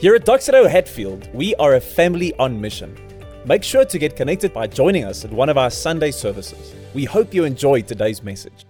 Here 0.00 0.14
at 0.14 0.24
Doxa 0.24 0.52
Deo 0.52 0.66
Hatfield, 0.66 1.28
we 1.34 1.54
are 1.56 1.74
a 1.74 1.80
family 1.80 2.32
on 2.38 2.58
mission. 2.58 2.96
Make 3.44 3.62
sure 3.62 3.84
to 3.84 3.98
get 3.98 4.16
connected 4.16 4.50
by 4.50 4.66
joining 4.66 5.04
us 5.04 5.26
at 5.26 5.30
one 5.30 5.50
of 5.50 5.58
our 5.58 5.68
Sunday 5.68 6.10
services. 6.10 6.74
We 6.94 7.04
hope 7.04 7.34
you 7.34 7.44
enjoyed 7.44 7.86
today's 7.86 8.22
message. 8.22 8.64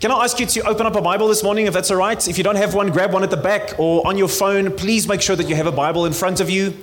Can 0.00 0.10
I 0.10 0.24
ask 0.24 0.38
you 0.38 0.44
to 0.44 0.68
open 0.68 0.84
up 0.84 0.96
a 0.96 1.00
Bible 1.00 1.28
this 1.28 1.42
morning 1.42 1.64
if 1.64 1.72
that's 1.72 1.90
all 1.90 1.96
right? 1.96 2.28
If 2.28 2.36
you 2.36 2.44
don't 2.44 2.56
have 2.56 2.74
one, 2.74 2.90
grab 2.90 3.14
one 3.14 3.22
at 3.22 3.30
the 3.30 3.38
back 3.38 3.80
or 3.80 4.06
on 4.06 4.18
your 4.18 4.28
phone. 4.28 4.70
Please 4.76 5.08
make 5.08 5.22
sure 5.22 5.34
that 5.34 5.48
you 5.48 5.54
have 5.54 5.66
a 5.66 5.72
Bible 5.72 6.04
in 6.04 6.12
front 6.12 6.40
of 6.40 6.50
you. 6.50 6.76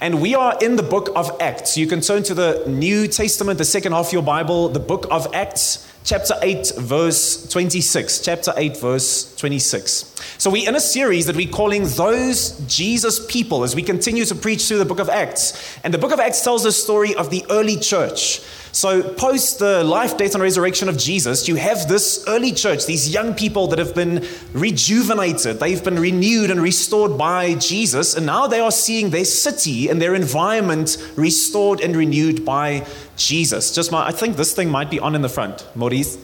And 0.00 0.22
we 0.22 0.34
are 0.34 0.56
in 0.62 0.76
the 0.76 0.82
book 0.82 1.10
of 1.14 1.30
Acts. 1.38 1.76
You 1.76 1.86
can 1.86 2.00
turn 2.00 2.22
to 2.22 2.34
the 2.34 2.64
New 2.66 3.08
Testament, 3.08 3.58
the 3.58 3.66
second 3.66 3.92
half 3.92 4.06
of 4.06 4.12
your 4.14 4.22
Bible, 4.22 4.70
the 4.70 4.80
book 4.80 5.06
of 5.10 5.28
Acts, 5.34 5.86
chapter 6.06 6.34
8, 6.40 6.74
verse 6.78 7.48
26. 7.48 8.20
Chapter 8.20 8.54
8, 8.56 8.76
verse 8.76 9.34
26. 9.36 10.14
So 10.38 10.50
we're 10.50 10.68
in 10.68 10.76
a 10.76 10.80
series 10.80 11.26
that 11.26 11.34
we're 11.34 11.50
calling 11.50 11.84
Those 11.84 12.52
Jesus 12.68 13.26
People 13.26 13.64
as 13.64 13.74
we 13.74 13.82
continue 13.82 14.24
to 14.24 14.34
preach 14.36 14.68
through 14.68 14.78
the 14.78 14.84
book 14.84 15.00
of 15.00 15.08
Acts. 15.08 15.78
And 15.82 15.92
the 15.92 15.98
book 15.98 16.12
of 16.12 16.20
Acts 16.20 16.42
tells 16.42 16.62
the 16.62 16.70
story 16.70 17.14
of 17.16 17.30
the 17.30 17.44
early 17.50 17.76
church. 17.76 18.40
So, 18.76 19.02
post 19.02 19.58
the 19.58 19.82
life, 19.82 20.18
death, 20.18 20.34
and 20.34 20.42
resurrection 20.42 20.90
of 20.90 20.98
Jesus, 20.98 21.48
you 21.48 21.54
have 21.54 21.88
this 21.88 22.22
early 22.28 22.52
church, 22.52 22.84
these 22.84 23.08
young 23.08 23.32
people 23.32 23.68
that 23.68 23.78
have 23.78 23.94
been 23.94 24.26
rejuvenated. 24.52 25.58
They've 25.58 25.82
been 25.82 25.98
renewed 25.98 26.50
and 26.50 26.60
restored 26.60 27.16
by 27.16 27.54
Jesus, 27.54 28.14
and 28.14 28.26
now 28.26 28.46
they 28.46 28.60
are 28.60 28.70
seeing 28.70 29.08
their 29.08 29.24
city 29.24 29.88
and 29.88 30.00
their 30.00 30.14
environment 30.14 30.98
restored 31.16 31.80
and 31.80 31.96
renewed 31.96 32.44
by 32.44 32.86
Jesus. 33.16 33.74
Just 33.74 33.90
my, 33.90 34.06
I 34.06 34.12
think 34.12 34.36
this 34.36 34.54
thing 34.54 34.70
might 34.70 34.90
be 34.90 35.00
on 35.00 35.14
in 35.14 35.22
the 35.22 35.28
front, 35.28 35.66
Maurice. 35.74 36.16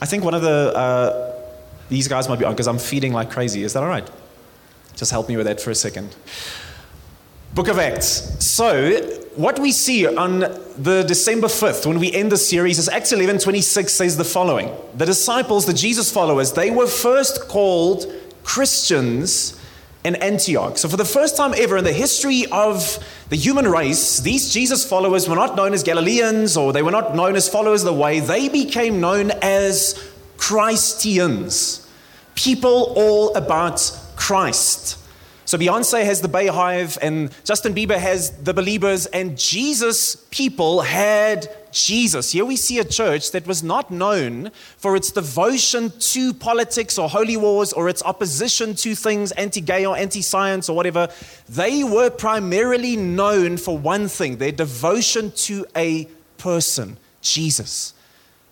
I 0.00 0.06
think 0.06 0.24
one 0.24 0.34
of 0.34 0.42
the, 0.42 0.72
uh, 0.76 1.32
these 1.88 2.08
guys 2.08 2.28
might 2.28 2.38
be 2.38 2.44
on 2.44 2.52
because 2.52 2.68
I'm 2.68 2.78
feeding 2.78 3.12
like 3.12 3.30
crazy. 3.30 3.62
Is 3.62 3.72
that 3.72 3.82
all 3.82 3.88
right? 3.88 4.08
Just 4.96 5.10
help 5.10 5.28
me 5.28 5.36
with 5.36 5.46
that 5.46 5.60
for 5.60 5.70
a 5.70 5.74
second. 5.74 6.14
Book 7.54 7.68
of 7.68 7.78
Acts. 7.78 8.44
So, 8.44 9.00
what 9.36 9.60
we 9.60 9.70
see 9.70 10.06
on 10.06 10.40
the 10.76 11.04
December 11.06 11.46
5th, 11.46 11.86
when 11.86 12.00
we 12.00 12.12
end 12.12 12.32
the 12.32 12.36
series, 12.36 12.78
is 12.78 12.88
Acts 12.88 13.12
11 13.12 13.38
26 13.38 13.92
says 13.92 14.16
the 14.16 14.24
following 14.24 14.72
The 14.96 15.06
disciples, 15.06 15.66
the 15.66 15.72
Jesus 15.72 16.12
followers, 16.12 16.52
they 16.52 16.70
were 16.70 16.88
first 16.88 17.48
called 17.48 18.12
Christians 18.42 19.56
in 20.04 20.16
Antioch. 20.16 20.76
So, 20.76 20.88
for 20.88 20.96
the 20.96 21.04
first 21.04 21.36
time 21.36 21.54
ever 21.56 21.78
in 21.78 21.84
the 21.84 21.92
history 21.92 22.44
of 22.52 22.98
the 23.30 23.36
human 23.36 23.66
race, 23.66 24.20
these 24.20 24.52
Jesus 24.52 24.86
followers 24.86 25.28
were 25.28 25.34
not 25.34 25.56
known 25.56 25.72
as 25.72 25.82
Galileans 25.82 26.56
or 26.56 26.72
they 26.72 26.82
were 26.82 26.90
not 26.90 27.16
known 27.16 27.36
as 27.36 27.48
followers 27.48 27.82
of 27.82 27.94
the 27.94 28.00
way. 28.00 28.20
They 28.20 28.48
became 28.48 29.00
known 29.00 29.30
as 29.42 29.98
Christians, 30.36 31.88
people 32.34 32.92
all 32.96 33.34
about 33.34 33.98
Christ. 34.14 34.98
So 35.46 35.58
Beyonce 35.58 36.04
has 36.04 36.20
the 36.20 36.28
BeyHive, 36.28 36.98
and 37.02 37.30
Justin 37.44 37.74
Bieber 37.74 37.98
has 37.98 38.30
the 38.30 38.54
Beliebers, 38.54 39.06
and 39.06 39.38
Jesus 39.38 40.16
people 40.30 40.80
had 40.80 41.48
Jesus. 41.74 42.32
Here 42.32 42.44
we 42.44 42.56
see 42.56 42.78
a 42.78 42.84
church 42.84 43.32
that 43.32 43.46
was 43.46 43.62
not 43.62 43.90
known 43.90 44.50
for 44.78 44.96
its 44.96 45.10
devotion 45.10 45.92
to 45.98 46.32
politics 46.32 46.98
or 46.98 47.08
holy 47.08 47.36
wars 47.36 47.72
or 47.72 47.88
its 47.88 48.02
opposition 48.02 48.74
to 48.76 48.94
things 48.94 49.32
anti 49.32 49.60
gay 49.60 49.84
or 49.84 49.96
anti 49.96 50.22
science 50.22 50.68
or 50.68 50.76
whatever. 50.76 51.08
They 51.48 51.84
were 51.84 52.10
primarily 52.10 52.96
known 52.96 53.56
for 53.56 53.76
one 53.76 54.08
thing 54.08 54.36
their 54.38 54.52
devotion 54.52 55.32
to 55.32 55.66
a 55.76 56.08
person, 56.38 56.96
Jesus. 57.20 57.92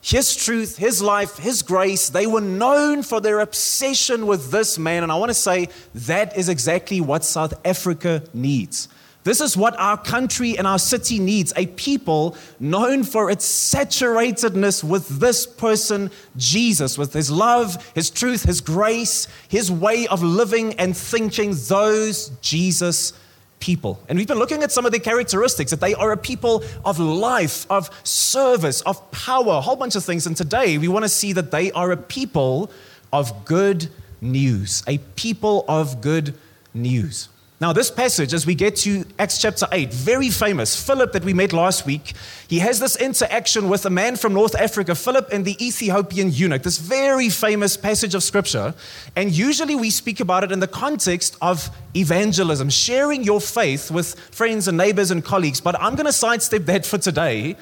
His 0.02 0.34
truth, 0.34 0.76
His 0.76 1.00
life, 1.00 1.38
His 1.38 1.62
grace, 1.62 2.08
they 2.08 2.26
were 2.26 2.40
known 2.40 3.04
for 3.04 3.20
their 3.20 3.38
obsession 3.38 4.26
with 4.26 4.50
this 4.50 4.76
man. 4.76 5.04
And 5.04 5.12
I 5.12 5.14
want 5.14 5.30
to 5.30 5.34
say 5.34 5.68
that 5.94 6.36
is 6.36 6.48
exactly 6.48 7.00
what 7.00 7.24
South 7.24 7.54
Africa 7.64 8.24
needs. 8.34 8.88
This 9.24 9.40
is 9.40 9.56
what 9.56 9.78
our 9.78 9.96
country 9.96 10.58
and 10.58 10.66
our 10.66 10.78
city 10.78 11.20
needs 11.20 11.52
a 11.56 11.66
people 11.66 12.36
known 12.58 13.04
for 13.04 13.30
its 13.30 13.46
saturatedness 13.46 14.82
with 14.82 15.20
this 15.20 15.46
person, 15.46 16.10
Jesus, 16.36 16.98
with 16.98 17.12
his 17.12 17.30
love, 17.30 17.92
his 17.94 18.10
truth, 18.10 18.42
his 18.42 18.60
grace, 18.60 19.28
his 19.48 19.70
way 19.70 20.08
of 20.08 20.22
living 20.22 20.74
and 20.74 20.96
thinking. 20.96 21.54
Those 21.68 22.30
Jesus 22.40 23.12
people. 23.60 24.02
And 24.08 24.18
we've 24.18 24.26
been 24.26 24.40
looking 24.40 24.64
at 24.64 24.72
some 24.72 24.86
of 24.86 24.90
their 24.90 25.00
characteristics 25.00 25.70
that 25.70 25.80
they 25.80 25.94
are 25.94 26.10
a 26.10 26.16
people 26.16 26.64
of 26.84 26.98
life, 26.98 27.64
of 27.70 27.90
service, 28.04 28.80
of 28.80 29.08
power, 29.12 29.54
a 29.54 29.60
whole 29.60 29.76
bunch 29.76 29.94
of 29.94 30.04
things. 30.04 30.26
And 30.26 30.36
today 30.36 30.78
we 30.78 30.88
want 30.88 31.04
to 31.04 31.08
see 31.08 31.32
that 31.34 31.52
they 31.52 31.70
are 31.70 31.92
a 31.92 31.96
people 31.96 32.72
of 33.12 33.44
good 33.44 33.88
news, 34.20 34.82
a 34.88 34.98
people 34.98 35.64
of 35.68 36.00
good 36.00 36.34
news. 36.74 37.28
Now, 37.62 37.72
this 37.72 37.92
passage, 37.92 38.34
as 38.34 38.44
we 38.44 38.56
get 38.56 38.74
to 38.78 39.04
Acts 39.20 39.40
chapter 39.40 39.68
8, 39.70 39.94
very 39.94 40.30
famous. 40.30 40.74
Philip, 40.84 41.12
that 41.12 41.24
we 41.24 41.32
met 41.32 41.52
last 41.52 41.86
week, 41.86 42.14
he 42.48 42.58
has 42.58 42.80
this 42.80 42.96
interaction 42.96 43.68
with 43.68 43.86
a 43.86 43.90
man 43.90 44.16
from 44.16 44.34
North 44.34 44.56
Africa, 44.56 44.96
Philip 44.96 45.28
and 45.30 45.44
the 45.44 45.54
Ethiopian 45.64 46.32
eunuch, 46.32 46.64
this 46.64 46.78
very 46.78 47.28
famous 47.28 47.76
passage 47.76 48.16
of 48.16 48.24
scripture. 48.24 48.74
And 49.14 49.30
usually 49.30 49.76
we 49.76 49.90
speak 49.90 50.18
about 50.18 50.42
it 50.42 50.50
in 50.50 50.58
the 50.58 50.66
context 50.66 51.36
of 51.40 51.70
evangelism, 51.94 52.68
sharing 52.68 53.22
your 53.22 53.40
faith 53.40 53.92
with 53.92 54.18
friends 54.18 54.66
and 54.66 54.76
neighbors 54.76 55.12
and 55.12 55.24
colleagues. 55.24 55.60
But 55.60 55.80
I'm 55.80 55.94
going 55.94 56.06
to 56.06 56.12
sidestep 56.12 56.64
that 56.64 56.84
for 56.84 56.98
today. 56.98 57.54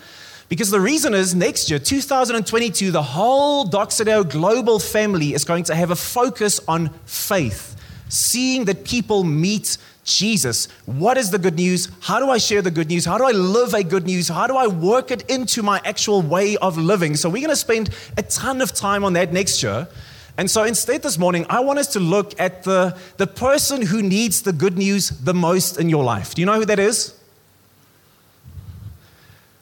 Because 0.48 0.70
the 0.70 0.80
reason 0.80 1.12
is 1.12 1.34
next 1.34 1.68
year, 1.68 1.78
2022, 1.78 2.90
the 2.90 3.02
whole 3.02 3.66
Doxa 3.66 4.06
Deo 4.06 4.24
global 4.24 4.78
family 4.78 5.34
is 5.34 5.44
going 5.44 5.64
to 5.64 5.74
have 5.74 5.90
a 5.90 5.96
focus 5.96 6.58
on 6.66 6.88
faith, 7.04 7.76
seeing 8.08 8.64
that 8.64 8.84
people 8.84 9.24
meet 9.24 9.76
Jesus. 10.16 10.66
What 10.86 11.16
is 11.16 11.30
the 11.30 11.38
good 11.38 11.56
news? 11.56 11.88
How 12.00 12.18
do 12.18 12.30
I 12.30 12.38
share 12.38 12.62
the 12.62 12.70
good 12.70 12.88
news? 12.88 13.04
How 13.04 13.18
do 13.18 13.24
I 13.24 13.32
live 13.32 13.74
a 13.74 13.82
good 13.82 14.06
news? 14.06 14.28
How 14.28 14.46
do 14.46 14.56
I 14.56 14.66
work 14.66 15.10
it 15.10 15.22
into 15.30 15.62
my 15.62 15.80
actual 15.84 16.22
way 16.22 16.56
of 16.56 16.76
living? 16.76 17.16
So, 17.16 17.28
we're 17.28 17.42
going 17.42 17.50
to 17.50 17.56
spend 17.56 17.90
a 18.16 18.22
ton 18.22 18.60
of 18.60 18.72
time 18.72 19.04
on 19.04 19.12
that 19.14 19.32
next 19.32 19.62
year. 19.62 19.88
And 20.36 20.50
so, 20.50 20.64
instead, 20.64 21.02
this 21.02 21.18
morning, 21.18 21.46
I 21.48 21.60
want 21.60 21.78
us 21.78 21.88
to 21.88 22.00
look 22.00 22.38
at 22.40 22.62
the, 22.62 22.96
the 23.16 23.26
person 23.26 23.82
who 23.82 24.02
needs 24.02 24.42
the 24.42 24.52
good 24.52 24.78
news 24.78 25.10
the 25.10 25.34
most 25.34 25.78
in 25.78 25.88
your 25.88 26.04
life. 26.04 26.34
Do 26.34 26.42
you 26.42 26.46
know 26.46 26.58
who 26.58 26.64
that 26.66 26.78
is? 26.78 27.14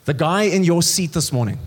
The 0.04 0.14
guy 0.14 0.42
in 0.42 0.64
your 0.64 0.82
seat 0.82 1.12
this 1.12 1.32
morning. 1.32 1.58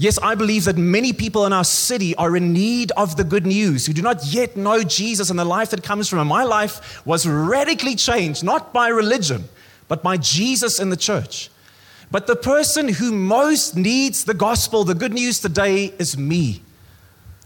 Yes, 0.00 0.18
I 0.22 0.34
believe 0.34 0.64
that 0.64 0.78
many 0.78 1.12
people 1.12 1.44
in 1.44 1.52
our 1.52 1.62
city 1.62 2.16
are 2.16 2.34
in 2.34 2.54
need 2.54 2.90
of 2.92 3.18
the 3.18 3.22
good 3.22 3.44
news 3.44 3.84
who 3.84 3.92
do 3.92 4.00
not 4.00 4.24
yet 4.24 4.56
know 4.56 4.82
Jesus 4.82 5.28
and 5.28 5.38
the 5.38 5.44
life 5.44 5.68
that 5.72 5.82
comes 5.82 6.08
from 6.08 6.20
him. 6.20 6.28
My 6.28 6.42
life 6.42 7.04
was 7.04 7.26
radically 7.26 7.94
changed, 7.96 8.42
not 8.42 8.72
by 8.72 8.88
religion, 8.88 9.44
but 9.88 10.02
by 10.02 10.16
Jesus 10.16 10.80
in 10.80 10.88
the 10.88 10.96
church. 10.96 11.50
But 12.10 12.26
the 12.26 12.34
person 12.34 12.88
who 12.88 13.12
most 13.12 13.76
needs 13.76 14.24
the 14.24 14.32
gospel, 14.32 14.84
the 14.84 14.94
good 14.94 15.12
news 15.12 15.38
today, 15.38 15.92
is 15.98 16.16
me. 16.16 16.62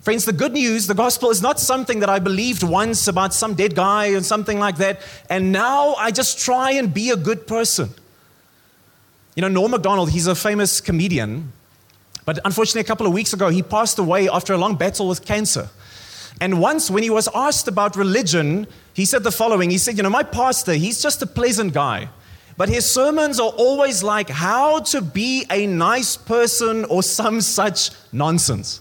Friends, 0.02 0.24
the 0.24 0.32
good 0.32 0.52
news, 0.52 0.86
the 0.86 0.94
gospel 0.94 1.30
is 1.30 1.42
not 1.42 1.58
something 1.58 1.98
that 1.98 2.08
I 2.08 2.20
believed 2.20 2.62
once 2.62 3.08
about 3.08 3.34
some 3.34 3.54
dead 3.54 3.74
guy 3.74 4.10
or 4.10 4.20
something 4.20 4.60
like 4.60 4.76
that, 4.76 5.00
and 5.28 5.50
now 5.50 5.94
I 5.94 6.12
just 6.12 6.38
try 6.38 6.70
and 6.70 6.94
be 6.94 7.10
a 7.10 7.16
good 7.16 7.48
person. 7.48 7.88
You 9.34 9.40
know, 9.40 9.48
Norm 9.48 9.72
Macdonald, 9.72 10.10
he's 10.10 10.28
a 10.28 10.36
famous 10.36 10.80
comedian. 10.80 11.52
But 12.24 12.38
unfortunately, 12.44 12.80
a 12.80 12.84
couple 12.84 13.06
of 13.06 13.12
weeks 13.12 13.32
ago, 13.32 13.50
he 13.50 13.62
passed 13.62 13.98
away 13.98 14.28
after 14.28 14.52
a 14.54 14.58
long 14.58 14.76
battle 14.76 15.08
with 15.08 15.24
cancer. 15.24 15.68
And 16.40 16.60
once, 16.60 16.90
when 16.90 17.02
he 17.02 17.10
was 17.10 17.28
asked 17.34 17.68
about 17.68 17.96
religion, 17.96 18.66
he 18.94 19.04
said 19.04 19.22
the 19.22 19.30
following 19.30 19.70
He 19.70 19.78
said, 19.78 19.96
You 19.96 20.02
know, 20.02 20.10
my 20.10 20.22
pastor, 20.22 20.72
he's 20.72 21.02
just 21.02 21.22
a 21.22 21.26
pleasant 21.26 21.74
guy. 21.74 22.08
But 22.56 22.68
his 22.68 22.88
sermons 22.88 23.40
are 23.40 23.50
always 23.50 24.02
like 24.02 24.30
how 24.30 24.80
to 24.80 25.02
be 25.02 25.44
a 25.50 25.66
nice 25.66 26.16
person 26.16 26.84
or 26.84 27.02
some 27.02 27.40
such 27.40 27.90
nonsense. 28.12 28.80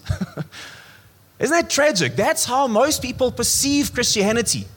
Isn't 1.40 1.56
that 1.56 1.72
tragic? 1.72 2.16
That's 2.16 2.46
how 2.46 2.68
most 2.68 3.02
people 3.02 3.32
perceive 3.32 3.94
Christianity. 3.94 4.68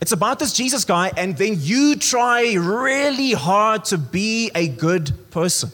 It's 0.00 0.12
about 0.12 0.38
this 0.38 0.52
Jesus 0.52 0.84
guy, 0.84 1.10
and 1.16 1.36
then 1.36 1.56
you 1.58 1.96
try 1.96 2.54
really 2.54 3.32
hard 3.32 3.86
to 3.86 3.98
be 3.98 4.50
a 4.54 4.68
good 4.68 5.12
person 5.30 5.72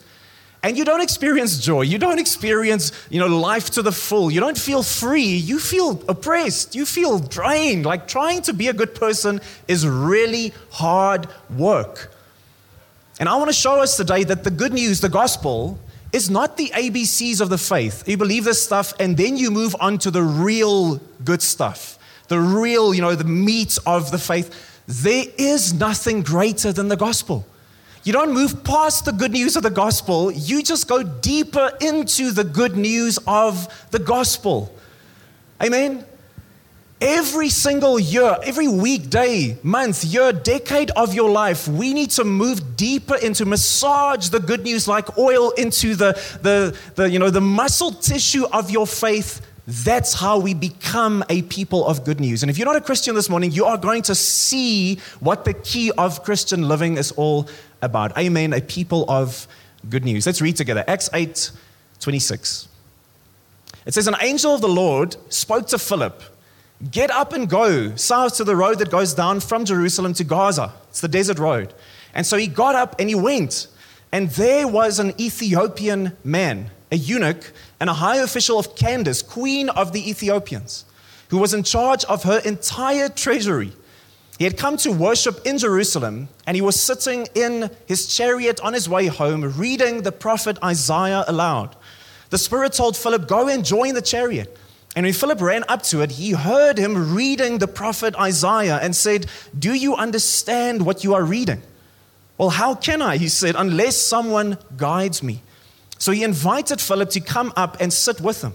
and 0.62 0.76
you 0.76 0.84
don't 0.84 1.00
experience 1.00 1.58
joy. 1.58 1.82
You 1.82 1.98
don't 1.98 2.18
experience 2.18 2.92
you 3.08 3.18
know 3.18 3.26
life 3.26 3.70
to 3.70 3.82
the 3.82 3.92
full. 3.92 4.30
You 4.30 4.40
don't 4.40 4.58
feel 4.58 4.82
free. 4.82 5.22
You 5.22 5.58
feel 5.58 6.02
oppressed. 6.08 6.74
You 6.74 6.84
feel 6.84 7.18
drained. 7.18 7.86
Like 7.86 8.06
trying 8.06 8.42
to 8.42 8.52
be 8.52 8.68
a 8.68 8.72
good 8.72 8.94
person 8.94 9.40
is 9.68 9.86
really 9.86 10.52
hard 10.70 11.28
work. 11.56 12.14
And 13.18 13.28
i 13.28 13.36
want 13.36 13.48
to 13.48 13.54
show 13.54 13.80
us 13.80 13.96
today 13.96 14.24
that 14.24 14.44
the 14.44 14.50
good 14.50 14.72
news 14.72 15.00
the 15.00 15.08
gospel 15.08 15.78
is 16.12 16.28
not 16.28 16.56
the 16.56 16.70
abcs 16.74 17.40
of 17.40 17.48
the 17.48 17.58
faith. 17.58 18.06
You 18.06 18.16
believe 18.16 18.44
this 18.44 18.62
stuff 18.62 18.92
and 19.00 19.16
then 19.16 19.36
you 19.36 19.50
move 19.50 19.74
on 19.80 19.98
to 19.98 20.10
the 20.10 20.22
real 20.22 20.96
good 21.24 21.40
stuff. 21.40 21.98
The 22.28 22.40
real 22.40 22.92
you 22.92 23.00
know 23.00 23.14
the 23.14 23.24
meat 23.24 23.78
of 23.86 24.10
the 24.10 24.18
faith. 24.18 24.66
There 24.86 25.24
is 25.38 25.72
nothing 25.72 26.22
greater 26.22 26.72
than 26.72 26.88
the 26.88 26.96
gospel 26.96 27.46
you 28.02 28.12
don't 28.12 28.32
move 28.32 28.64
past 28.64 29.04
the 29.04 29.12
good 29.12 29.32
news 29.32 29.56
of 29.56 29.62
the 29.62 29.70
gospel, 29.70 30.30
you 30.30 30.62
just 30.62 30.88
go 30.88 31.02
deeper 31.02 31.72
into 31.80 32.30
the 32.30 32.44
good 32.44 32.76
news 32.76 33.18
of 33.26 33.88
the 33.90 33.98
gospel. 33.98 34.74
Amen? 35.62 36.04
Every 37.02 37.48
single 37.48 37.98
year, 37.98 38.36
every 38.44 38.68
weekday, 38.68 39.58
month, 39.62 40.04
year, 40.04 40.32
decade 40.32 40.90
of 40.90 41.14
your 41.14 41.30
life, 41.30 41.66
we 41.66 41.94
need 41.94 42.10
to 42.10 42.24
move 42.24 42.76
deeper 42.76 43.16
into 43.16 43.46
massage 43.46 44.28
the 44.28 44.40
good 44.40 44.64
news 44.64 44.86
like 44.86 45.16
oil 45.16 45.50
into 45.52 45.94
the, 45.94 46.12
the, 46.42 46.76
the, 46.96 47.10
you 47.10 47.18
know, 47.18 47.30
the 47.30 47.40
muscle 47.40 47.92
tissue 47.92 48.46
of 48.52 48.70
your 48.70 48.86
faith. 48.86 49.40
That's 49.72 50.14
how 50.14 50.40
we 50.40 50.52
become 50.52 51.22
a 51.28 51.42
people 51.42 51.86
of 51.86 52.04
good 52.04 52.18
news. 52.18 52.42
And 52.42 52.50
if 52.50 52.58
you're 52.58 52.66
not 52.66 52.74
a 52.74 52.80
Christian 52.80 53.14
this 53.14 53.30
morning, 53.30 53.52
you 53.52 53.66
are 53.66 53.78
going 53.78 54.02
to 54.02 54.16
see 54.16 54.96
what 55.20 55.44
the 55.44 55.54
key 55.54 55.92
of 55.96 56.24
Christian 56.24 56.66
living 56.66 56.96
is 56.96 57.12
all 57.12 57.48
about. 57.80 58.18
Amen. 58.18 58.52
A 58.52 58.60
people 58.60 59.08
of 59.08 59.46
good 59.88 60.04
news. 60.04 60.26
Let's 60.26 60.40
read 60.40 60.56
together. 60.56 60.82
Acts 60.88 61.08
8 61.14 61.52
26. 62.00 62.66
It 63.86 63.94
says, 63.94 64.08
An 64.08 64.16
angel 64.20 64.54
of 64.54 64.60
the 64.60 64.68
Lord 64.68 65.16
spoke 65.32 65.68
to 65.68 65.78
Philip 65.78 66.20
Get 66.90 67.10
up 67.10 67.32
and 67.32 67.48
go 67.48 67.94
south 67.94 68.38
to 68.38 68.44
the 68.44 68.56
road 68.56 68.78
that 68.78 68.90
goes 68.90 69.12
down 69.12 69.40
from 69.40 69.66
Jerusalem 69.66 70.14
to 70.14 70.24
Gaza. 70.24 70.72
It's 70.88 71.00
the 71.00 71.08
desert 71.08 71.38
road. 71.38 71.74
And 72.14 72.26
so 72.26 72.38
he 72.38 72.46
got 72.46 72.74
up 72.74 72.96
and 72.98 73.08
he 73.08 73.14
went. 73.14 73.68
And 74.10 74.30
there 74.30 74.66
was 74.66 74.98
an 74.98 75.12
Ethiopian 75.20 76.16
man, 76.24 76.70
a 76.90 76.96
eunuch, 76.96 77.52
and 77.80 77.90
a 77.90 77.94
high 77.94 78.18
official 78.18 78.58
of 78.58 78.76
Candace, 78.76 79.22
queen 79.22 79.70
of 79.70 79.92
the 79.92 80.08
Ethiopians, 80.08 80.84
who 81.30 81.38
was 81.38 81.54
in 81.54 81.62
charge 81.62 82.04
of 82.04 82.22
her 82.24 82.38
entire 82.44 83.08
treasury. 83.08 83.72
He 84.38 84.44
had 84.44 84.56
come 84.56 84.76
to 84.78 84.92
worship 84.92 85.44
in 85.46 85.58
Jerusalem, 85.58 86.28
and 86.46 86.54
he 86.54 86.60
was 86.60 86.80
sitting 86.80 87.26
in 87.34 87.70
his 87.86 88.14
chariot 88.14 88.60
on 88.60 88.74
his 88.74 88.88
way 88.88 89.06
home, 89.06 89.42
reading 89.58 90.02
the 90.02 90.12
prophet 90.12 90.58
Isaiah 90.62 91.24
aloud. 91.26 91.74
The 92.30 92.38
Spirit 92.38 92.72
told 92.72 92.96
Philip, 92.96 93.26
Go 93.26 93.48
and 93.48 93.64
join 93.64 93.94
the 93.94 94.02
chariot. 94.02 94.56
And 94.96 95.04
when 95.04 95.12
Philip 95.12 95.40
ran 95.40 95.64
up 95.68 95.82
to 95.84 96.00
it, 96.00 96.12
he 96.12 96.32
heard 96.32 96.78
him 96.78 97.14
reading 97.14 97.58
the 97.58 97.68
prophet 97.68 98.14
Isaiah 98.16 98.78
and 98.80 98.94
said, 98.94 99.26
Do 99.56 99.72
you 99.72 99.94
understand 99.94 100.84
what 100.84 101.04
you 101.04 101.14
are 101.14 101.22
reading? 101.22 101.62
Well, 102.38 102.50
how 102.50 102.74
can 102.74 103.02
I? 103.02 103.18
He 103.18 103.28
said, 103.28 103.54
unless 103.56 103.98
someone 103.98 104.56
guides 104.76 105.22
me. 105.22 105.42
So 106.00 106.12
he 106.12 106.24
invited 106.24 106.80
Philip 106.80 107.10
to 107.10 107.20
come 107.20 107.52
up 107.56 107.76
and 107.78 107.92
sit 107.92 108.20
with 108.22 108.42
him. 108.42 108.54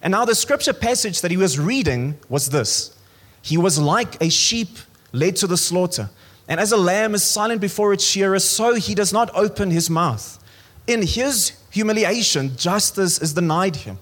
And 0.00 0.12
now 0.12 0.24
the 0.24 0.34
scripture 0.34 0.72
passage 0.72 1.20
that 1.22 1.30
he 1.32 1.36
was 1.36 1.58
reading 1.58 2.16
was 2.28 2.48
this 2.50 2.96
He 3.42 3.58
was 3.58 3.78
like 3.78 4.22
a 4.22 4.30
sheep 4.30 4.78
led 5.12 5.36
to 5.36 5.46
the 5.46 5.56
slaughter. 5.56 6.08
And 6.46 6.60
as 6.60 6.72
a 6.72 6.76
lamb 6.76 7.14
is 7.14 7.24
silent 7.24 7.60
before 7.60 7.92
its 7.92 8.04
shearer, 8.04 8.38
so 8.38 8.74
he 8.74 8.94
does 8.94 9.12
not 9.12 9.30
open 9.34 9.70
his 9.70 9.90
mouth. 9.90 10.38
In 10.86 11.02
his 11.02 11.52
humiliation, 11.70 12.56
justice 12.56 13.20
is 13.20 13.32
denied 13.32 13.76
him. 13.76 13.98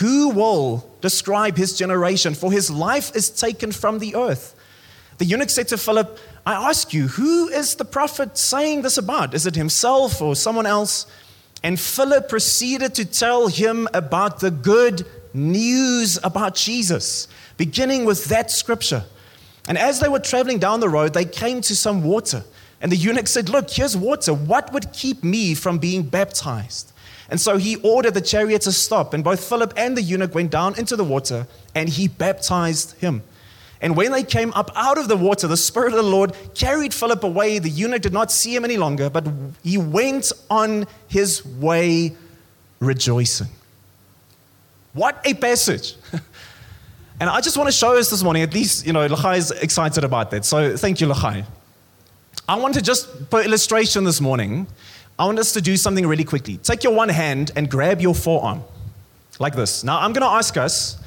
Who 0.00 0.30
will 0.30 0.90
describe 1.00 1.56
his 1.56 1.76
generation? 1.76 2.34
For 2.34 2.50
his 2.50 2.70
life 2.70 3.14
is 3.14 3.30
taken 3.30 3.70
from 3.70 3.98
the 3.98 4.16
earth. 4.16 4.56
The 5.18 5.26
eunuch 5.26 5.50
said 5.50 5.68
to 5.68 5.76
Philip, 5.76 6.18
I 6.44 6.54
ask 6.54 6.92
you, 6.92 7.08
who 7.08 7.48
is 7.48 7.76
the 7.76 7.84
prophet 7.84 8.36
saying 8.36 8.82
this 8.82 8.96
about? 8.96 9.34
Is 9.34 9.46
it 9.46 9.54
himself 9.54 10.20
or 10.20 10.34
someone 10.34 10.66
else? 10.66 11.06
And 11.62 11.78
Philip 11.78 12.28
proceeded 12.28 12.94
to 12.96 13.04
tell 13.04 13.48
him 13.48 13.88
about 13.94 14.40
the 14.40 14.50
good 14.50 15.06
news 15.32 16.18
about 16.24 16.54
Jesus, 16.54 17.28
beginning 17.56 18.04
with 18.04 18.26
that 18.26 18.50
scripture. 18.50 19.04
And 19.68 19.78
as 19.78 20.00
they 20.00 20.08
were 20.08 20.18
traveling 20.18 20.58
down 20.58 20.80
the 20.80 20.88
road, 20.88 21.14
they 21.14 21.24
came 21.24 21.60
to 21.62 21.76
some 21.76 22.02
water. 22.02 22.42
And 22.80 22.90
the 22.90 22.96
eunuch 22.96 23.28
said, 23.28 23.48
Look, 23.48 23.70
here's 23.70 23.96
water. 23.96 24.34
What 24.34 24.72
would 24.72 24.92
keep 24.92 25.22
me 25.22 25.54
from 25.54 25.78
being 25.78 26.02
baptized? 26.02 26.92
And 27.28 27.40
so 27.40 27.56
he 27.56 27.76
ordered 27.76 28.14
the 28.14 28.20
chariot 28.20 28.62
to 28.62 28.72
stop, 28.72 29.14
and 29.14 29.24
both 29.24 29.48
Philip 29.48 29.72
and 29.76 29.96
the 29.96 30.02
eunuch 30.02 30.34
went 30.34 30.50
down 30.50 30.78
into 30.78 30.96
the 30.96 31.04
water, 31.04 31.46
and 31.74 31.88
he 31.88 32.08
baptized 32.08 32.98
him. 32.98 33.22
And 33.82 33.96
when 33.96 34.12
they 34.12 34.22
came 34.22 34.52
up 34.54 34.70
out 34.74 34.96
of 34.96 35.08
the 35.08 35.16
water, 35.16 35.46
the 35.48 35.56
Spirit 35.56 35.88
of 35.88 35.96
the 35.96 36.10
Lord 36.10 36.34
carried 36.54 36.94
Philip 36.94 37.22
away. 37.24 37.58
The 37.58 37.68
eunuch 37.68 38.00
did 38.00 38.12
not 38.12 38.30
see 38.32 38.54
him 38.54 38.64
any 38.64 38.76
longer, 38.76 39.10
but 39.10 39.26
he 39.62 39.76
went 39.76 40.32
on 40.48 40.86
his 41.08 41.44
way 41.44 42.16
rejoicing. 42.80 43.48
What 44.94 45.20
a 45.24 45.34
passage! 45.34 45.96
and 47.20 47.28
I 47.28 47.40
just 47.40 47.56
want 47.56 47.68
to 47.68 47.72
show 47.72 47.98
us 47.98 48.08
this 48.08 48.22
morning, 48.22 48.42
at 48.42 48.54
least, 48.54 48.86
you 48.86 48.92
know, 48.92 49.06
Lachai 49.08 49.36
is 49.36 49.50
excited 49.50 50.04
about 50.04 50.30
that. 50.30 50.44
So 50.44 50.76
thank 50.76 51.00
you, 51.00 51.08
Lachai. 51.08 51.44
I 52.48 52.56
want 52.56 52.74
to 52.74 52.82
just 52.82 53.30
put 53.30 53.44
illustration 53.44 54.04
this 54.04 54.20
morning 54.20 54.66
I 55.18 55.26
want 55.26 55.38
us 55.38 55.52
to 55.52 55.60
do 55.60 55.76
something 55.76 56.06
really 56.06 56.24
quickly. 56.24 56.56
Take 56.56 56.84
your 56.84 56.94
one 56.94 57.08
hand 57.08 57.52
and 57.54 57.70
grab 57.70 58.00
your 58.00 58.14
forearm, 58.14 58.64
like 59.38 59.54
this. 59.54 59.84
Now, 59.84 60.00
I'm 60.00 60.12
going 60.12 60.22
to 60.22 60.34
ask 60.34 60.56
us 60.56 60.98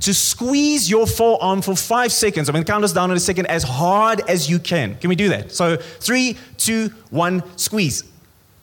to 0.00 0.12
squeeze 0.12 0.90
your 0.90 1.06
forearm 1.06 1.62
for 1.62 1.76
five 1.76 2.12
seconds. 2.12 2.48
I'm 2.48 2.52
going 2.52 2.64
to 2.64 2.70
count 2.70 2.84
us 2.84 2.92
down 2.92 3.10
in 3.10 3.16
a 3.16 3.20
second 3.20 3.46
as 3.46 3.62
hard 3.62 4.20
as 4.28 4.50
you 4.50 4.58
can. 4.58 4.96
Can 4.98 5.08
we 5.08 5.16
do 5.16 5.28
that? 5.30 5.52
So, 5.52 5.76
three, 5.76 6.36
two, 6.58 6.88
one, 7.10 7.42
squeeze. 7.56 8.04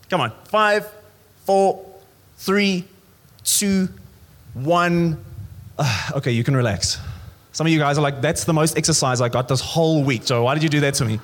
Come 0.09 0.21
on. 0.21 0.31
Five, 0.45 0.91
four, 1.45 1.85
three, 2.37 2.85
two, 3.43 3.89
one. 4.53 5.23
Uh, 5.77 6.11
okay, 6.15 6.31
you 6.31 6.43
can 6.43 6.55
relax. 6.55 6.99
Some 7.53 7.67
of 7.67 7.73
you 7.73 7.79
guys 7.79 7.97
are 7.97 8.01
like, 8.01 8.21
that's 8.21 8.43
the 8.43 8.53
most 8.53 8.77
exercise 8.77 9.21
I 9.21 9.29
got 9.29 9.47
this 9.47 9.61
whole 9.61 10.03
week. 10.03 10.23
So, 10.23 10.43
why 10.43 10.53
did 10.53 10.63
you 10.63 10.69
do 10.69 10.81
that 10.81 10.93
to 10.95 11.05
me? 11.05 11.19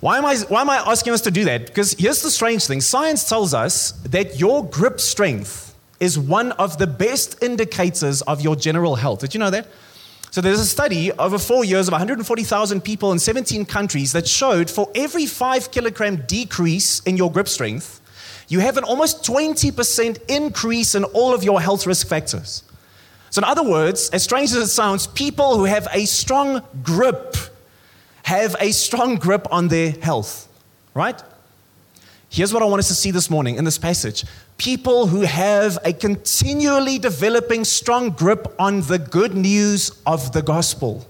Why 0.00 0.18
am, 0.18 0.24
I, 0.24 0.36
why 0.36 0.60
am 0.60 0.70
I 0.70 0.76
asking 0.76 1.12
us 1.12 1.22
to 1.22 1.30
do 1.30 1.44
that? 1.46 1.66
Because 1.66 1.92
here's 1.94 2.22
the 2.22 2.30
strange 2.30 2.66
thing 2.66 2.80
science 2.80 3.28
tells 3.28 3.52
us 3.52 3.92
that 4.02 4.38
your 4.38 4.64
grip 4.64 5.00
strength 5.00 5.67
is 6.00 6.18
one 6.18 6.52
of 6.52 6.78
the 6.78 6.86
best 6.86 7.42
indicators 7.42 8.22
of 8.22 8.40
your 8.40 8.56
general 8.56 8.96
health. 8.96 9.20
Did 9.20 9.34
you 9.34 9.40
know 9.40 9.50
that? 9.50 9.66
So 10.30 10.40
there's 10.40 10.60
a 10.60 10.66
study 10.66 11.10
over 11.12 11.38
four 11.38 11.64
years 11.64 11.88
of 11.88 11.92
140,000 11.92 12.82
people 12.82 13.12
in 13.12 13.18
17 13.18 13.64
countries 13.64 14.12
that 14.12 14.28
showed 14.28 14.70
for 14.70 14.90
every 14.94 15.26
five 15.26 15.70
kilogram 15.70 16.24
decrease 16.26 17.00
in 17.00 17.16
your 17.16 17.32
grip 17.32 17.48
strength, 17.48 18.00
you 18.48 18.60
have 18.60 18.76
an 18.76 18.84
almost 18.84 19.24
20% 19.24 20.18
increase 20.28 20.94
in 20.94 21.04
all 21.04 21.34
of 21.34 21.44
your 21.44 21.60
health 21.60 21.86
risk 21.86 22.06
factors. 22.06 22.62
So, 23.30 23.40
in 23.40 23.44
other 23.44 23.62
words, 23.62 24.08
as 24.10 24.22
strange 24.22 24.50
as 24.50 24.56
it 24.56 24.68
sounds, 24.68 25.06
people 25.06 25.56
who 25.56 25.64
have 25.64 25.86
a 25.92 26.06
strong 26.06 26.62
grip 26.82 27.36
have 28.22 28.56
a 28.60 28.72
strong 28.72 29.16
grip 29.16 29.46
on 29.50 29.68
their 29.68 29.90
health, 29.90 30.48
right? 30.94 31.22
Here's 32.30 32.52
what 32.52 32.62
I 32.62 32.66
want 32.66 32.80
us 32.80 32.88
to 32.88 32.94
see 32.94 33.10
this 33.10 33.30
morning 33.30 33.56
in 33.56 33.64
this 33.64 33.78
passage 33.78 34.24
people 34.58 35.06
who 35.06 35.22
have 35.22 35.78
a 35.84 35.92
continually 35.92 36.98
developing 36.98 37.64
strong 37.64 38.10
grip 38.10 38.54
on 38.58 38.82
the 38.82 38.98
good 38.98 39.34
news 39.34 40.02
of 40.04 40.32
the 40.32 40.42
gospel 40.42 41.06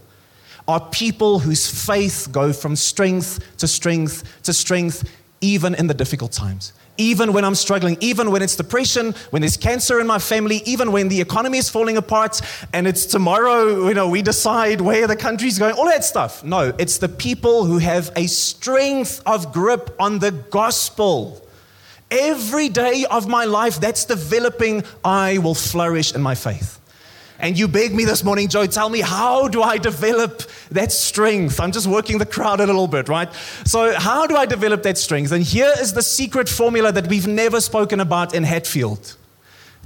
are 0.69 0.81
people 0.91 1.39
whose 1.39 1.67
faith 1.67 2.29
go 2.31 2.53
from 2.53 2.77
strength 2.77 3.41
to 3.57 3.67
strength 3.67 4.43
to 4.43 4.53
strength 4.53 5.11
even 5.41 5.75
in 5.75 5.87
the 5.87 5.95
difficult 5.95 6.31
times 6.31 6.73
even 6.99 7.33
when 7.33 7.45
I'm 7.45 7.55
struggling, 7.55 7.97
even 8.01 8.33
when 8.33 8.43
it's 8.43 8.57
depression, 8.57 9.15
when 9.31 9.41
there's 9.41 9.57
cancer 9.57 10.01
in 10.01 10.07
my 10.07 10.19
family, 10.19 10.63
even 10.67 10.91
when 10.91 11.09
the 11.09 11.21
economy 11.21 11.59
is 11.59 11.71
falling 11.71 11.97
apart 11.97 12.41
and 12.73 12.87
it's 12.87 13.07
tomorrow, 13.07 13.87
you 13.87 13.95
know, 13.95 14.09
we 14.09 14.21
decide 14.21 14.81
where 14.81 15.07
the 15.07 15.15
country's 15.15 15.59
going, 15.59 15.75
all 15.75 15.87
that 15.87 16.05
stuff. 16.05 16.43
No, 16.43 16.75
it's 16.79 16.99
the 16.99 17.09
people 17.09 17.65
who 17.65 17.79
have 17.79 18.11
a 18.17 18.27
strength 18.27 19.23
of 19.25 19.53
grip 19.53 19.95
on 20.01 20.19
the 20.19 20.33
gospel. 20.33 21.48
Every 22.11 22.69
day 22.69 23.05
of 23.11 23.29
my 23.29 23.45
life 23.45 23.81
that's 23.81 24.05
developing, 24.05 24.85
I 25.05 25.39
will 25.39 25.55
flourish 25.55 26.15
in 26.15 26.23
my 26.23 26.35
faith. 26.35 26.81
And 27.41 27.57
you 27.57 27.69
beg 27.69 27.95
me 27.95 28.05
this 28.05 28.25
morning, 28.25 28.49
Joe, 28.49 28.67
tell 28.67 28.89
me 28.89 29.01
how 29.01 29.47
do 29.47 29.63
I 29.63 29.79
develop 29.79 30.43
that 30.73 30.91
strength? 30.91 31.61
I'm 31.61 31.71
just 31.71 31.87
working 31.87 32.19
the 32.19 32.27
crowd 32.27 32.61
a 32.61 32.67
little 32.67 32.89
bit, 32.89 33.09
right? 33.09 33.33
So, 33.65 33.95
how 33.97 34.27
do 34.27 34.35
I 34.35 34.45
develop 34.45 34.83
that 34.83 34.99
strength? 34.99 35.31
And 35.31 35.45
here 35.45 35.73
is 35.79 35.93
the 35.93 36.03
secret 36.03 36.49
formula 36.49 36.91
that 36.91 37.07
we've 37.07 37.29
never 37.29 37.61
spoken 37.61 38.01
about 38.01 38.35
in 38.35 38.43
Hatfield 38.43 39.17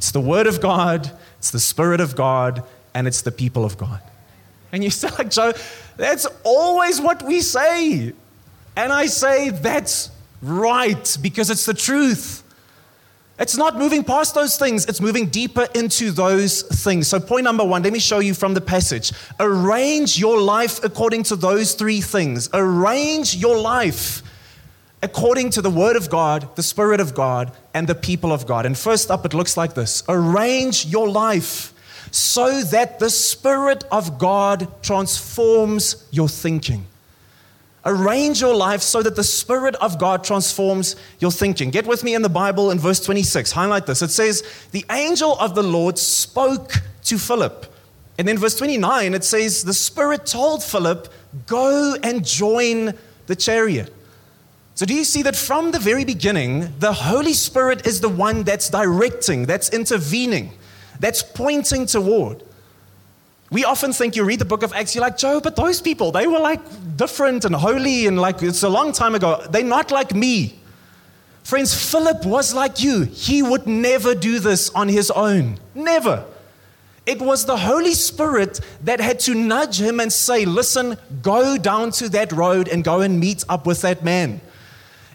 it's 0.03 0.11
the 0.11 0.21
Word 0.21 0.49
of 0.49 0.61
God, 0.61 1.13
it's 1.39 1.53
the 1.53 1.61
Spirit 1.61 2.01
of 2.01 2.17
God, 2.17 2.65
and 2.93 3.07
it's 3.07 3.23
the 3.23 3.31
people 3.31 3.65
of 3.65 3.79
God. 3.79 4.01
And 4.73 4.83
you 4.83 4.91
say, 5.01 5.09
like, 5.11 5.31
Joe, 5.31 5.53
that's 5.97 6.27
always 6.43 7.01
what 7.01 7.23
we 7.23 7.41
say. 7.41 8.13
And 8.75 8.93
I 8.93 9.07
say, 9.07 9.51
that's 9.51 10.11
right, 10.43 11.17
because 11.23 11.51
it's 11.51 11.65
the 11.65 11.75
truth. 11.75 12.43
It's 13.39 13.57
not 13.57 13.79
moving 13.79 14.05
past 14.05 14.35
those 14.35 14.57
things, 14.57 14.87
it's 14.87 15.01
moving 15.01 15.27
deeper 15.27 15.67
into 15.75 16.11
those 16.11 16.63
things. 16.63 17.09
So, 17.09 17.19
point 17.19 17.45
number 17.45 17.65
one, 17.65 17.83
let 17.83 17.93
me 17.93 17.99
show 17.99 18.19
you 18.19 18.35
from 18.35 18.55
the 18.55 18.61
passage. 18.61 19.13
Arrange 19.41 20.19
your 20.19 20.41
life 20.41 20.85
according 20.85 21.25
to 21.25 21.37
those 21.37 21.75
three 21.75 22.01
things. 22.01 22.51
Arrange 22.53 23.35
your 23.35 23.59
life 23.59 24.23
according 25.03 25.51
to 25.51 25.63
the 25.63 25.71
Word 25.71 25.97
of 25.97 26.09
God, 26.11 26.55
the 26.57 26.63
Spirit 26.63 27.01
of 27.01 27.15
God, 27.15 27.53
and 27.75 27.89
the 27.89 27.95
people 27.95 28.33
of 28.33 28.47
God. 28.47 28.67
And 28.67 28.79
first 28.79 29.11
up, 29.11 29.25
it 29.27 29.35
looks 29.35 29.57
like 29.57 29.75
this 29.75 30.05
Arrange 30.09 30.87
your 30.87 31.09
life 31.09 31.73
so 32.13 32.63
that 32.65 32.99
the 32.99 33.11
Spirit 33.11 33.85
of 33.91 34.19
God 34.19 34.69
transforms 34.83 36.07
your 36.11 36.29
thinking. 36.29 36.87
Arrange 37.85 38.41
your 38.41 38.55
life 38.55 38.81
so 38.81 39.03
that 39.03 39.17
the 39.17 39.25
Spirit 39.25 39.75
of 39.77 39.99
God 39.99 40.23
transforms 40.23 40.95
your 41.19 41.33
thinking. 41.33 41.71
Get 41.71 41.87
with 41.87 42.05
me 42.05 42.15
in 42.15 42.23
the 42.23 42.29
Bible 42.29 42.71
in 42.71 42.79
verse 42.79 43.01
26. 43.01 43.51
Highlight 43.51 43.87
this. 43.87 44.03
It 44.03 44.11
says, 44.11 44.45
The 44.71 44.85
angel 44.91 45.37
of 45.39 45.57
the 45.57 45.65
Lord 45.65 45.99
spoke 45.99 46.75
to 47.05 47.19
Philip 47.19 47.67
And 48.19 48.29
then 48.29 48.39
verse 48.39 48.55
29, 48.55 49.15
it 49.15 49.25
says, 49.25 49.65
The 49.65 49.75
Spirit 49.75 50.27
told 50.27 50.63
Philip, 50.63 51.09
Go 51.47 51.97
and 52.03 52.25
join 52.25 52.95
the 53.27 53.35
chariot. 53.35 53.93
So, 54.75 54.87
do 54.87 54.95
you 54.95 55.05
see 55.05 55.23
that 55.23 55.37
from 55.37 55.71
the 55.71 55.79
very 55.79 56.05
beginning, 56.05 56.73
the 56.79 56.93
Holy 56.93 57.35
Spirit 57.35 57.87
is 57.87 58.01
the 58.01 58.09
one 58.09 58.43
that's 58.43 58.71
directing, 58.71 59.47
that's 59.47 59.71
intervening, 59.71 60.53
that's 61.01 61.23
pointing 61.23 61.87
toward? 61.87 62.43
We 63.53 63.67
often 63.67 63.93
think 63.93 64.17
you 64.17 64.25
read 64.25 64.39
the 64.39 64.47
book 64.47 64.63
of 64.63 64.73
Acts, 64.73 64.95
you're 64.95 65.03
like, 65.03 65.19
Joe, 65.19 65.39
but 65.39 65.57
those 65.57 65.83
people, 65.83 66.11
they 66.11 66.27
were 66.27 66.39
like 66.39 66.61
different 66.97 67.45
and 67.45 67.55
holy 67.55 68.07
and 68.07 68.19
like 68.19 68.43
it's 68.43 68.63
a 68.63 68.69
long 68.69 68.93
time 68.93 69.15
ago. 69.15 69.45
They're 69.51 69.63
not 69.63 69.91
like 69.91 70.15
me. 70.15 70.59
Friends, 71.45 71.75
Philip 71.75 72.25
was 72.25 72.55
like 72.55 72.83
you. 72.83 73.03
He 73.03 73.43
would 73.43 73.67
never 73.67 74.15
do 74.15 74.39
this 74.39 74.71
on 74.71 74.89
his 74.89 75.11
own. 75.11 75.59
Never. 75.75 76.25
It 77.05 77.21
was 77.21 77.45
the 77.45 77.59
Holy 77.59 77.93
Spirit 77.93 78.61
that 78.85 79.01
had 79.01 79.21
to 79.21 79.35
nudge 79.35 79.79
him 79.79 80.01
and 80.01 80.11
say, 80.11 80.47
Listen, 80.47 80.97
go 81.21 81.59
down 81.59 81.91
to 81.93 82.09
that 82.11 82.33
road 82.33 82.69
and 82.69 82.83
go 82.83 83.03
and 83.03 83.21
meet 83.21 83.45
up 83.51 83.67
with 83.67 83.83
that 83.83 84.03
man. 84.03 84.41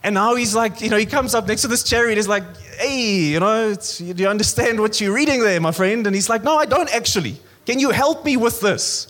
And 0.04 0.14
now 0.14 0.36
he's 0.36 0.54
like, 0.54 0.80
you 0.80 0.90
know, 0.90 0.98
he 0.98 1.08
comes 1.08 1.34
up 1.34 1.48
next 1.48 1.64
to 1.64 1.70
this 1.70 1.82
chariot. 1.82 2.18
He's 2.18 2.28
like, 2.28 2.44
Hey, 2.78 3.32
you 3.32 3.40
know, 3.40 3.74
do 3.74 4.06
you 4.06 4.28
understand 4.28 4.80
what 4.80 5.02
you're 5.02 5.14
reading 5.14 5.40
there, 5.40 5.60
my 5.60 5.72
friend? 5.72 6.06
And 6.06 6.16
he's 6.16 6.30
like, 6.30 6.44
No, 6.44 6.56
I 6.58 6.66
don't 6.68 6.94
actually. 6.94 7.38
Can 7.68 7.80
you 7.80 7.92
help 7.92 8.24
me 8.24 8.38
with 8.38 8.62
this? 8.62 9.08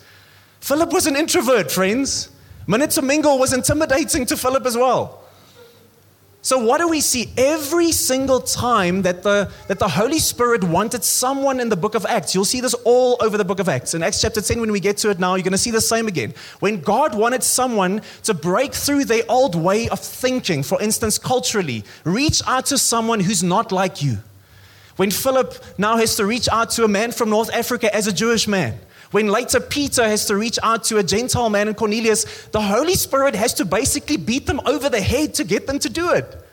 Philip 0.62 0.92
was 0.92 1.06
an 1.06 1.16
introvert, 1.16 1.72
friends. 1.72 2.30
To 2.68 3.02
mingle 3.04 3.38
was 3.38 3.54
intimidating 3.54 4.26
to 4.26 4.36
Philip 4.36 4.66
as 4.66 4.76
well. 4.76 5.22
So, 6.42 6.58
what 6.58 6.80
do 6.80 6.88
we 6.88 7.00
see 7.00 7.32
every 7.38 7.92
single 7.92 8.40
time 8.40 9.04
that 9.04 9.22
the, 9.22 9.52
that 9.68 9.78
the 9.78 9.88
Holy 9.88 10.18
Spirit 10.18 10.64
wanted 10.64 11.04
someone 11.04 11.60
in 11.60 11.70
the 11.70 11.76
book 11.76 11.94
of 11.94 12.06
Acts? 12.08 12.34
You'll 12.34 12.46
see 12.46 12.62
this 12.62 12.74
all 12.84 13.18
over 13.20 13.38
the 13.38 13.46
book 13.46 13.60
of 13.60 13.70
Acts. 13.70 13.94
In 13.94 14.02
Acts 14.02 14.22
chapter 14.22 14.42
10, 14.42 14.60
when 14.60 14.72
we 14.72 14.80
get 14.80 14.98
to 14.98 15.12
it 15.12 15.20
now, 15.20 15.36
you're 15.36 15.44
going 15.44 15.52
to 15.52 15.58
see 15.58 15.72
the 15.72 15.82
same 15.82 16.08
again. 16.08 16.34
When 16.60 16.80
God 16.82 17.16
wanted 17.16 17.44
someone 17.44 18.02
to 18.24 18.34
break 18.34 18.74
through 18.74 19.06
their 19.06 19.24
old 19.30 19.56
way 19.56 19.88
of 19.90 20.00
thinking, 20.00 20.64
for 20.64 20.82
instance, 20.82 21.20
culturally, 21.20 21.84
reach 22.06 22.42
out 22.48 22.66
to 22.68 22.78
someone 22.80 23.20
who's 23.20 23.44
not 23.44 23.72
like 23.72 24.02
you. 24.02 24.18
When 24.98 25.12
Philip 25.12 25.54
now 25.78 25.98
has 25.98 26.16
to 26.16 26.26
reach 26.26 26.50
out 26.50 26.72
to 26.72 26.84
a 26.84 26.88
man 26.88 27.12
from 27.12 27.30
North 27.30 27.54
Africa 27.54 27.94
as 27.96 28.08
a 28.08 28.14
Jewish 28.14 28.48
man. 28.48 28.80
When 29.12 29.28
later 29.28 29.60
Peter 29.60 30.04
has 30.04 30.26
to 30.26 30.36
reach 30.36 30.60
out 30.62 30.84
to 30.86 30.98
a 30.98 31.04
Gentile 31.04 31.50
man 31.50 31.70
in 31.70 31.76
Cornelius, 31.76 32.48
the 32.48 32.62
Holy 32.62 32.96
Spirit 32.96 33.36
has 33.36 33.54
to 33.56 33.66
basically 33.66 34.18
beat 34.18 34.48
them 34.48 34.60
over 34.66 34.90
the 34.90 35.00
head 35.00 35.36
to 35.36 35.46
get 35.46 35.66
them 35.66 35.80
to 35.80 35.90
do 35.90 36.12
it. 36.12 36.44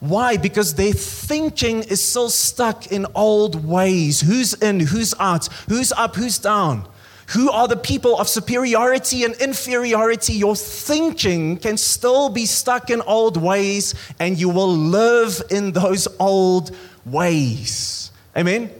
Why? 0.00 0.36
Because 0.36 0.74
their 0.74 0.92
thinking 0.92 1.82
is 1.82 2.06
still 2.06 2.30
stuck 2.30 2.92
in 2.92 3.06
old 3.16 3.66
ways. 3.66 4.20
Who's 4.20 4.54
in, 4.54 4.78
who's 4.78 5.12
out, 5.18 5.46
who's 5.68 5.90
up, 5.90 6.14
who's 6.14 6.38
down? 6.38 6.86
Who 7.32 7.50
are 7.50 7.68
the 7.68 7.76
people 7.76 8.18
of 8.18 8.28
superiority 8.28 9.24
and 9.24 9.34
inferiority? 9.34 10.34
Your 10.34 10.56
thinking 10.56 11.58
can 11.58 11.76
still 11.76 12.30
be 12.30 12.46
stuck 12.46 12.88
in 12.88 13.02
old 13.02 13.36
ways, 13.36 13.94
and 14.18 14.38
you 14.38 14.48
will 14.48 14.74
live 14.74 15.42
in 15.50 15.72
those 15.72 16.08
old 16.18 16.74
ways. 17.04 18.10
Amen? 18.36 18.70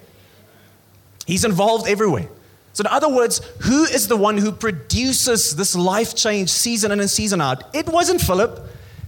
He's 1.27 1.45
involved 1.45 1.89
everywhere. 1.89 2.29
So, 2.73 2.83
in 2.83 2.87
other 2.87 3.09
words, 3.09 3.41
who 3.63 3.85
is 3.85 4.09
the 4.09 4.17
one 4.17 4.39
who 4.39 4.53
produces 4.53 5.57
this 5.57 5.75
life 5.75 6.15
change 6.15 6.51
season 6.51 6.93
in 6.93 7.01
and 7.01 7.11
season 7.11 7.41
out? 7.41 7.75
It 7.75 7.89
wasn't 7.89 8.21
Philip. 8.21 8.61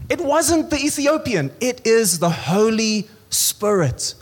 It 0.08 0.20
wasn't 0.20 0.70
the 0.70 0.76
Ethiopian. 0.76 1.52
It 1.60 1.86
is 1.86 2.18
the 2.18 2.30
Holy 2.30 3.08
Spirit. 3.28 4.14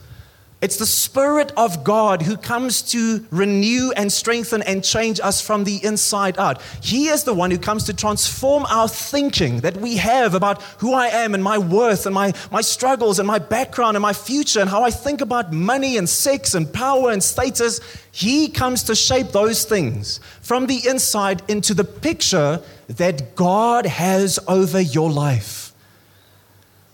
It's 0.60 0.76
the 0.76 0.86
Spirit 0.86 1.52
of 1.56 1.84
God 1.84 2.22
who 2.22 2.36
comes 2.36 2.82
to 2.90 3.24
renew 3.30 3.92
and 3.92 4.10
strengthen 4.10 4.60
and 4.62 4.82
change 4.82 5.20
us 5.20 5.40
from 5.40 5.62
the 5.62 5.78
inside 5.84 6.36
out. 6.36 6.60
He 6.82 7.06
is 7.06 7.22
the 7.22 7.32
one 7.32 7.52
who 7.52 7.58
comes 7.58 7.84
to 7.84 7.94
transform 7.94 8.66
our 8.66 8.88
thinking 8.88 9.60
that 9.60 9.76
we 9.76 9.98
have 9.98 10.34
about 10.34 10.60
who 10.78 10.94
I 10.94 11.06
am 11.08 11.34
and 11.34 11.44
my 11.44 11.58
worth 11.58 12.06
and 12.06 12.14
my, 12.14 12.32
my 12.50 12.60
struggles 12.60 13.20
and 13.20 13.28
my 13.28 13.38
background 13.38 13.96
and 13.96 14.02
my 14.02 14.12
future 14.12 14.58
and 14.58 14.68
how 14.68 14.82
I 14.82 14.90
think 14.90 15.20
about 15.20 15.52
money 15.52 15.96
and 15.96 16.08
sex 16.08 16.54
and 16.54 16.72
power 16.72 17.12
and 17.12 17.22
status. 17.22 17.80
He 18.10 18.48
comes 18.48 18.82
to 18.84 18.96
shape 18.96 19.28
those 19.28 19.64
things 19.64 20.18
from 20.40 20.66
the 20.66 20.88
inside 20.88 21.40
into 21.46 21.72
the 21.72 21.84
picture 21.84 22.60
that 22.88 23.36
God 23.36 23.86
has 23.86 24.40
over 24.48 24.80
your 24.80 25.08
life. 25.08 25.67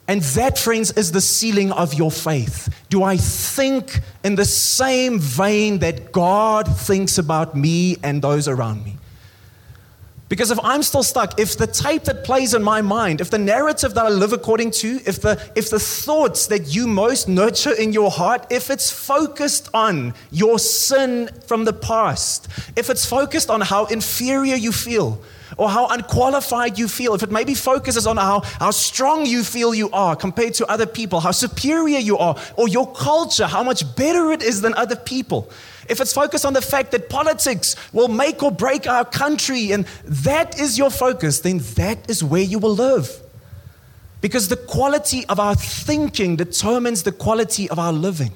And 0.06 0.20
that, 0.20 0.58
friends, 0.58 0.92
is 0.92 1.12
the 1.12 1.20
ceiling 1.20 1.72
of 1.72 1.94
your 1.94 2.10
faith. 2.10 2.68
Do 2.90 3.02
I 3.02 3.16
think 3.16 4.00
in 4.22 4.34
the 4.34 4.44
same 4.44 5.18
vein 5.18 5.78
that 5.78 6.12
God 6.12 6.68
thinks 6.68 7.16
about 7.16 7.56
me 7.56 7.96
and 8.02 8.20
those 8.20 8.46
around 8.46 8.84
me? 8.84 8.98
Because 10.28 10.50
if 10.50 10.58
I'm 10.62 10.82
still 10.82 11.02
stuck, 11.02 11.38
if 11.38 11.56
the 11.56 11.66
tape 11.66 12.04
that 12.04 12.24
plays 12.24 12.54
in 12.54 12.62
my 12.62 12.82
mind, 12.82 13.20
if 13.20 13.30
the 13.30 13.38
narrative 13.38 13.94
that 13.94 14.06
I 14.06 14.08
live 14.08 14.32
according 14.32 14.72
to, 14.72 15.00
if 15.06 15.20
the, 15.20 15.40
if 15.54 15.70
the 15.70 15.78
thoughts 15.78 16.48
that 16.48 16.74
you 16.74 16.86
most 16.86 17.28
nurture 17.28 17.72
in 17.72 17.92
your 17.92 18.10
heart, 18.10 18.46
if 18.50 18.70
it's 18.70 18.90
focused 18.90 19.68
on 19.74 20.14
your 20.30 20.58
sin 20.58 21.28
from 21.46 21.64
the 21.64 21.72
past, 21.72 22.48
if 22.74 22.90
it's 22.90 23.06
focused 23.06 23.48
on 23.48 23.60
how 23.60 23.84
inferior 23.86 24.56
you 24.56 24.72
feel, 24.72 25.20
or 25.56 25.68
how 25.68 25.88
unqualified 25.88 26.78
you 26.78 26.88
feel, 26.88 27.14
if 27.14 27.22
it 27.22 27.30
maybe 27.30 27.54
focuses 27.54 28.06
on 28.06 28.16
how, 28.16 28.40
how 28.40 28.70
strong 28.70 29.26
you 29.26 29.44
feel 29.44 29.74
you 29.74 29.90
are 29.90 30.16
compared 30.16 30.54
to 30.54 30.66
other 30.66 30.86
people, 30.86 31.20
how 31.20 31.30
superior 31.30 31.98
you 31.98 32.18
are, 32.18 32.36
or 32.56 32.68
your 32.68 32.90
culture, 32.92 33.46
how 33.46 33.62
much 33.62 33.96
better 33.96 34.32
it 34.32 34.42
is 34.42 34.60
than 34.60 34.74
other 34.74 34.96
people, 34.96 35.50
if 35.88 36.00
it's 36.00 36.12
focused 36.12 36.46
on 36.46 36.54
the 36.54 36.62
fact 36.62 36.92
that 36.92 37.08
politics 37.08 37.76
will 37.92 38.08
make 38.08 38.42
or 38.42 38.50
break 38.50 38.86
our 38.86 39.04
country 39.04 39.72
and 39.72 39.84
that 40.04 40.58
is 40.58 40.78
your 40.78 40.90
focus, 40.90 41.40
then 41.40 41.58
that 41.74 42.08
is 42.08 42.24
where 42.24 42.42
you 42.42 42.58
will 42.58 42.74
live. 42.74 43.20
Because 44.20 44.48
the 44.48 44.56
quality 44.56 45.26
of 45.26 45.38
our 45.38 45.54
thinking 45.54 46.36
determines 46.36 47.02
the 47.02 47.12
quality 47.12 47.68
of 47.68 47.78
our 47.78 47.92
living. 47.92 48.32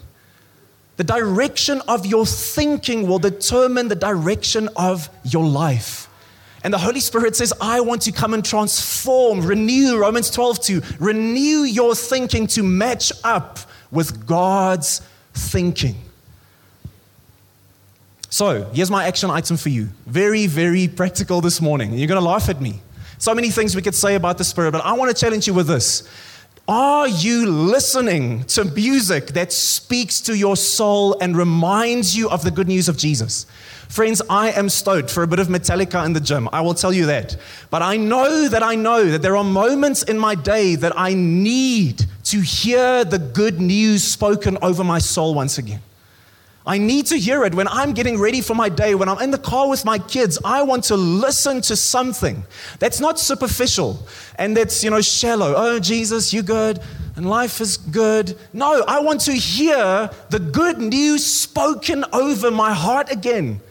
The 0.96 1.04
direction 1.04 1.80
of 1.88 2.04
your 2.04 2.26
thinking 2.26 3.06
will 3.06 3.20
determine 3.20 3.88
the 3.88 3.94
direction 3.94 4.68
of 4.76 5.08
your 5.24 5.46
life. 5.46 6.07
And 6.64 6.74
the 6.74 6.78
Holy 6.78 7.00
Spirit 7.00 7.36
says, 7.36 7.52
I 7.60 7.80
want 7.80 8.02
to 8.02 8.12
come 8.12 8.34
and 8.34 8.44
transform, 8.44 9.42
renew, 9.42 9.98
Romans 9.98 10.30
12 10.30 10.60
to 10.62 10.82
renew 10.98 11.62
your 11.62 11.94
thinking 11.94 12.46
to 12.48 12.62
match 12.62 13.12
up 13.22 13.58
with 13.90 14.26
God's 14.26 15.00
thinking. 15.32 15.94
So, 18.30 18.64
here's 18.74 18.90
my 18.90 19.04
action 19.06 19.30
item 19.30 19.56
for 19.56 19.70
you. 19.70 19.88
Very, 20.06 20.46
very 20.46 20.88
practical 20.88 21.40
this 21.40 21.60
morning. 21.60 21.94
You're 21.94 22.08
going 22.08 22.20
to 22.20 22.26
laugh 22.26 22.48
at 22.48 22.60
me. 22.60 22.80
So 23.18 23.34
many 23.34 23.50
things 23.50 23.74
we 23.74 23.82
could 23.82 23.94
say 23.94 24.16
about 24.16 24.36
the 24.36 24.44
Spirit, 24.44 24.72
but 24.72 24.84
I 24.84 24.92
want 24.92 25.14
to 25.14 25.18
challenge 25.18 25.46
you 25.46 25.54
with 25.54 25.66
this. 25.66 26.08
Are 26.68 27.08
you 27.08 27.46
listening 27.50 28.44
to 28.44 28.66
music 28.66 29.28
that 29.28 29.52
speaks 29.52 30.20
to 30.22 30.36
your 30.36 30.54
soul 30.54 31.18
and 31.18 31.34
reminds 31.34 32.14
you 32.14 32.28
of 32.28 32.44
the 32.44 32.50
good 32.50 32.68
news 32.68 32.90
of 32.90 32.98
Jesus? 32.98 33.46
Friends, 33.88 34.20
I 34.28 34.50
am 34.50 34.68
stoked 34.68 35.10
for 35.10 35.22
a 35.22 35.26
bit 35.26 35.38
of 35.38 35.48
Metallica 35.48 36.04
in 36.04 36.12
the 36.12 36.20
gym. 36.20 36.48
I 36.52 36.60
will 36.60 36.74
tell 36.74 36.92
you 36.92 37.06
that. 37.06 37.36
But 37.70 37.80
I 37.80 37.96
know 37.96 38.48
that 38.48 38.62
I 38.62 38.74
know 38.74 39.04
that 39.06 39.22
there 39.22 39.34
are 39.34 39.44
moments 39.44 40.02
in 40.02 40.18
my 40.18 40.34
day 40.34 40.74
that 40.76 40.92
I 40.94 41.14
need 41.14 42.04
to 42.24 42.40
hear 42.40 43.04
the 43.04 43.18
good 43.18 43.60
news 43.60 44.04
spoken 44.04 44.58
over 44.60 44.84
my 44.84 44.98
soul 44.98 45.34
once 45.34 45.56
again. 45.56 45.80
I 46.66 46.76
need 46.76 47.06
to 47.06 47.18
hear 47.18 47.44
it 47.44 47.54
when 47.54 47.66
I'm 47.66 47.94
getting 47.94 48.20
ready 48.20 48.42
for 48.42 48.54
my 48.54 48.68
day, 48.68 48.94
when 48.94 49.08
I'm 49.08 49.22
in 49.22 49.30
the 49.30 49.38
car 49.38 49.70
with 49.70 49.86
my 49.86 49.98
kids. 49.98 50.38
I 50.44 50.62
want 50.62 50.84
to 50.84 50.96
listen 50.96 51.62
to 51.62 51.74
something 51.74 52.44
that's 52.78 53.00
not 53.00 53.18
superficial 53.18 54.06
and 54.38 54.54
that's, 54.54 54.84
you 54.84 54.90
know, 54.90 55.00
shallow. 55.00 55.54
Oh, 55.56 55.78
Jesus, 55.78 56.34
you 56.34 56.42
good 56.42 56.78
and 57.16 57.28
life 57.28 57.62
is 57.62 57.78
good. 57.78 58.36
No, 58.52 58.84
I 58.86 59.00
want 59.00 59.22
to 59.22 59.32
hear 59.32 60.10
the 60.28 60.38
good 60.38 60.76
news 60.76 61.24
spoken 61.24 62.04
over 62.12 62.50
my 62.50 62.74
heart 62.74 63.10
again 63.10 63.62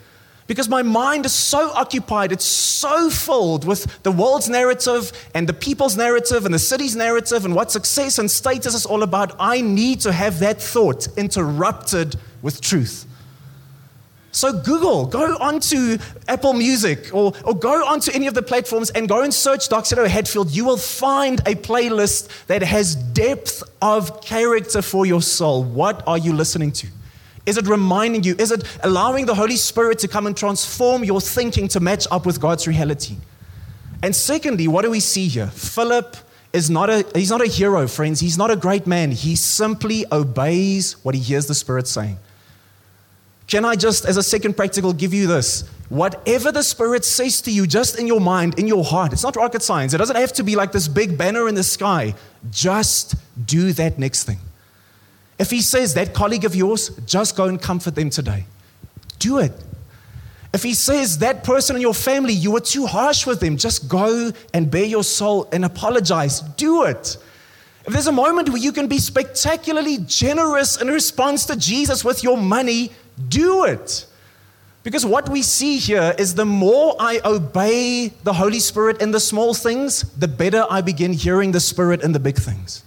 because 0.48 0.70
my 0.70 0.82
mind 0.82 1.26
is 1.26 1.34
so 1.34 1.72
occupied, 1.72 2.32
it's 2.32 2.46
so 2.46 3.10
filled 3.10 3.66
with 3.66 4.02
the 4.04 4.12
world's 4.12 4.50
narrative 4.50 5.12
and 5.34 5.48
the 5.48 5.54
people's 5.54 5.98
narrative 5.98 6.46
and 6.46 6.54
the 6.54 6.60
city's 6.60 6.96
narrative 6.96 7.46
and 7.46 7.54
what 7.54 7.72
success 7.72 8.18
and 8.18 8.32
status 8.32 8.74
is 8.74 8.86
all 8.86 9.04
about. 9.04 9.36
I 9.40 9.62
need 9.62 10.00
to 10.02 10.12
have 10.12 10.40
that 10.40 10.62
thought 10.62 11.08
interrupted 11.18 12.16
with 12.42 12.62
truth. 12.62 13.06
So, 14.32 14.54
Google, 14.54 15.08
go 15.08 15.36
onto 15.38 15.98
Apple 16.28 16.54
Music 16.54 17.10
or, 17.12 17.34
or 17.44 17.56
go 17.56 17.88
onto 17.88 18.12
any 18.12 18.28
of 18.28 18.36
the 18.36 18.44
platforms 18.44 18.92
and 18.92 19.10
go 19.10 19.24
and 19.24 19.34
search 19.34 19.68
Doxa 19.68 19.96
Deo 19.96 20.08
Hatfield. 20.08 20.52
You 20.52 20.64
will 20.64 20.78
find 20.78 21.40
a 21.40 21.56
playlist 21.56 22.46
that 22.46 22.62
has 22.62 22.96
depth 22.96 23.64
of 23.82 24.22
character 24.22 24.84
for 24.84 25.08
your 25.08 25.24
soul. 25.24 25.64
What 25.64 26.04
are 26.08 26.20
you 26.20 26.34
listening 26.34 26.72
to? 26.74 26.88
Is 27.48 27.58
it 27.58 27.66
reminding 27.66 28.24
you? 28.24 28.36
Is 28.38 28.52
it 28.52 28.64
allowing 28.84 29.26
the 29.26 29.34
Holy 29.34 29.56
Spirit 29.56 30.00
to 30.00 30.08
come 30.10 30.28
and 30.28 30.36
transform 30.36 31.06
your 31.06 31.22
thinking 31.22 31.70
to 31.70 31.80
match 31.80 32.06
up 32.12 32.26
with 32.26 32.42
God's 32.42 32.68
reality? 32.68 33.16
And 34.04 34.14
secondly, 34.14 34.68
what 34.68 34.84
do 34.84 34.92
we 34.92 35.00
see 35.00 35.30
here? 35.30 35.48
Philip 35.48 36.18
is 36.52 36.70
not 36.70 36.90
a 36.90 37.06
he's 37.16 37.30
not 37.30 37.42
a 37.42 37.48
hero, 37.48 37.88
friends. 37.88 38.20
He's 38.20 38.38
not 38.38 38.52
a 38.52 38.58
great 38.58 38.86
man. 38.86 39.12
He 39.12 39.38
simply 39.38 40.06
obeys 40.12 41.04
what 41.04 41.16
he 41.16 41.22
hears 41.22 41.46
the 41.48 41.56
Spirit 41.56 41.88
saying. 41.88 42.18
Can 43.48 43.64
I 43.64 43.76
just, 43.76 44.04
as 44.04 44.18
a 44.18 44.24
second 44.24 44.58
practical, 44.58 44.92
give 44.92 45.14
you 45.14 45.26
this? 45.26 45.64
Whatever 45.88 46.52
the 46.52 46.64
Spirit 46.64 47.06
says 47.06 47.40
to 47.44 47.52
you, 47.52 47.66
just 47.66 47.98
in 47.98 48.06
your 48.06 48.20
mind, 48.20 48.60
in 48.60 48.68
your 48.68 48.84
heart, 48.84 49.14
it's 49.14 49.24
not 49.24 49.38
rocket 49.38 49.64
science. 49.64 49.94
It 49.94 50.00
doesn't 50.00 50.18
have 50.18 50.34
to 50.34 50.44
be 50.44 50.58
like 50.58 50.74
this 50.74 50.90
big 50.90 51.18
banner 51.18 51.48
in 51.48 51.56
the 51.56 51.64
sky. 51.64 52.14
Just 52.52 53.16
do 53.46 53.72
that 53.72 53.98
next 53.98 54.26
thing. 54.26 54.40
If 55.40 55.52
He 55.52 55.62
says 55.62 55.94
that 55.94 56.14
colleague 56.14 56.46
of 56.46 56.56
yours, 56.56 56.90
just 57.06 57.36
go 57.36 57.46
and 57.46 57.62
comfort 57.62 57.96
them 57.96 58.10
today. 58.10 58.46
Do 59.20 59.40
it. 59.40 59.52
If 60.54 60.64
He 60.64 60.74
says 60.74 61.20
that 61.20 61.44
person 61.44 61.76
in 61.76 61.82
your 61.82 61.94
family, 61.94 62.34
you 62.34 62.52
were 62.52 62.62
too 62.62 62.86
harsh 62.86 63.26
with 63.26 63.40
them, 63.40 63.58
just 63.58 63.88
go 63.88 64.32
and 64.54 64.72
bare 64.72 64.86
your 64.86 65.04
soul 65.04 65.48
and 65.52 65.64
apologize. 65.66 66.42
Do 66.42 66.84
it. 66.84 67.18
If 67.86 67.94
there's 67.94 68.08
a 68.08 68.12
moment 68.12 68.50
where 68.50 68.58
you 68.58 68.74
can 68.74 68.88
be 68.88 68.98
spectacularly 68.98 70.00
generous 70.00 70.82
in 70.82 70.90
response 70.90 71.46
to 71.46 71.56
Jesus 71.56 72.04
with 72.04 72.22
your 72.22 72.38
money, 72.38 72.92
do 73.30 73.64
it. 73.64 74.06
Because 74.84 75.06
what 75.06 75.30
we 75.30 75.42
see 75.42 75.78
here 75.78 76.16
is 76.18 76.36
the 76.36 76.46
more 76.46 76.96
I 77.00 77.20
obey 77.24 78.14
the 78.24 78.34
Holy 78.34 78.60
Spirit 78.60 79.02
in 79.02 79.12
the 79.12 79.20
small 79.20 79.54
things, 79.54 80.02
the 80.14 80.28
better 80.28 80.66
I 80.70 80.82
begin 80.82 81.14
hearing 81.14 81.52
the 81.52 81.60
Spirit 81.60 82.02
in 82.02 82.14
the 82.14 82.20
big 82.20 82.38
things. 82.38 82.84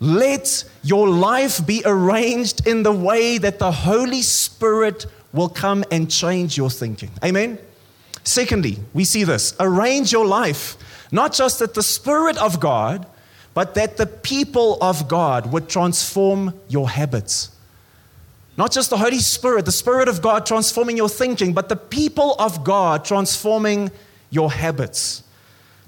Let 0.00 0.64
your 0.82 1.08
life 1.08 1.64
be 1.66 1.82
arranged 1.84 2.66
in 2.66 2.82
the 2.82 2.92
way 2.92 3.36
that 3.36 3.58
the 3.58 3.70
Holy 3.70 4.22
Spirit 4.22 5.06
will 5.32 5.50
come 5.50 5.84
and 5.90 6.10
change 6.10 6.56
your 6.56 6.70
thinking. 6.70 7.10
Amen? 7.22 7.58
Secondly, 8.24 8.78
we 8.94 9.04
see 9.04 9.24
this 9.24 9.54
arrange 9.60 10.10
your 10.10 10.26
life, 10.26 10.76
not 11.12 11.34
just 11.34 11.58
that 11.58 11.74
the 11.74 11.82
Spirit 11.82 12.38
of 12.38 12.60
God, 12.60 13.06
but 13.52 13.74
that 13.74 13.98
the 13.98 14.06
people 14.06 14.78
of 14.80 15.06
God 15.06 15.52
would 15.52 15.68
transform 15.68 16.54
your 16.68 16.88
habits. 16.88 17.50
Not 18.56 18.72
just 18.72 18.90
the 18.90 18.98
Holy 18.98 19.18
Spirit, 19.18 19.64
the 19.64 19.72
Spirit 19.72 20.08
of 20.08 20.22
God 20.22 20.46
transforming 20.46 20.96
your 20.96 21.08
thinking, 21.08 21.52
but 21.52 21.68
the 21.68 21.76
people 21.76 22.36
of 22.38 22.64
God 22.64 23.04
transforming 23.04 23.90
your 24.30 24.50
habits. 24.50 25.24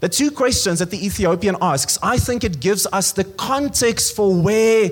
The 0.02 0.08
two 0.08 0.32
questions 0.32 0.80
that 0.80 0.90
the 0.90 1.06
Ethiopian 1.06 1.56
asks, 1.62 1.96
I 2.02 2.18
think 2.18 2.42
it 2.42 2.58
gives 2.58 2.88
us 2.92 3.12
the 3.12 3.22
context 3.22 4.16
for 4.16 4.34
where 4.34 4.90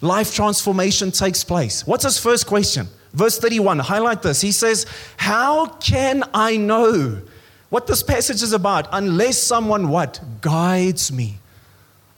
life 0.00 0.34
transformation 0.34 1.12
takes 1.12 1.44
place. 1.44 1.86
What's 1.86 2.02
his 2.02 2.18
first 2.18 2.48
question? 2.48 2.88
Verse 3.12 3.38
31, 3.38 3.78
highlight 3.78 4.22
this. 4.22 4.40
He 4.40 4.50
says, 4.50 4.86
How 5.18 5.66
can 5.66 6.24
I 6.34 6.56
know 6.56 7.22
what 7.68 7.86
this 7.86 8.02
passage 8.02 8.42
is 8.42 8.52
about 8.52 8.88
unless 8.90 9.40
someone 9.40 9.88
what? 9.88 10.20
Guides 10.40 11.12
me. 11.12 11.38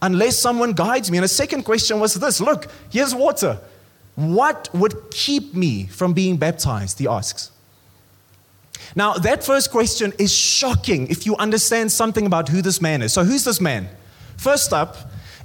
Unless 0.01 0.39
someone 0.39 0.73
guides 0.73 1.11
me. 1.11 1.19
And 1.19 1.23
the 1.23 1.27
second 1.27 1.61
question 1.61 1.99
was 1.99 2.15
this 2.15 2.41
look, 2.41 2.65
here's 2.89 3.13
water. 3.13 3.59
What 4.15 4.69
would 4.73 5.11
keep 5.11 5.53
me 5.53 5.85
from 5.85 6.13
being 6.13 6.37
baptized? 6.37 6.97
He 6.97 7.07
asks. 7.07 7.51
Now, 8.95 9.13
that 9.13 9.43
first 9.43 9.71
question 9.71 10.13
is 10.17 10.33
shocking 10.33 11.07
if 11.07 11.25
you 11.25 11.35
understand 11.37 11.91
something 11.91 12.25
about 12.25 12.49
who 12.49 12.61
this 12.61 12.81
man 12.81 13.01
is. 13.01 13.13
So, 13.13 13.23
who's 13.23 13.43
this 13.43 13.59
man? 13.59 13.89
First 14.37 14.73
up, 14.73 14.97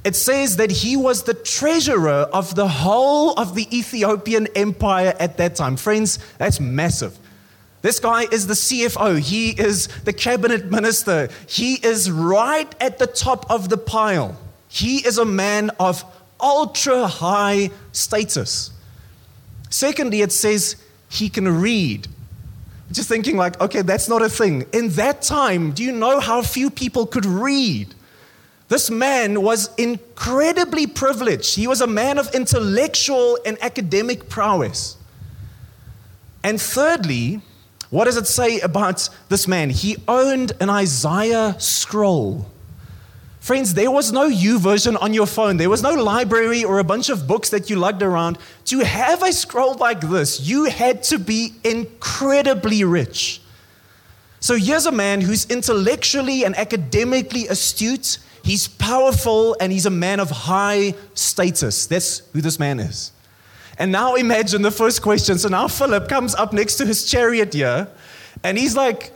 it 0.05 0.15
says 0.17 0.57
that 0.57 0.71
he 0.71 0.97
was 0.97 1.25
the 1.25 1.35
treasurer 1.35 2.29
of 2.33 2.55
the 2.55 2.69
whole 2.69 3.33
of 3.33 3.55
the 3.55 3.67
Ethiopian 3.77 4.47
empire 4.55 5.15
at 5.19 5.37
that 5.39 5.57
time. 5.57 5.77
Friends, 5.77 6.19
that's 6.39 6.61
massive. 6.61 7.19
This 7.83 8.01
guy 8.01 8.25
is 8.33 8.47
the 8.47 8.55
CFO, 8.55 9.19
he 9.19 9.51
is 9.51 9.87
the 10.05 10.13
cabinet 10.13 10.67
minister, 10.67 11.29
he 11.47 11.75
is 11.75 12.11
right 12.11 12.75
at 12.81 12.99
the 12.99 13.07
top 13.07 13.49
of 13.51 13.69
the 13.69 13.77
pile. 13.77 14.37
He 14.69 14.99
is 15.07 15.17
a 15.19 15.25
man 15.25 15.71
of 15.79 16.05
ultra 16.41 17.07
high 17.07 17.71
status. 17.93 18.73
Secondly, 19.71 20.23
it 20.23 20.33
says 20.33 20.77
he 21.09 21.29
can 21.29 21.61
read. 21.61 22.09
Just 22.91 23.09
thinking, 23.09 23.37
like, 23.37 23.61
okay, 23.61 23.83
that's 23.83 24.09
not 24.09 24.23
a 24.23 24.29
thing. 24.29 24.67
In 24.73 24.89
that 24.91 25.23
time, 25.23 25.73
do 25.73 25.83
you 25.83 25.93
know 25.93 26.21
how 26.21 26.41
few 26.43 26.71
people 26.71 27.07
could 27.07 27.27
read? 27.27 27.95
This 28.69 28.91
man 28.91 29.43
was 29.43 29.75
incredibly 29.77 30.87
privileged. 30.87 31.57
He 31.57 31.67
was 31.67 31.81
a 31.81 31.87
man 31.87 32.19
of 32.19 32.35
intellectual 32.35 33.39
and 33.45 33.57
academic 33.63 34.29
prowess. 34.29 34.97
And 36.43 36.61
thirdly, 36.61 37.41
what 37.91 38.05
does 38.05 38.17
it 38.17 38.27
say 38.27 38.61
about 38.61 39.09
this 39.29 39.49
man? 39.49 39.71
He 39.71 39.97
owned 40.07 40.53
an 40.61 40.69
Isaiah 40.71 41.57
scroll. 41.59 42.51
Friends, 43.49 43.73
there 43.73 43.91
was 43.91 44.13
no 44.13 44.27
U 44.27 44.59
YouVersion 44.59 45.01
on 45.01 45.15
your 45.15 45.25
phone. 45.25 45.57
There 45.57 45.71
was 45.71 45.83
no 45.83 45.95
library 45.95 46.65
or 46.65 46.81
a 46.81 46.85
bunch 46.85 47.09
of 47.09 47.27
books 47.27 47.49
that 47.49 47.71
you 47.71 47.77
lugged 47.77 48.03
around. 48.03 48.37
To 48.67 48.81
have 48.81 49.23
a 49.23 49.33
scroll 49.33 49.75
like 49.77 50.03
this, 50.03 50.47
you 50.47 50.65
had 50.65 51.03
to 51.05 51.19
be 51.19 51.55
incredibly 51.65 52.85
rich. 52.85 53.41
So 54.41 54.57
here's 54.57 54.85
a 54.85 54.93
man 54.93 55.23
who's 55.23 55.47
intellectually 55.47 56.45
and 56.45 56.55
academically 56.59 57.49
astute. 57.49 58.19
He's 58.45 58.69
powerful 58.69 59.57
and 59.63 59.73
he's 59.73 59.87
a 59.87 59.97
man 60.07 60.21
of 60.21 60.31
high 60.31 60.93
status. 61.15 61.87
That's 61.87 62.19
who 62.35 62.43
this 62.43 62.59
man 62.59 62.79
is. 62.79 63.13
And 63.79 63.91
now 63.91 64.15
imagine 64.17 64.61
the 64.61 64.71
first 64.71 65.01
question. 65.01 65.39
So 65.39 65.49
now 65.49 65.69
Philip 65.69 66.07
comes 66.07 66.35
up 66.35 66.53
next 66.53 66.75
to 66.77 66.85
his 66.85 67.11
chariot 67.11 67.55
here 67.55 67.89
and 68.45 68.59
he's 68.59 68.77
like, 68.77 69.11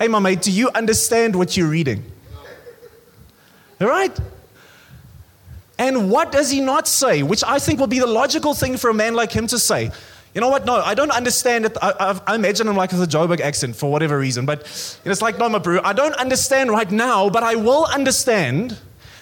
Hey, 0.00 0.08
my 0.08 0.18
mate, 0.18 0.42
do 0.42 0.50
you 0.50 0.68
understand 0.74 1.36
what 1.36 1.56
you're 1.56 1.70
reading? 1.70 2.02
Right? 3.80 4.18
And 5.78 6.10
what 6.10 6.32
does 6.32 6.50
he 6.50 6.60
not 6.60 6.88
say? 6.88 7.22
Which 7.22 7.44
I 7.44 7.58
think 7.58 7.78
will 7.78 7.86
be 7.86 8.00
the 8.00 8.06
logical 8.06 8.52
thing 8.54 8.76
for 8.76 8.90
a 8.90 8.94
man 8.94 9.14
like 9.14 9.30
him 9.30 9.46
to 9.48 9.58
say. 9.58 9.92
You 10.34 10.40
know 10.40 10.48
what? 10.48 10.66
No, 10.66 10.76
I 10.76 10.94
don't 10.94 11.10
understand 11.10 11.64
it. 11.64 11.76
I, 11.80 11.92
I, 11.98 12.20
I 12.26 12.34
imagine 12.34 12.68
him 12.68 12.76
like 12.76 12.92
with 12.92 13.02
a 13.02 13.06
Joburg 13.06 13.40
accent 13.40 13.76
for 13.76 13.90
whatever 13.90 14.18
reason. 14.18 14.44
But 14.44 14.60
it's 15.04 15.22
like, 15.22 15.38
no, 15.38 15.48
my 15.48 15.58
bro, 15.58 15.80
I 15.82 15.92
don't 15.92 16.14
understand 16.14 16.70
right 16.70 16.90
now, 16.90 17.30
but 17.30 17.42
I 17.42 17.54
will 17.54 17.86
understand. 17.86 18.76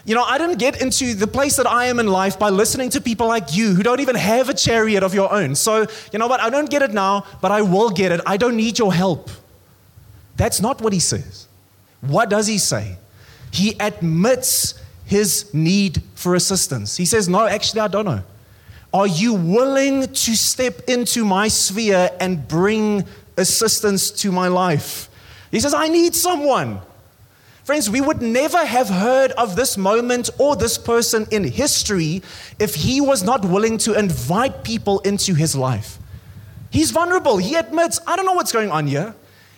You 0.04 0.14
know, 0.14 0.22
I 0.22 0.38
didn't 0.38 0.58
get 0.58 0.80
into 0.80 1.14
the 1.14 1.26
place 1.26 1.56
that 1.56 1.66
I 1.66 1.86
am 1.86 2.00
in 2.00 2.06
life 2.06 2.38
by 2.38 2.50
listening 2.50 2.90
to 2.90 3.00
people 3.00 3.26
like 3.26 3.56
you 3.56 3.74
who 3.74 3.82
don't 3.82 4.00
even 4.00 4.16
have 4.16 4.48
a 4.48 4.54
chariot 4.54 5.02
of 5.02 5.14
your 5.14 5.32
own. 5.32 5.54
So, 5.54 5.86
you 6.12 6.18
know 6.18 6.26
what? 6.26 6.40
I 6.40 6.48
don't 6.48 6.70
get 6.70 6.82
it 6.82 6.92
now, 6.92 7.26
but 7.40 7.50
I 7.50 7.62
will 7.62 7.90
get 7.90 8.12
it. 8.12 8.20
I 8.24 8.36
don't 8.36 8.56
need 8.56 8.78
your 8.78 8.92
help. 8.92 9.30
That's 10.36 10.60
not 10.60 10.80
what 10.80 10.92
he 10.92 11.00
says. 11.00 11.48
What 12.00 12.30
does 12.30 12.46
he 12.46 12.58
say? 12.58 12.98
He 13.56 13.76
admits 13.80 14.74
his 15.04 15.52
need 15.54 16.02
for 16.14 16.34
assistance. 16.34 16.96
He 16.96 17.06
says, 17.06 17.28
No, 17.28 17.46
actually, 17.46 17.80
I 17.80 17.88
don't 17.88 18.04
know. 18.04 18.22
Are 18.92 19.06
you 19.06 19.34
willing 19.34 20.02
to 20.02 20.36
step 20.36 20.80
into 20.88 21.24
my 21.24 21.48
sphere 21.48 22.10
and 22.20 22.46
bring 22.46 23.04
assistance 23.36 24.10
to 24.12 24.32
my 24.32 24.48
life? 24.48 25.08
He 25.50 25.60
says, 25.60 25.74
I 25.74 25.88
need 25.88 26.14
someone. 26.14 26.80
Friends, 27.64 27.90
we 27.90 28.00
would 28.00 28.22
never 28.22 28.64
have 28.64 28.88
heard 28.88 29.32
of 29.32 29.56
this 29.56 29.76
moment 29.76 30.30
or 30.38 30.54
this 30.54 30.78
person 30.78 31.26
in 31.32 31.44
history 31.44 32.22
if 32.60 32.74
he 32.74 33.00
was 33.00 33.24
not 33.24 33.44
willing 33.44 33.76
to 33.78 33.98
invite 33.98 34.62
people 34.62 35.00
into 35.00 35.34
his 35.34 35.56
life. 35.56 35.98
He's 36.70 36.90
vulnerable. 36.90 37.38
He 37.38 37.54
admits, 37.54 37.98
I 38.06 38.16
don't 38.16 38.26
know 38.26 38.34
what's 38.34 38.52
going 38.52 38.70
on 38.70 38.86
here 38.86 39.14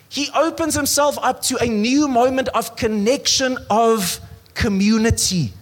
he 0.08 0.30
opens 0.34 0.74
himself 0.74 1.18
up 1.22 1.42
to 1.42 1.58
a 1.58 1.66
new 1.66 2.08
moment 2.08 2.48
of 2.48 2.76
connection, 2.76 3.58
of 3.68 4.20
community. 4.54 5.52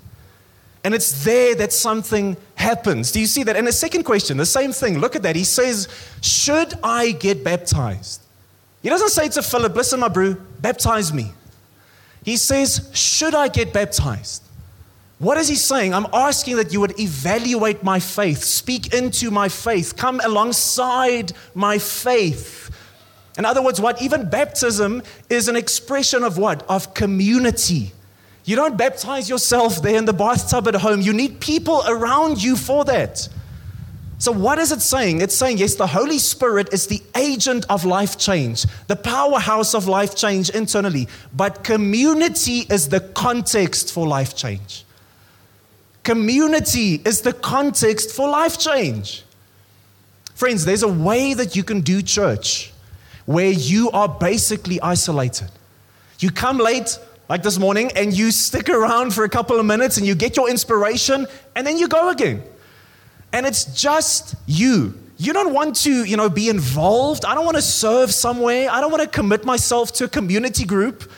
And 0.84 0.94
it's 0.94 1.24
there 1.24 1.56
that 1.56 1.72
something 1.72 2.36
happens. 2.54 3.10
Do 3.10 3.18
you 3.18 3.26
see 3.26 3.42
that? 3.42 3.56
And 3.56 3.66
the 3.66 3.72
second 3.72 4.04
question, 4.04 4.36
the 4.36 4.46
same 4.46 4.72
thing. 4.72 4.98
Look 4.98 5.16
at 5.16 5.22
that. 5.24 5.34
He 5.34 5.42
says, 5.42 5.88
Should 6.22 6.74
I 6.82 7.10
get 7.10 7.42
baptized? 7.42 8.20
He 8.82 8.88
doesn't 8.88 9.08
say 9.08 9.28
to 9.30 9.42
Philip, 9.42 9.74
Listen, 9.74 9.98
my 9.98 10.08
bro, 10.08 10.36
baptize 10.60 11.12
me. 11.12 11.32
He 12.24 12.36
says, 12.36 12.88
Should 12.94 13.34
I 13.34 13.48
get 13.48 13.72
baptized? 13.72 14.44
What 15.18 15.38
is 15.38 15.48
he 15.48 15.56
saying? 15.56 15.92
I'm 15.92 16.06
asking 16.12 16.56
that 16.56 16.72
you 16.72 16.80
would 16.80 17.00
evaluate 17.00 17.82
my 17.82 17.98
faith, 17.98 18.44
speak 18.44 18.92
into 18.94 19.30
my 19.30 19.48
faith, 19.48 19.96
come 19.96 20.20
alongside 20.20 21.32
my 21.54 21.78
faith 21.78 22.70
in 23.38 23.44
other 23.44 23.62
words, 23.62 23.80
what? 23.80 24.00
Even 24.00 24.28
baptism 24.28 25.02
is 25.28 25.48
an 25.48 25.56
expression 25.56 26.22
of 26.22 26.38
what? 26.38 26.64
Of 26.68 26.94
community. 26.94 27.92
You 28.44 28.56
don't 28.56 28.76
baptize 28.76 29.28
yourself 29.28 29.82
there 29.82 29.96
in 29.96 30.04
the 30.04 30.12
bathtub 30.12 30.68
at 30.68 30.76
home. 30.76 31.00
You 31.00 31.12
need 31.12 31.40
people 31.40 31.82
around 31.86 32.42
you 32.42 32.56
for 32.56 32.84
that. 32.84 33.28
So, 34.18 34.32
what 34.32 34.58
is 34.58 34.72
it 34.72 34.80
saying? 34.80 35.20
It's 35.20 35.36
saying, 35.36 35.58
yes, 35.58 35.74
the 35.74 35.88
Holy 35.88 36.18
Spirit 36.18 36.72
is 36.72 36.86
the 36.86 37.02
agent 37.14 37.66
of 37.68 37.84
life 37.84 38.16
change, 38.16 38.64
the 38.86 38.96
powerhouse 38.96 39.74
of 39.74 39.86
life 39.86 40.16
change 40.16 40.48
internally, 40.48 41.06
but 41.34 41.64
community 41.64 42.60
is 42.70 42.88
the 42.88 43.00
context 43.00 43.92
for 43.92 44.06
life 44.06 44.34
change. 44.34 44.84
Community 46.02 47.02
is 47.04 47.20
the 47.22 47.34
context 47.34 48.12
for 48.12 48.28
life 48.28 48.58
change. 48.58 49.24
Friends, 50.34 50.64
there's 50.64 50.82
a 50.82 50.88
way 50.88 51.34
that 51.34 51.56
you 51.56 51.64
can 51.64 51.80
do 51.82 52.00
church 52.00 52.72
where 53.26 53.50
you 53.50 53.90
are 53.90 54.08
basically 54.08 54.80
isolated. 54.80 55.50
You 56.20 56.30
come 56.30 56.58
late, 56.58 56.98
like 57.28 57.42
this 57.42 57.58
morning, 57.58 57.90
and 57.94 58.16
you 58.16 58.30
stick 58.30 58.68
around 58.68 59.12
for 59.12 59.24
a 59.24 59.28
couple 59.28 59.60
of 59.60 59.66
minutes 59.66 59.98
and 59.98 60.06
you 60.06 60.14
get 60.14 60.36
your 60.36 60.48
inspiration, 60.48 61.26
and 61.54 61.66
then 61.66 61.76
you 61.76 61.88
go 61.88 62.08
again. 62.08 62.42
And 63.32 63.44
it's 63.44 63.64
just 63.80 64.36
you. 64.46 64.94
You 65.18 65.32
don't 65.32 65.52
want 65.52 65.76
to, 65.76 66.04
you 66.04 66.16
know, 66.16 66.28
be 66.28 66.48
involved. 66.48 67.24
I 67.24 67.34
don't 67.34 67.44
want 67.44 67.56
to 67.56 67.62
serve 67.62 68.12
somewhere. 68.12 68.70
I 68.70 68.80
don't 68.80 68.90
want 68.90 69.02
to 69.02 69.08
commit 69.08 69.44
myself 69.44 69.92
to 69.94 70.04
a 70.04 70.08
community 70.08 70.64
group. 70.64 71.10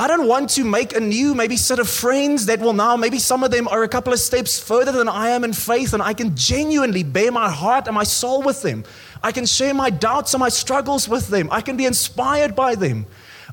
I 0.00 0.06
don't 0.06 0.28
want 0.28 0.50
to 0.50 0.62
make 0.62 0.94
a 0.94 1.00
new, 1.00 1.34
maybe 1.34 1.56
set 1.56 1.80
of 1.80 1.88
friends 1.88 2.46
that 2.46 2.60
will 2.60 2.72
now, 2.72 2.96
maybe 2.96 3.18
some 3.18 3.42
of 3.42 3.50
them 3.50 3.66
are 3.66 3.82
a 3.82 3.88
couple 3.88 4.12
of 4.12 4.20
steps 4.20 4.60
further 4.60 4.92
than 4.92 5.08
I 5.08 5.30
am 5.30 5.42
in 5.42 5.52
faith, 5.52 5.92
and 5.92 6.00
I 6.00 6.14
can 6.14 6.36
genuinely 6.36 7.02
bare 7.02 7.32
my 7.32 7.50
heart 7.50 7.88
and 7.88 7.96
my 7.96 8.04
soul 8.04 8.42
with 8.42 8.62
them. 8.62 8.84
I 9.24 9.32
can 9.32 9.44
share 9.44 9.74
my 9.74 9.90
doubts 9.90 10.34
and 10.34 10.40
my 10.40 10.50
struggles 10.50 11.08
with 11.08 11.26
them. 11.26 11.48
I 11.50 11.62
can 11.62 11.76
be 11.76 11.84
inspired 11.84 12.54
by 12.54 12.76
them. 12.76 13.06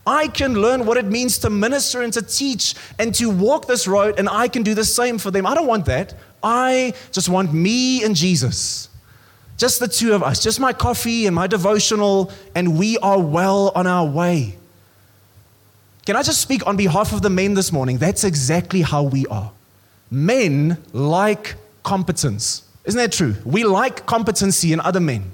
I 0.06 0.28
can 0.28 0.54
learn 0.54 0.86
what 0.86 0.98
it 0.98 1.06
means 1.06 1.40
to 1.40 1.50
minister 1.50 2.04
and 2.04 2.14
to 2.14 2.22
teach 2.22 2.76
and 3.00 3.16
to 3.16 3.32
walk 3.32 3.66
this 3.66 3.88
road, 3.88 4.20
and 4.20 4.30
I 4.30 4.48
can 4.48 4.62
do 4.62 4.76
the 4.76 4.86
same 4.86 5.18
for 5.18 5.32
them. 5.32 5.48
I 5.48 5.56
don't 5.56 5.66
want 5.66 5.86
that. 5.86 6.14
I 6.44 6.94
just 7.12 7.28
want 7.28 7.56
me 7.56 8.04
and 8.04 8.16
Jesus. 8.16 8.90
Just 9.58 9.80
the 9.80 9.88
two 9.88 10.14
of 10.14 10.22
us, 10.22 10.44
just 10.44 10.60
my 10.60 10.74
coffee 10.74 11.26
and 11.26 11.36
my 11.36 11.48
devotional, 11.48 12.32
and 12.54 12.78
we 12.78 13.00
are 13.00 13.20
well 13.20 13.72
on 13.74 13.88
our 13.88 14.06
way. 14.06 14.58
Can 16.06 16.16
I 16.16 16.22
just 16.22 16.40
speak 16.40 16.68
on 16.68 16.78
behalf 16.78 17.14
of 17.14 17.24
the 17.24 17.32
men 17.32 17.56
this 17.56 17.72
morning? 17.72 17.98
That's 17.98 18.24
exactly 18.24 18.84
how 18.84 19.02
we 19.04 19.26
are. 19.26 19.52
Men 20.12 20.78
like 20.94 21.56
competence. 21.82 22.64
Isn't 22.86 23.00
that 23.00 23.12
true? 23.12 23.36
We 23.44 23.64
like 23.64 24.06
competency 24.06 24.72
in 24.72 24.80
other 24.80 25.00
men. 25.00 25.32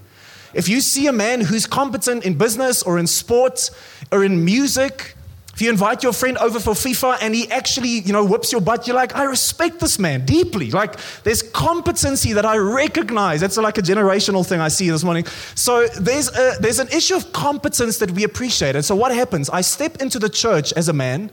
If 0.54 0.70
you 0.70 0.80
see 0.80 1.08
a 1.08 1.12
man 1.12 1.42
who's 1.42 1.66
competent 1.66 2.24
in 2.26 2.38
business 2.38 2.84
or 2.84 2.98
in 2.98 3.08
sports 3.08 3.72
or 4.14 4.24
in 4.24 4.46
music, 4.46 5.16
if 5.54 5.62
you 5.62 5.70
invite 5.70 6.02
your 6.02 6.14
friend 6.14 6.38
over 6.38 6.60
for 6.60 6.74
FIFA 6.74 7.18
and 7.22 7.36
he 7.36 7.50
actually, 7.52 7.90
you 7.90 8.14
know, 8.14 8.24
whips 8.24 8.52
your 8.54 8.62
butt, 8.62 8.88
you're 8.88 8.96
like, 8.96 9.16
I 9.16 9.24
respect 9.24 9.80
this 9.80 10.00
man 10.00 10.26
deeply. 10.26 10.72
Like, 10.72 10.96
there's 11.24 11.44
competency 11.44 12.34
that 12.34 12.46
I 12.46 12.58
recognize. 12.58 13.42
That's 13.42 13.58
like 13.58 13.78
a 13.78 13.82
generational 13.82 14.48
thing 14.48 14.62
I 14.62 14.70
see 14.70 14.90
this 14.90 15.04
morning. 15.04 15.26
So 15.56 15.88
there's 15.88 16.30
a, 16.30 16.56
there's 16.62 16.80
an 16.80 16.88
issue 16.88 17.16
of 17.16 17.34
competence 17.34 17.98
that 17.98 18.12
we 18.12 18.24
appreciate. 18.24 18.76
And 18.76 18.86
so 18.86 18.96
what 18.96 19.14
happens? 19.14 19.50
I 19.50 19.62
step 19.62 20.02
into 20.02 20.20
the 20.20 20.30
church 20.30 20.72
as 20.74 20.88
a 20.88 20.94
man. 20.94 21.32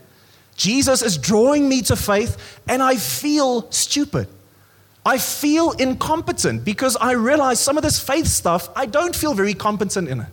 Jesus 0.56 1.02
is 1.02 1.16
drawing 1.16 1.68
me 1.68 1.82
to 1.82 1.94
faith, 1.94 2.60
and 2.66 2.82
I 2.82 2.96
feel 2.96 3.70
stupid. 3.70 4.26
I 5.06 5.18
feel 5.18 5.70
incompetent 5.72 6.64
because 6.64 6.96
I 6.96 7.12
realize 7.12 7.60
some 7.60 7.76
of 7.76 7.84
this 7.84 8.00
faith 8.00 8.26
stuff, 8.26 8.68
I 8.74 8.86
don't 8.86 9.14
feel 9.14 9.32
very 9.32 9.54
competent 9.54 10.08
in 10.08 10.20
it. 10.20 10.26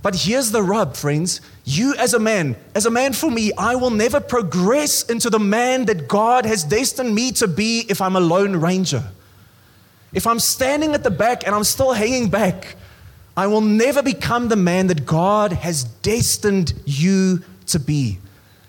But 0.00 0.14
here's 0.14 0.50
the 0.52 0.62
rub, 0.62 0.96
friends. 0.96 1.40
You, 1.68 1.94
as 1.96 2.14
a 2.14 2.18
man, 2.18 2.56
as 2.74 2.86
a 2.86 2.90
man 2.90 3.12
for 3.12 3.30
me, 3.30 3.52
I 3.58 3.74
will 3.74 3.90
never 3.90 4.20
progress 4.20 5.02
into 5.02 5.28
the 5.28 5.38
man 5.38 5.84
that 5.84 6.08
God 6.08 6.46
has 6.46 6.64
destined 6.64 7.14
me 7.14 7.30
to 7.32 7.46
be 7.46 7.84
if 7.90 8.00
I'm 8.00 8.16
a 8.16 8.20
lone 8.20 8.56
ranger. 8.56 9.04
If 10.14 10.26
I'm 10.26 10.38
standing 10.38 10.94
at 10.94 11.04
the 11.04 11.10
back 11.10 11.44
and 11.44 11.54
I'm 11.54 11.64
still 11.64 11.92
hanging 11.92 12.30
back, 12.30 12.76
I 13.36 13.48
will 13.48 13.60
never 13.60 14.02
become 14.02 14.48
the 14.48 14.56
man 14.56 14.86
that 14.86 15.04
God 15.04 15.52
has 15.52 15.84
destined 15.84 16.72
you 16.86 17.42
to 17.66 17.78
be. 17.78 18.16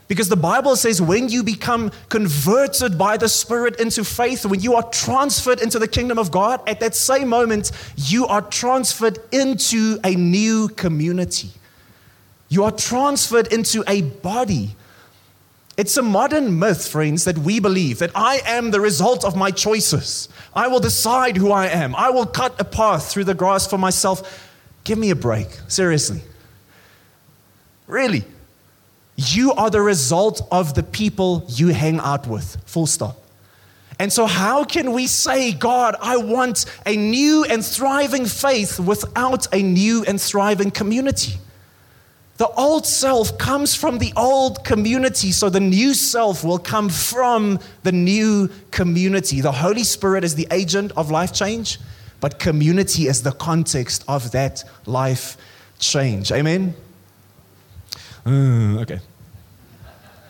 Because 0.10 0.28
the 0.28 0.36
Bible 0.36 0.76
says 0.76 1.02
when 1.02 1.30
you 1.30 1.42
become 1.42 1.94
converted 2.10 2.98
by 2.98 3.16
the 3.16 3.30
Spirit 3.30 3.80
into 3.80 4.04
faith, 4.04 4.46
when 4.46 4.60
you 4.60 4.76
are 4.76 4.84
transferred 4.90 5.62
into 5.62 5.80
the 5.80 5.88
kingdom 5.88 6.20
of 6.20 6.32
God, 6.32 6.68
at 6.68 6.82
that 6.82 6.96
same 6.96 7.30
moment, 7.30 7.72
you 7.96 8.28
are 8.28 8.42
transferred 8.42 9.20
into 9.32 10.02
a 10.04 10.16
new 10.16 10.68
community. 10.68 11.52
You 12.50 12.64
are 12.64 12.72
transferred 12.72 13.54
into 13.54 13.84
a 13.88 14.02
body. 14.02 14.76
It's 15.78 15.96
a 15.96 16.02
modern 16.02 16.60
myth, 16.60 16.88
friends, 16.88 17.24
that 17.24 17.38
we 17.38 17.60
believe 17.60 18.00
that 18.00 18.12
I 18.14 18.42
am 18.46 18.72
the 18.72 18.82
result 18.82 19.24
of 19.24 19.38
my 19.38 19.52
choices. 19.52 20.28
I 20.54 20.68
will 20.68 20.82
decide 20.82 21.38
who 21.38 21.52
I 21.52 21.68
am. 21.68 21.96
I 21.96 22.10
will 22.10 22.26
cut 22.26 22.60
a 22.60 22.66
path 22.66 23.10
through 23.10 23.24
the 23.26 23.36
grass 23.36 23.66
for 23.66 23.78
myself. 23.78 24.50
Give 24.84 24.98
me 24.98 25.12
a 25.12 25.16
break. 25.16 25.48
Seriously. 25.68 26.22
Really. 27.88 28.26
You 29.16 29.54
are 29.54 29.70
the 29.70 29.82
result 29.82 30.42
of 30.52 30.74
the 30.74 30.84
people 30.84 31.46
you 31.48 31.68
hang 31.68 32.00
out 32.00 32.28
with. 32.28 32.58
Full 32.66 32.88
stop. 32.88 33.18
And 34.00 34.12
so, 34.12 34.26
how 34.26 34.64
can 34.64 34.94
we 34.94 35.08
say, 35.08 35.52
God, 35.52 35.96
I 36.02 36.18
want 36.18 36.66
a 36.86 36.96
new 36.96 37.44
and 37.44 37.64
thriving 37.66 38.26
faith 38.26 38.80
without 38.80 39.54
a 39.54 39.62
new 39.62 40.04
and 40.06 40.20
thriving 40.22 40.72
community? 40.72 41.38
The 42.40 42.48
old 42.52 42.86
self 42.88 43.38
comes 43.38 43.76
from 43.76 43.98
the 43.98 44.14
old 44.16 44.64
community, 44.64 45.34
so 45.34 45.50
the 45.50 45.60
new 45.60 45.94
self 45.94 46.42
will 46.42 46.58
come 46.58 46.88
from 46.88 47.60
the 47.84 47.92
new 47.92 48.50
community. 48.72 49.42
The 49.42 49.52
Holy 49.52 49.84
Spirit 49.84 50.24
is 50.24 50.36
the 50.36 50.48
agent 50.50 50.94
of 50.96 51.12
life 51.12 51.34
change, 51.34 51.80
but 52.22 52.40
community 52.40 53.08
is 53.08 53.24
the 53.24 53.34
context 53.34 54.06
of 54.08 54.32
that 54.32 54.64
life 54.86 55.36
change. 55.80 56.32
Amen? 56.32 56.74
Mm, 58.26 58.84
okay. 58.84 59.02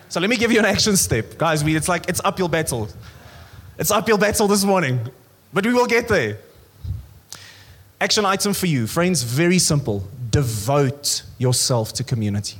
So 0.09 0.19
let 0.19 0.31
me 0.31 0.37
give 0.37 0.51
you 0.51 0.57
an 0.57 0.65
action 0.65 0.97
step. 0.97 1.37
Guys, 1.37 1.63
we, 1.63 1.75
it's 1.75 1.87
like 1.87 2.09
it's 2.09 2.21
uphill 2.25 2.47
battle. 2.47 2.89
It's 3.77 3.91
uphill 3.91 4.17
battle 4.17 4.47
this 4.47 4.63
morning, 4.63 4.99
but 5.53 5.63
we 5.63 5.73
will 5.75 5.85
get 5.85 6.07
there. 6.07 6.39
Action 8.01 8.25
item 8.25 8.55
for 8.55 8.65
you, 8.65 8.87
friends, 8.87 9.21
very 9.21 9.59
simple. 9.59 10.07
Devote 10.29 11.23
yourself 11.37 11.93
to 11.93 12.03
community. 12.03 12.59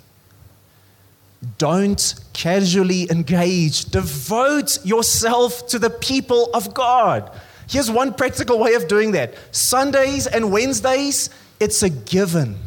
Don't 1.58 2.16
casually 2.34 3.10
engage. 3.10 3.86
Devote 3.86 4.84
yourself 4.86 5.68
to 5.68 5.80
the 5.80 5.90
people 5.90 6.50
of 6.54 6.74
God. 6.74 7.32
Here's 7.68 7.90
one 7.90 8.14
practical 8.14 8.60
way 8.60 8.74
of 8.74 8.88
doing 8.88 9.12
that 9.12 9.36
Sundays 9.52 10.28
and 10.28 10.52
Wednesdays, 10.52 11.30
it's 11.60 11.84
a 11.84 11.90
given. 11.90 12.58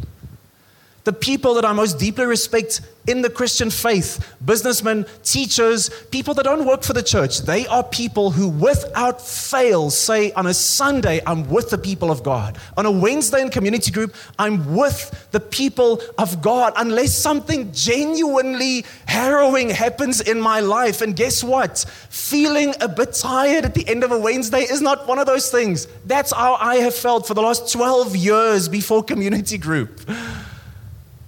The 1.04 1.12
people 1.12 1.54
that 1.54 1.64
I 1.64 1.72
most 1.72 1.98
deeply 1.98 2.26
respect 2.26 2.80
in 3.08 3.22
the 3.22 3.30
Christian 3.30 3.70
faith, 3.70 4.36
businessmen, 4.44 5.04
teachers, 5.24 5.90
people 6.12 6.34
that 6.34 6.44
don't 6.44 6.64
work 6.64 6.84
for 6.84 6.92
the 6.92 7.02
church, 7.02 7.40
they 7.40 7.66
are 7.66 7.82
people 7.82 8.30
who 8.30 8.48
without 8.48 9.20
fail 9.20 9.90
say, 9.90 10.30
on 10.32 10.46
a 10.46 10.54
Sunday, 10.54 11.20
I'm 11.26 11.48
with 11.48 11.70
the 11.70 11.78
people 11.78 12.12
of 12.12 12.22
God. 12.22 12.58
On 12.76 12.86
a 12.86 12.90
Wednesday 12.90 13.40
in 13.40 13.50
community 13.50 13.90
group, 13.90 14.14
I'm 14.38 14.76
with 14.76 15.28
the 15.32 15.40
people 15.40 16.00
of 16.18 16.40
God, 16.40 16.72
unless 16.76 17.18
something 17.18 17.72
genuinely 17.72 18.84
harrowing 19.06 19.70
happens 19.70 20.20
in 20.20 20.40
my 20.40 20.60
life. 20.60 21.02
And 21.02 21.16
guess 21.16 21.42
what? 21.42 21.84
Feeling 22.10 22.74
a 22.80 22.88
bit 22.88 23.14
tired 23.14 23.64
at 23.64 23.74
the 23.74 23.88
end 23.88 24.04
of 24.04 24.12
a 24.12 24.18
Wednesday 24.18 24.62
is 24.62 24.80
not 24.80 25.08
one 25.08 25.18
of 25.18 25.26
those 25.26 25.50
things. 25.50 25.88
That's 26.06 26.32
how 26.32 26.54
I 26.54 26.76
have 26.76 26.94
felt 26.94 27.26
for 27.26 27.34
the 27.34 27.42
last 27.42 27.72
12 27.72 28.14
years 28.14 28.68
before 28.68 29.02
community 29.02 29.58
group. 29.58 30.08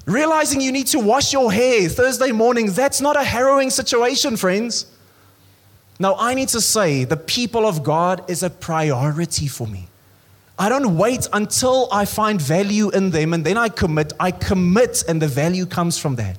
Realizing 0.06 0.60
you 0.60 0.72
need 0.72 0.86
to 0.88 0.98
wash 0.98 1.32
your 1.32 1.50
hair 1.50 1.88
Thursday 1.88 2.30
morning, 2.30 2.66
that's 2.72 3.00
not 3.00 3.16
a 3.16 3.24
harrowing 3.24 3.70
situation, 3.70 4.36
friends. 4.36 4.86
Now, 5.98 6.16
I 6.18 6.34
need 6.34 6.48
to 6.48 6.60
say 6.60 7.04
the 7.04 7.16
people 7.16 7.66
of 7.66 7.82
God 7.82 8.28
is 8.28 8.42
a 8.42 8.50
priority 8.50 9.46
for 9.46 9.66
me. 9.66 9.88
I 10.58 10.68
don't 10.68 10.96
wait 10.96 11.28
until 11.32 11.88
I 11.90 12.04
find 12.04 12.40
value 12.40 12.90
in 12.90 13.10
them 13.10 13.32
and 13.32 13.44
then 13.44 13.56
I 13.56 13.68
commit. 13.68 14.12
I 14.20 14.30
commit, 14.30 15.04
and 15.08 15.20
the 15.20 15.26
value 15.26 15.66
comes 15.66 15.98
from 15.98 16.16
that. 16.16 16.38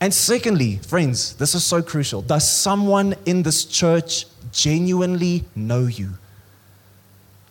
And 0.00 0.14
secondly, 0.14 0.76
friends, 0.78 1.34
this 1.34 1.54
is 1.54 1.64
so 1.64 1.82
crucial. 1.82 2.22
Does 2.22 2.50
someone 2.50 3.14
in 3.26 3.42
this 3.42 3.64
church 3.64 4.26
genuinely 4.52 5.44
know 5.54 5.86
you? 5.86 6.10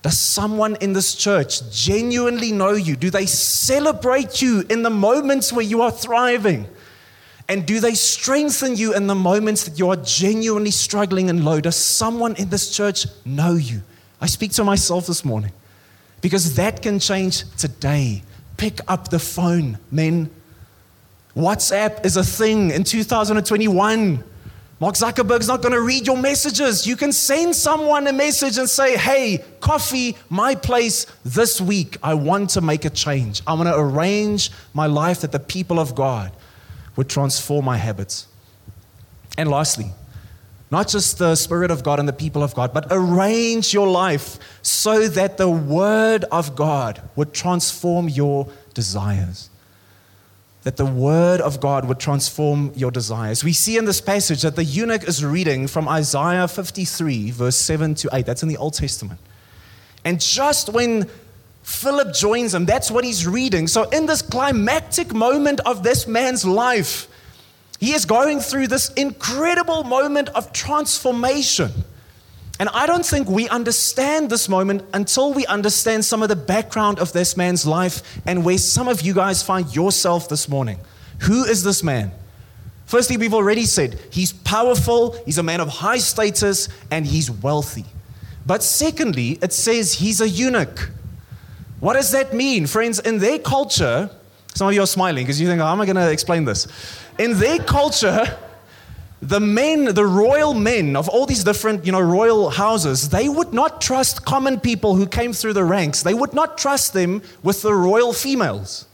Does 0.02 0.18
someone 0.18 0.78
in 0.78 0.94
this 0.94 1.14
church 1.14 1.70
genuinely 1.72 2.52
know 2.52 2.72
you? 2.72 2.96
Do 2.96 3.10
they 3.10 3.26
celebrate 3.26 4.42
you 4.42 4.64
in 4.70 4.82
the 4.82 4.90
moments 4.90 5.52
where 5.52 5.66
you 5.66 5.82
are 5.82 5.92
thriving? 5.92 6.68
And 7.50 7.66
do 7.66 7.80
they 7.80 7.96
strengthen 7.96 8.76
you 8.76 8.94
in 8.94 9.08
the 9.08 9.16
moments 9.16 9.64
that 9.64 9.78
you 9.78 9.90
are 9.90 9.98
genuinely 9.98 10.72
struggling 10.72 11.30
and 11.30 11.44
low? 11.44 11.60
Does 11.60 11.76
someone 11.76 12.36
in 12.36 12.50
this 12.50 12.74
church 12.74 13.08
know 13.26 13.56
you? 13.56 13.82
I 14.22 14.28
speak 14.28 14.52
to 14.54 14.64
myself 14.64 15.08
this 15.08 15.26
morning 15.26 15.52
because 16.22 16.56
that 16.56 16.82
can 16.82 17.00
change 17.00 17.44
today. 17.58 18.24
Pick 18.56 18.80
up 18.88 19.10
the 19.10 19.20
phone, 19.20 19.80
men. 19.92 20.30
WhatsApp 21.36 22.06
is 22.06 22.18
a 22.18 22.24
thing 22.24 22.72
in 22.72 22.84
2021. 22.84 24.24
Mark 24.82 24.96
Zuckerberg's 24.96 25.48
not 25.48 25.62
going 25.62 25.74
to 25.74 25.82
read 25.82 26.08
your 26.08 26.16
messages. 26.16 26.88
You 26.88 26.96
can 26.96 27.12
send 27.12 27.54
someone 27.54 28.08
a 28.08 28.14
message 28.14 28.58
and 28.58 28.70
say, 28.70 28.96
Hey, 28.96 29.44
coffee, 29.60 30.16
my 30.30 30.56
place 30.56 31.06
this 31.26 31.60
week. 31.60 31.98
I 32.02 32.14
want 32.14 32.52
to 32.52 32.62
make 32.62 32.86
a 32.86 32.90
change. 32.90 33.42
I 33.46 33.54
want 33.54 33.68
to 33.68 33.78
arrange 33.78 34.52
my 34.74 34.86
life 34.86 35.22
that 35.22 35.34
the 35.34 35.40
people 35.40 35.80
of 35.80 35.96
God 35.96 36.32
would 36.96 37.10
transform 37.10 37.66
my 37.66 37.76
habits. 37.76 38.28
And 39.38 39.50
lastly, 39.50 39.92
not 40.72 40.88
just 40.88 41.18
the 41.18 41.36
Spirit 41.36 41.72
of 41.72 41.84
God 41.84 42.00
and 42.00 42.08
the 42.08 42.14
people 42.14 42.42
of 42.42 42.56
God, 42.56 42.74
but 42.74 42.88
arrange 42.90 43.74
your 43.74 43.88
life 43.88 44.40
so 44.62 45.10
that 45.10 45.38
the 45.38 45.50
Word 45.50 46.24
of 46.26 46.56
God 46.56 47.02
would 47.18 47.34
transform 47.34 48.08
your 48.08 48.48
desires 48.74 49.50
that 50.70 50.78
the 50.78 50.86
word 50.86 51.42
of 51.42 51.60
God 51.60 51.86
would 51.86 52.00
transform 52.00 52.72
your 52.76 52.92
desires. 52.92 53.44
We 53.44 53.54
see 53.54 53.76
in 53.76 53.86
this 53.86 54.00
passage 54.00 54.44
that 54.44 54.56
the 54.56 54.64
eunuch 54.64 55.04
is 55.04 55.26
reading 55.26 55.66
from 55.66 55.88
Isaiah 55.90 56.48
53, 56.48 57.32
verse 57.32 57.56
7 57.56 57.96
to 57.96 58.10
8. 58.14 58.24
That's 58.24 58.44
in 58.44 58.50
the 58.50 58.58
Old 58.58 58.76
Testament. 58.76 59.20
And 60.06 60.22
just 60.22 60.70
when 60.70 61.10
Philip 61.64 62.14
joins 62.14 62.54
him, 62.54 62.68
that's 62.68 62.92
what 62.92 63.04
he's 63.04 63.26
reading. 63.26 63.68
So, 63.68 63.90
in 63.90 64.06
this 64.06 64.22
climactic 64.22 65.12
moment 65.12 65.60
of 65.62 65.82
this 65.82 66.06
man's 66.06 66.46
life, 66.46 67.08
he 67.80 67.94
is 67.94 68.06
going 68.06 68.40
through 68.40 68.68
this 68.68 68.90
incredible 68.90 69.84
moment 69.84 70.30
of 70.30 70.54
transformation. 70.54 71.72
And 72.60 72.68
I 72.70 72.86
don't 72.86 73.06
think 73.06 73.30
we 73.30 73.48
understand 73.48 74.30
this 74.30 74.50
moment 74.50 74.84
until 74.94 75.34
we 75.34 75.46
understand 75.46 76.04
some 76.04 76.22
of 76.22 76.28
the 76.28 76.36
background 76.36 77.00
of 77.00 77.14
this 77.14 77.38
man's 77.38 77.66
life 77.66 78.20
and 78.26 78.44
where 78.44 78.58
some 78.58 78.90
of 78.90 79.02
you 79.02 79.14
guys 79.14 79.42
find 79.42 79.74
yourself 79.74 80.28
this 80.28 80.50
morning. 80.50 80.78
Who 81.22 81.46
is 81.46 81.64
this 81.64 81.84
man? 81.84 82.12
Firstly, 82.86 83.16
we've 83.16 83.34
already 83.34 83.66
said 83.66 83.98
he's 84.12 84.34
powerful, 84.34 85.16
he's 85.26 85.38
a 85.38 85.44
man 85.44 85.62
of 85.62 85.70
high 85.70 86.00
status, 86.00 86.68
and 86.92 87.06
he's 87.06 87.32
wealthy. 87.32 87.86
But 88.46 88.62
secondly, 88.64 89.38
it 89.42 89.54
says 89.54 89.94
he's 89.94 90.20
a 90.20 90.28
eunuch. 90.28 90.92
What 91.80 91.94
does 91.94 92.12
that 92.12 92.34
mean? 92.34 92.66
Friends, 92.68 93.00
in 93.00 93.20
their 93.20 93.40
culture, 93.40 94.10
some 94.54 94.68
of 94.68 94.74
you 94.74 94.82
are 94.82 94.88
smiling 94.88 95.24
because 95.24 95.40
you 95.40 95.48
think, 95.48 95.62
how 95.62 95.72
am 95.72 95.80
I 95.80 95.86
going 95.86 95.96
to 95.96 96.12
explain 96.12 96.44
this? 96.44 96.68
In 97.18 97.40
their 97.40 97.60
culture, 97.60 98.38
the 99.22 99.40
men, 99.40 99.94
the 99.94 100.06
royal 100.06 100.54
men 100.54 100.96
of 100.96 101.10
all 101.10 101.26
these 101.26 101.44
different, 101.44 101.86
you 101.86 101.92
know, 101.92 102.00
royal 102.00 102.50
houses, 102.50 103.10
they 103.10 103.28
would 103.28 103.54
not 103.54 103.82
trust 103.82 104.26
common 104.26 104.60
people 104.60 104.96
who 104.96 105.06
came 105.06 105.34
through 105.34 105.54
the 105.54 105.64
ranks. 105.64 106.04
They 106.04 106.14
would 106.14 106.34
not 106.34 106.58
trust 106.58 106.94
them 106.94 107.22
with 107.44 107.62
the 107.62 107.74
royal 107.74 108.14
females. 108.14 108.86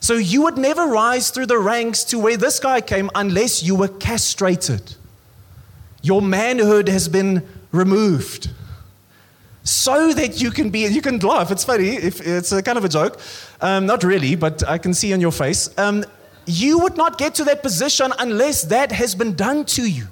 So 0.00 0.14
you 0.14 0.42
would 0.42 0.58
never 0.58 0.86
rise 0.86 1.30
through 1.30 1.46
the 1.46 1.58
ranks 1.58 2.04
to 2.04 2.18
where 2.18 2.36
this 2.36 2.58
guy 2.58 2.80
came 2.80 3.08
unless 3.14 3.62
you 3.62 3.74
were 3.74 3.88
castrated. 3.88 4.96
Your 6.02 6.20
manhood 6.20 6.88
has 6.88 7.08
been 7.08 7.46
removed. 7.70 8.50
So 9.64 10.12
that 10.12 10.42
you 10.42 10.50
can 10.50 10.70
be, 10.70 10.80
you 10.80 11.00
can 11.00 11.20
laugh, 11.20 11.52
it's 11.52 11.64
funny, 11.64 11.90
if, 11.90 12.20
it's 12.20 12.50
a 12.50 12.62
kind 12.62 12.76
of 12.76 12.84
a 12.84 12.88
joke. 12.88 13.20
Um, 13.60 13.86
not 13.86 14.02
really, 14.02 14.34
but 14.34 14.68
I 14.68 14.76
can 14.76 14.92
see 14.92 15.14
on 15.14 15.20
your 15.20 15.30
face. 15.30 15.70
Um, 15.78 16.04
you 16.46 16.78
would 16.78 16.96
not 16.96 17.18
get 17.18 17.34
to 17.36 17.44
that 17.44 17.62
position 17.62 18.12
unless 18.18 18.62
that 18.64 18.92
has 18.92 19.14
been 19.14 19.34
done 19.34 19.64
to 19.66 19.88
you. 19.88 20.06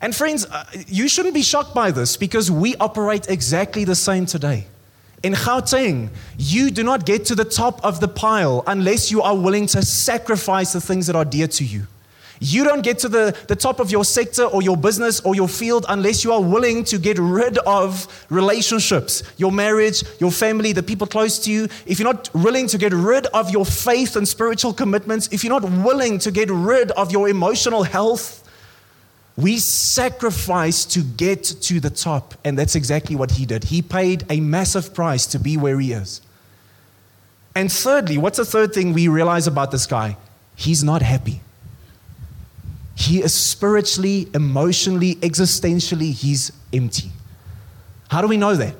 And 0.00 0.14
friends, 0.14 0.44
uh, 0.46 0.64
you 0.86 1.08
shouldn't 1.08 1.34
be 1.34 1.42
shocked 1.42 1.74
by 1.74 1.90
this 1.90 2.16
because 2.16 2.50
we 2.50 2.76
operate 2.76 3.28
exactly 3.28 3.84
the 3.84 3.94
same 3.94 4.26
today. 4.26 4.66
In 5.22 5.32
Gauteng, 5.32 6.10
you 6.36 6.70
do 6.70 6.82
not 6.82 7.06
get 7.06 7.24
to 7.26 7.34
the 7.34 7.46
top 7.46 7.82
of 7.82 8.00
the 8.00 8.08
pile 8.08 8.62
unless 8.66 9.10
you 9.10 9.22
are 9.22 9.34
willing 9.34 9.66
to 9.68 9.80
sacrifice 9.80 10.74
the 10.74 10.80
things 10.80 11.06
that 11.06 11.16
are 11.16 11.24
dear 11.24 11.48
to 11.48 11.64
you. 11.64 11.86
You 12.40 12.64
don't 12.64 12.82
get 12.82 12.98
to 13.00 13.08
the, 13.08 13.36
the 13.48 13.56
top 13.56 13.80
of 13.80 13.90
your 13.90 14.04
sector 14.04 14.44
or 14.44 14.62
your 14.62 14.76
business 14.76 15.20
or 15.20 15.34
your 15.34 15.48
field 15.48 15.86
unless 15.88 16.24
you 16.24 16.32
are 16.32 16.42
willing 16.42 16.84
to 16.84 16.98
get 16.98 17.18
rid 17.18 17.58
of 17.58 18.26
relationships, 18.30 19.22
your 19.36 19.52
marriage, 19.52 20.02
your 20.18 20.30
family, 20.30 20.72
the 20.72 20.82
people 20.82 21.06
close 21.06 21.38
to 21.40 21.52
you. 21.52 21.68
If 21.86 21.98
you're 21.98 22.12
not 22.12 22.32
willing 22.34 22.66
to 22.68 22.78
get 22.78 22.92
rid 22.92 23.26
of 23.26 23.50
your 23.50 23.64
faith 23.64 24.16
and 24.16 24.26
spiritual 24.26 24.72
commitments, 24.72 25.28
if 25.32 25.44
you're 25.44 25.60
not 25.60 25.70
willing 25.84 26.18
to 26.20 26.30
get 26.30 26.50
rid 26.50 26.90
of 26.92 27.12
your 27.12 27.28
emotional 27.28 27.82
health, 27.82 28.40
we 29.36 29.58
sacrifice 29.58 30.84
to 30.84 31.02
get 31.02 31.42
to 31.44 31.80
the 31.80 31.90
top. 31.90 32.34
And 32.44 32.58
that's 32.58 32.74
exactly 32.74 33.16
what 33.16 33.32
he 33.32 33.46
did. 33.46 33.64
He 33.64 33.82
paid 33.82 34.24
a 34.30 34.40
massive 34.40 34.94
price 34.94 35.26
to 35.28 35.38
be 35.38 35.56
where 35.56 35.78
he 35.80 35.92
is. 35.92 36.20
And 37.56 37.70
thirdly, 37.70 38.18
what's 38.18 38.38
the 38.38 38.44
third 38.44 38.72
thing 38.72 38.92
we 38.92 39.08
realize 39.08 39.46
about 39.46 39.70
this 39.70 39.86
guy? 39.86 40.16
He's 40.56 40.82
not 40.82 41.02
happy. 41.02 41.40
He 42.94 43.22
is 43.22 43.34
spiritually, 43.34 44.28
emotionally, 44.34 45.16
existentially, 45.16 46.12
he's 46.12 46.52
empty. 46.72 47.10
How 48.08 48.20
do 48.20 48.28
we 48.28 48.36
know 48.36 48.54
that? 48.54 48.74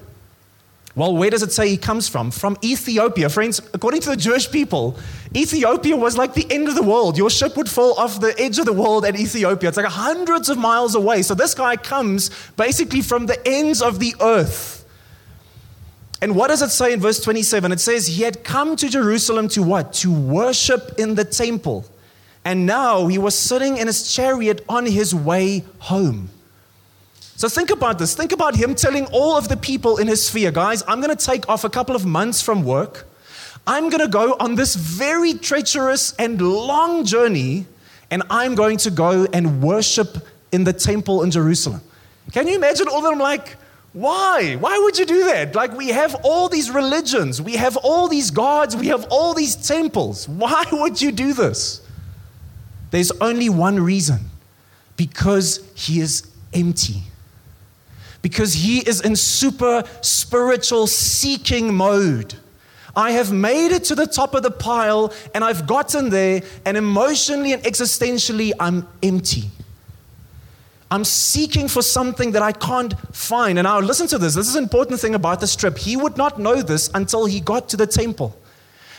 Well, 0.96 1.16
where 1.16 1.28
does 1.28 1.42
it 1.42 1.50
say 1.50 1.68
he 1.68 1.76
comes 1.76 2.08
from? 2.08 2.30
From 2.30 2.56
Ethiopia. 2.62 3.28
Friends, 3.28 3.60
according 3.72 4.00
to 4.02 4.10
the 4.10 4.16
Jewish 4.16 4.48
people, 4.48 4.96
Ethiopia 5.34 5.96
was 5.96 6.16
like 6.16 6.34
the 6.34 6.46
end 6.50 6.68
of 6.68 6.76
the 6.76 6.84
world. 6.84 7.18
Your 7.18 7.30
ship 7.30 7.56
would 7.56 7.68
fall 7.68 7.94
off 7.94 8.20
the 8.20 8.38
edge 8.40 8.60
of 8.60 8.66
the 8.66 8.72
world 8.72 9.04
at 9.04 9.18
Ethiopia. 9.18 9.70
It's 9.70 9.76
like 9.76 9.86
hundreds 9.86 10.48
of 10.48 10.56
miles 10.56 10.94
away. 10.94 11.22
So 11.22 11.34
this 11.34 11.52
guy 11.52 11.76
comes 11.76 12.30
basically 12.56 13.02
from 13.02 13.26
the 13.26 13.44
ends 13.46 13.82
of 13.82 13.98
the 13.98 14.14
earth. 14.20 14.84
And 16.22 16.36
what 16.36 16.48
does 16.48 16.62
it 16.62 16.70
say 16.70 16.92
in 16.92 17.00
verse 17.00 17.20
27? 17.20 17.72
It 17.72 17.80
says, 17.80 18.06
He 18.06 18.22
had 18.22 18.44
come 18.44 18.76
to 18.76 18.88
Jerusalem 18.88 19.48
to 19.48 19.64
what? 19.64 19.92
To 19.94 20.12
worship 20.12 20.92
in 20.96 21.16
the 21.16 21.24
temple 21.24 21.86
and 22.44 22.66
now 22.66 23.06
he 23.06 23.18
was 23.18 23.36
sitting 23.36 23.78
in 23.78 23.86
his 23.86 24.14
chariot 24.14 24.64
on 24.68 24.86
his 24.86 25.14
way 25.14 25.64
home. 25.78 26.28
So 27.36 27.48
think 27.48 27.70
about 27.70 27.98
this. 27.98 28.14
Think 28.14 28.32
about 28.32 28.54
him 28.54 28.74
telling 28.74 29.06
all 29.06 29.36
of 29.36 29.48
the 29.48 29.56
people 29.56 29.96
in 29.96 30.06
his 30.06 30.26
sphere, 30.26 30.52
guys, 30.52 30.82
I'm 30.86 31.00
going 31.00 31.14
to 31.14 31.26
take 31.26 31.48
off 31.48 31.64
a 31.64 31.70
couple 31.70 31.96
of 31.96 32.06
months 32.06 32.40
from 32.40 32.62
work. 32.64 33.06
I'm 33.66 33.88
going 33.88 34.02
to 34.02 34.08
go 34.08 34.36
on 34.38 34.54
this 34.54 34.74
very 34.74 35.34
treacherous 35.34 36.14
and 36.18 36.40
long 36.40 37.04
journey, 37.04 37.66
and 38.10 38.22
I'm 38.30 38.54
going 38.54 38.76
to 38.78 38.90
go 38.90 39.26
and 39.32 39.62
worship 39.62 40.18
in 40.52 40.64
the 40.64 40.72
temple 40.72 41.22
in 41.22 41.30
Jerusalem. 41.30 41.80
Can 42.32 42.46
you 42.46 42.54
imagine 42.56 42.88
all 42.88 42.98
of 42.98 43.04
them 43.04 43.18
like, 43.18 43.56
why? 43.94 44.56
Why 44.56 44.78
would 44.78 44.98
you 44.98 45.06
do 45.06 45.24
that? 45.24 45.54
Like, 45.54 45.76
we 45.76 45.88
have 45.88 46.14
all 46.22 46.48
these 46.48 46.70
religions, 46.70 47.40
we 47.40 47.54
have 47.54 47.76
all 47.78 48.06
these 48.08 48.30
gods, 48.30 48.76
we 48.76 48.88
have 48.88 49.06
all 49.08 49.34
these 49.34 49.56
temples. 49.56 50.28
Why 50.44 50.64
would 50.72 51.00
you 51.00 51.10
do 51.10 51.32
this? 51.32 51.83
There's 52.94 53.10
only 53.20 53.48
one 53.48 53.80
reason 53.80 54.20
because 54.96 55.68
he 55.74 55.98
is 55.98 56.30
empty. 56.52 57.02
Because 58.22 58.54
he 58.54 58.88
is 58.88 59.00
in 59.00 59.16
super 59.16 59.82
spiritual 60.00 60.86
seeking 60.86 61.74
mode. 61.74 62.36
I 62.94 63.10
have 63.10 63.32
made 63.32 63.72
it 63.72 63.82
to 63.86 63.96
the 63.96 64.06
top 64.06 64.32
of 64.36 64.44
the 64.44 64.52
pile 64.52 65.12
and 65.34 65.42
I've 65.42 65.66
gotten 65.66 66.10
there, 66.10 66.42
and 66.64 66.76
emotionally 66.76 67.52
and 67.52 67.64
existentially, 67.64 68.52
I'm 68.60 68.86
empty. 69.02 69.50
I'm 70.88 71.02
seeking 71.02 71.66
for 71.66 71.82
something 71.82 72.30
that 72.30 72.42
I 72.42 72.52
can't 72.52 72.94
find. 73.12 73.58
And 73.58 73.66
now, 73.66 73.80
listen 73.80 74.06
to 74.06 74.18
this. 74.18 74.36
This 74.36 74.46
is 74.46 74.54
an 74.54 74.62
important 74.62 75.00
thing 75.00 75.16
about 75.16 75.40
this 75.40 75.56
trip. 75.56 75.78
He 75.78 75.96
would 75.96 76.16
not 76.16 76.38
know 76.38 76.62
this 76.62 76.90
until 76.94 77.26
he 77.26 77.40
got 77.40 77.68
to 77.70 77.76
the 77.76 77.88
temple. 77.88 78.38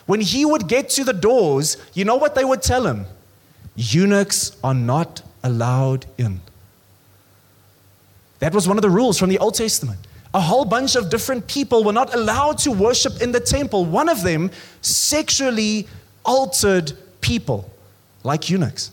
When 0.06 0.20
he 0.20 0.44
would 0.44 0.68
get 0.68 0.90
to 0.90 1.06
the 1.06 1.14
doors, 1.14 1.78
you 1.94 2.04
know 2.04 2.18
what 2.18 2.36
they 2.36 2.44
would 2.44 2.62
tell 2.62 2.86
him? 2.86 3.06
Eunuchs 3.76 4.56
are 4.64 4.74
not 4.74 5.22
allowed 5.44 6.06
in. 6.18 6.42
That 8.40 8.54
was 8.54 8.68
one 8.68 8.78
of 8.78 8.82
the 8.82 8.90
rules 8.90 9.18
from 9.18 9.30
the 9.30 9.38
Old 9.38 9.56
Testament. 9.56 10.00
A 10.34 10.42
whole 10.42 10.66
bunch 10.66 10.96
of 10.96 11.10
different 11.10 11.48
people 11.48 11.84
were 11.84 11.94
not 11.94 12.14
allowed 12.14 12.58
to 12.60 12.72
worship 12.72 13.22
in 13.22 13.32
the 13.32 13.40
temple. 13.40 13.86
One 13.86 14.10
of 14.10 14.24
them, 14.24 14.52
sexually 14.82 15.88
altered 16.26 16.94
people, 17.22 17.70
like 18.24 18.50
eunuchs. 18.50 18.92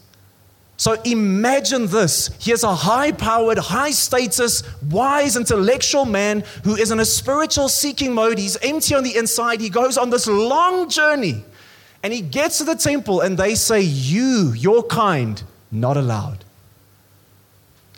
So 0.77 1.01
imagine 1.03 1.87
this. 1.87 2.31
Here's 2.40 2.64
a 2.64 2.75
high 2.75 3.12
powered, 3.12 3.59
high 3.59 3.90
status, 3.90 4.62
wise, 4.90 5.37
intellectual 5.37 6.05
man 6.05 6.45
who 6.64 6.75
is 6.77 6.90
in 6.90 6.99
a 7.01 7.05
spiritual 7.05 7.68
seeking 7.68 8.12
mode. 8.12 8.38
He's 8.38 8.57
empty 8.57 8.95
on 8.95 9.05
the 9.05 9.16
inside. 9.16 9.61
He 9.61 9.68
goes 9.68 9.97
on 9.97 10.11
this 10.11 10.27
long 10.27 10.88
journey 10.88 11.45
and 12.03 12.12
he 12.12 12.21
gets 12.21 12.59
to 12.59 12.65
the 12.65 12.75
temple 12.75 13.21
and 13.21 13.38
they 13.38 13.55
say, 13.55 13.81
You, 13.81 14.53
your 14.57 14.83
kind, 14.83 15.43
not 15.71 15.97
allowed. 15.97 16.45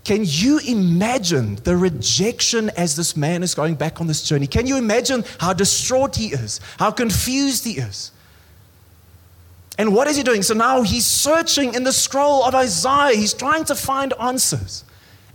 Can 0.05 0.23
you 0.25 0.59
imagine 0.59 1.57
the 1.65 1.77
rejection 1.77 2.69
as 2.71 2.95
this 2.95 3.17
man 3.17 3.43
is 3.43 3.55
going 3.55 3.75
back 3.75 4.03
on 4.03 4.07
this 4.07 4.23
journey? 4.23 4.47
Can 4.47 4.67
you 4.67 4.77
imagine 4.77 5.25
how 5.39 5.55
distraught 5.55 6.17
he 6.17 6.27
is, 6.27 6.61
how 6.79 6.91
confused 6.91 7.65
he 7.65 7.79
is? 7.79 8.11
And 9.79 9.95
what 9.95 10.07
is 10.07 10.17
he 10.17 10.23
doing? 10.23 10.43
So 10.43 10.55
now 10.55 10.83
he's 10.83 11.07
searching 11.07 11.75
in 11.75 11.85
the 11.85 11.93
scroll 11.93 12.45
of 12.45 12.55
Isaiah. 12.55 13.17
He's 13.17 13.35
trying 13.35 13.65
to 13.65 13.75
find 13.75 14.13
answers. 14.21 14.85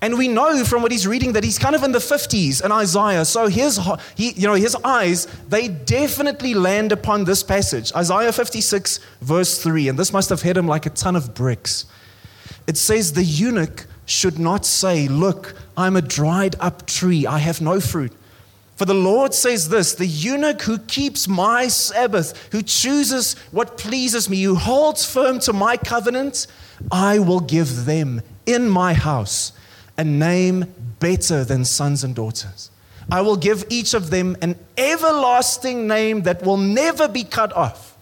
And 0.01 0.17
we 0.17 0.29
know 0.29 0.63
from 0.63 0.81
what 0.81 0.91
he's 0.91 1.05
reading 1.05 1.33
that 1.33 1.43
he's 1.43 1.59
kind 1.59 1.75
of 1.75 1.83
in 1.83 1.91
the 1.91 1.99
50s 1.99 2.63
in 2.63 2.71
Isaiah. 2.71 3.25
So 3.25 3.47
his, 3.47 3.79
he, 4.15 4.31
you 4.31 4.47
know, 4.47 4.53
his 4.53 4.75
eyes, 4.83 5.25
they 5.49 5.67
definitely 5.67 6.53
land 6.53 6.91
upon 6.91 7.25
this 7.25 7.43
passage 7.43 7.93
Isaiah 7.93 8.31
56, 8.31 8.99
verse 9.21 9.61
3. 9.61 9.89
And 9.89 9.99
this 9.99 10.13
must 10.13 10.29
have 10.29 10.41
hit 10.41 10.55
him 10.55 10.67
like 10.67 10.85
a 10.85 10.89
ton 10.89 11.15
of 11.15 11.33
bricks. 11.33 11.85
It 12.65 12.77
says, 12.77 13.13
The 13.13 13.23
eunuch 13.23 13.87
should 14.05 14.39
not 14.39 14.65
say, 14.65 15.09
Look, 15.09 15.53
I'm 15.75 15.97
a 15.97 16.01
dried 16.01 16.55
up 16.61 16.85
tree, 16.85 17.25
I 17.25 17.39
have 17.39 17.59
no 17.59 17.81
fruit. 17.81 18.13
For 18.77 18.85
the 18.85 18.93
Lord 18.93 19.33
says 19.33 19.67
this 19.67 19.93
the 19.93 20.05
eunuch 20.05 20.61
who 20.61 20.77
keeps 20.77 21.27
my 21.27 21.67
Sabbath, 21.67 22.47
who 22.53 22.61
chooses 22.61 23.33
what 23.51 23.77
pleases 23.77 24.29
me, 24.29 24.41
who 24.41 24.55
holds 24.55 25.03
firm 25.03 25.39
to 25.39 25.51
my 25.51 25.75
covenant, 25.75 26.47
I 26.89 27.19
will 27.19 27.41
give 27.41 27.83
them 27.83 28.21
in 28.45 28.69
my 28.69 28.93
house 28.93 29.51
a 29.99 30.03
name 30.03 30.73
better 30.99 31.43
than 31.43 31.65
sons 31.65 32.03
and 32.03 32.15
daughters. 32.15 32.71
I 33.11 33.21
will 33.21 33.37
give 33.37 33.65
each 33.69 33.93
of 33.93 34.09
them 34.09 34.35
an 34.41 34.55
everlasting 34.77 35.87
name 35.87 36.23
that 36.23 36.41
will 36.43 36.57
never 36.57 37.07
be 37.07 37.23
cut 37.23 37.53
off. 37.53 37.97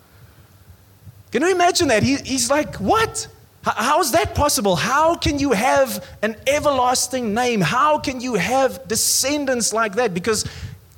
Can 1.32 1.42
you 1.42 1.52
imagine 1.52 1.90
that? 1.90 2.04
He, 2.04 2.16
he's 2.18 2.50
like, 2.50 2.76
What? 2.76 3.28
How 3.64 4.00
is 4.00 4.14
that 4.14 4.34
possible? 4.34 4.78
How 4.78 5.16
can 5.16 5.40
you 5.40 5.52
have 5.52 6.06
an 6.22 6.38
everlasting 6.48 7.34
name? 7.34 7.60
How 7.60 8.00
can 8.00 8.22
you 8.22 8.36
have 8.36 8.88
descendants 8.88 9.74
like 9.74 9.96
that? 9.96 10.14
Because 10.14 10.46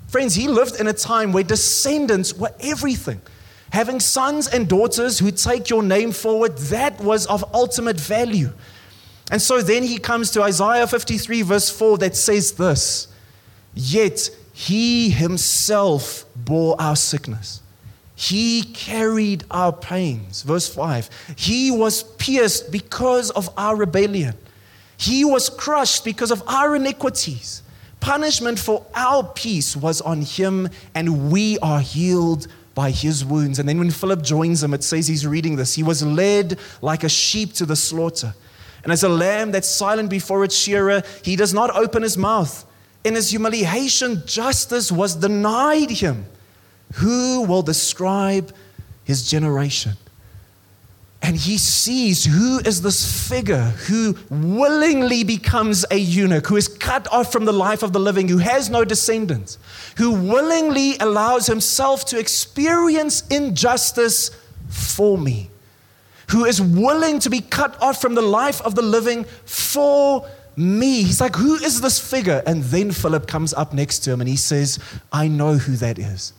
Friends, 0.09 0.33
he 0.33 0.47
lived 0.47 0.79
in 0.79 0.87
a 0.87 0.93
time 0.93 1.31
where 1.33 1.43
descendants 1.43 2.33
were 2.33 2.51
everything. 2.61 3.21
Having 3.71 3.99
sons 3.99 4.47
and 4.47 4.67
daughters 4.67 5.19
who 5.19 5.29
take 5.29 5.69
your 5.69 5.83
name 5.83 6.11
forward, 6.11 6.57
that 6.57 6.99
was 6.99 7.27
of 7.27 7.45
ultimate 7.53 7.99
value. 7.99 8.49
And 9.31 9.41
so 9.41 9.61
then 9.61 9.83
he 9.83 9.97
comes 9.97 10.31
to 10.31 10.41
Isaiah 10.41 10.87
53, 10.87 11.43
verse 11.43 11.69
4, 11.69 11.99
that 11.99 12.15
says 12.15 12.53
this 12.53 13.07
Yet 13.73 14.29
he 14.53 15.09
himself 15.09 16.25
bore 16.35 16.75
our 16.79 16.95
sickness. 16.95 17.61
He 18.15 18.63
carried 18.63 19.45
our 19.49 19.71
pains. 19.71 20.41
Verse 20.41 20.67
5 20.67 21.09
He 21.37 21.71
was 21.71 22.03
pierced 22.03 22.69
because 22.71 23.31
of 23.31 23.49
our 23.55 23.77
rebellion, 23.77 24.35
He 24.97 25.23
was 25.23 25.49
crushed 25.49 26.03
because 26.03 26.31
of 26.31 26.43
our 26.47 26.75
iniquities. 26.75 27.63
Punishment 28.01 28.57
for 28.59 28.85
our 28.95 29.23
peace 29.23 29.75
was 29.75 30.01
on 30.01 30.21
Him, 30.21 30.69
and 30.95 31.31
we 31.31 31.57
are 31.59 31.79
healed 31.79 32.47
by 32.75 32.91
His 32.91 33.23
wounds. 33.23 33.59
And 33.59 33.69
then 33.69 33.79
when 33.79 33.91
Philip 33.91 34.21
joins 34.21 34.63
him, 34.63 34.73
it 34.73 34.83
says 34.83 35.07
he's 35.07 35.25
reading 35.25 35.55
this 35.55 35.75
He 35.75 35.83
was 35.83 36.03
led 36.03 36.59
like 36.81 37.05
a 37.05 37.09
sheep 37.09 37.53
to 37.53 37.65
the 37.65 37.77
slaughter. 37.77 38.33
And 38.83 38.91
as 38.91 39.03
a 39.03 39.09
lamb 39.09 39.51
that's 39.51 39.67
silent 39.67 40.09
before 40.09 40.43
its 40.43 40.55
shearer, 40.55 41.03
he 41.23 41.35
does 41.35 41.53
not 41.53 41.75
open 41.75 42.03
his 42.03 42.17
mouth. 42.17 42.65
In 43.03 43.15
his 43.15 43.29
humiliation, 43.29 44.23
justice 44.25 44.91
was 44.91 45.15
denied 45.15 45.91
him. 45.91 46.25
Who 46.95 47.43
will 47.43 47.61
describe 47.61 48.53
his 49.03 49.29
generation? 49.29 49.93
And 51.21 51.35
he 51.35 51.57
sees 51.57 52.25
who 52.25 52.59
is 52.59 52.81
this 52.81 53.27
figure 53.27 53.73
who 53.87 54.15
willingly 54.29 55.25
becomes 55.25 55.85
a 55.91 55.97
eunuch, 55.97 56.47
who 56.47 56.55
is 56.55 56.69
cut 56.69 57.11
off 57.11 57.31
from 57.31 57.43
the 57.43 57.51
life 57.51 57.83
of 57.83 57.91
the 57.91 57.99
living, 57.99 58.29
who 58.29 58.37
has 58.37 58.69
no 58.69 58.85
descendants, 58.85 59.57
who 59.97 60.11
willingly 60.11 60.97
allows 60.97 61.47
himself 61.47 62.05
to 62.05 62.19
experience 62.19 63.27
injustice 63.27 64.31
for 64.69 65.17
me 65.17 65.49
who 66.29 66.45
is 66.45 66.61
willing 66.61 67.19
to 67.19 67.29
be 67.29 67.41
cut 67.41 67.81
off 67.81 68.01
from 68.01 68.15
the 68.15 68.21
life 68.21 68.61
of 68.61 68.75
the 68.75 68.81
living 68.81 69.23
for 69.45 70.27
me. 70.55 71.03
He's 71.03 71.21
like, 71.21 71.35
Who 71.35 71.55
is 71.55 71.81
this 71.81 71.99
figure? 71.99 72.43
And 72.45 72.63
then 72.63 72.91
Philip 72.91 73.27
comes 73.27 73.53
up 73.53 73.73
next 73.73 73.99
to 73.99 74.11
him 74.11 74.21
and 74.21 74.29
he 74.29 74.35
says, 74.35 74.79
I 75.11 75.27
know 75.27 75.53
who 75.53 75.75
that 75.77 75.97
is. 75.97 76.33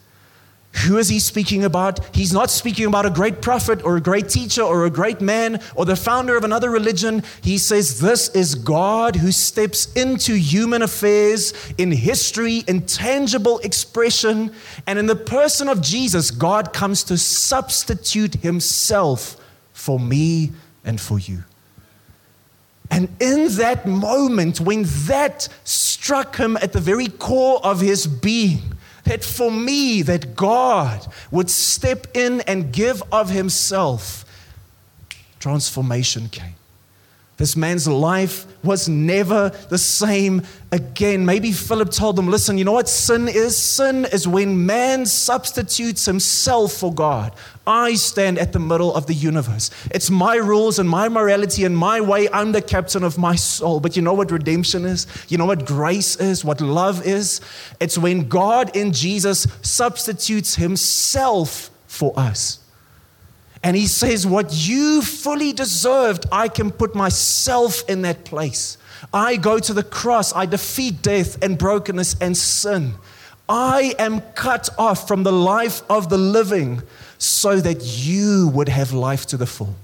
Who 0.86 0.98
is 0.98 1.08
he 1.08 1.18
speaking 1.18 1.64
about? 1.64 2.14
He's 2.14 2.32
not 2.32 2.48
speaking 2.48 2.86
about 2.86 3.04
a 3.04 3.10
great 3.10 3.42
prophet 3.42 3.84
or 3.84 3.96
a 3.96 4.00
great 4.00 4.28
teacher 4.28 4.62
or 4.62 4.84
a 4.84 4.90
great 4.90 5.20
man 5.20 5.60
or 5.74 5.84
the 5.84 5.96
founder 5.96 6.36
of 6.36 6.44
another 6.44 6.70
religion. 6.70 7.24
He 7.42 7.58
says, 7.58 7.98
This 7.98 8.28
is 8.36 8.54
God 8.54 9.16
who 9.16 9.32
steps 9.32 9.92
into 9.94 10.34
human 10.34 10.82
affairs 10.82 11.52
in 11.76 11.90
history, 11.90 12.58
in 12.68 12.86
tangible 12.86 13.58
expression. 13.60 14.52
And 14.86 14.96
in 14.96 15.06
the 15.06 15.16
person 15.16 15.68
of 15.68 15.82
Jesus, 15.82 16.30
God 16.30 16.72
comes 16.72 17.02
to 17.04 17.18
substitute 17.18 18.34
himself 18.34 19.39
for 19.80 19.98
me 19.98 20.52
and 20.84 21.00
for 21.00 21.18
you. 21.18 21.42
And 22.90 23.08
in 23.18 23.48
that 23.56 23.86
moment, 23.86 24.60
when 24.60 24.84
that 25.06 25.48
struck 25.64 26.36
him 26.36 26.56
at 26.58 26.72
the 26.72 26.80
very 26.80 27.06
core 27.06 27.64
of 27.64 27.80
his 27.80 28.06
being, 28.06 28.74
that 29.04 29.24
for 29.24 29.50
me, 29.50 30.02
that 30.02 30.36
God 30.36 31.06
would 31.30 31.48
step 31.48 32.06
in 32.14 32.42
and 32.42 32.72
give 32.72 33.02
of 33.10 33.30
himself, 33.30 34.24
transformation 35.38 36.28
came. 36.28 36.56
This 37.40 37.56
man's 37.56 37.88
life 37.88 38.44
was 38.62 38.86
never 38.86 39.48
the 39.70 39.78
same 39.78 40.42
again. 40.72 41.24
Maybe 41.24 41.52
Philip 41.52 41.90
told 41.90 42.16
them, 42.16 42.28
listen, 42.28 42.58
you 42.58 42.66
know 42.66 42.72
what 42.72 42.86
sin 42.86 43.28
is? 43.28 43.56
Sin 43.56 44.04
is 44.04 44.28
when 44.28 44.66
man 44.66 45.06
substitutes 45.06 46.04
himself 46.04 46.74
for 46.74 46.92
God. 46.92 47.32
I 47.66 47.94
stand 47.94 48.38
at 48.38 48.52
the 48.52 48.58
middle 48.58 48.94
of 48.94 49.06
the 49.06 49.14
universe. 49.14 49.70
It's 49.90 50.10
my 50.10 50.36
rules 50.36 50.78
and 50.78 50.86
my 50.86 51.08
morality 51.08 51.64
and 51.64 51.74
my 51.74 52.02
way. 52.02 52.28
I'm 52.30 52.52
the 52.52 52.60
captain 52.60 53.02
of 53.02 53.16
my 53.16 53.36
soul. 53.36 53.80
But 53.80 53.96
you 53.96 54.02
know 54.02 54.12
what 54.12 54.30
redemption 54.30 54.84
is? 54.84 55.06
You 55.30 55.38
know 55.38 55.46
what 55.46 55.64
grace 55.64 56.16
is? 56.16 56.44
What 56.44 56.60
love 56.60 57.06
is? 57.06 57.40
It's 57.80 57.96
when 57.96 58.28
God 58.28 58.76
in 58.76 58.92
Jesus 58.92 59.46
substitutes 59.62 60.56
himself 60.56 61.70
for 61.86 62.12
us. 62.18 62.59
And 63.62 63.76
he 63.76 63.86
says, 63.86 64.26
What 64.26 64.52
you 64.52 65.02
fully 65.02 65.52
deserved, 65.52 66.26
I 66.32 66.48
can 66.48 66.70
put 66.70 66.94
myself 66.94 67.88
in 67.88 68.02
that 68.02 68.24
place. 68.24 68.78
I 69.12 69.36
go 69.36 69.58
to 69.58 69.72
the 69.72 69.82
cross, 69.82 70.34
I 70.34 70.46
defeat 70.46 71.02
death 71.02 71.42
and 71.42 71.58
brokenness 71.58 72.16
and 72.20 72.36
sin. 72.36 72.94
I 73.48 73.94
am 73.98 74.20
cut 74.34 74.68
off 74.78 75.08
from 75.08 75.24
the 75.24 75.32
life 75.32 75.82
of 75.90 76.08
the 76.08 76.18
living 76.18 76.82
so 77.18 77.60
that 77.60 77.82
you 77.82 78.48
would 78.54 78.68
have 78.68 78.92
life 78.92 79.26
to 79.26 79.36
the 79.36 79.46
full. 79.46 79.74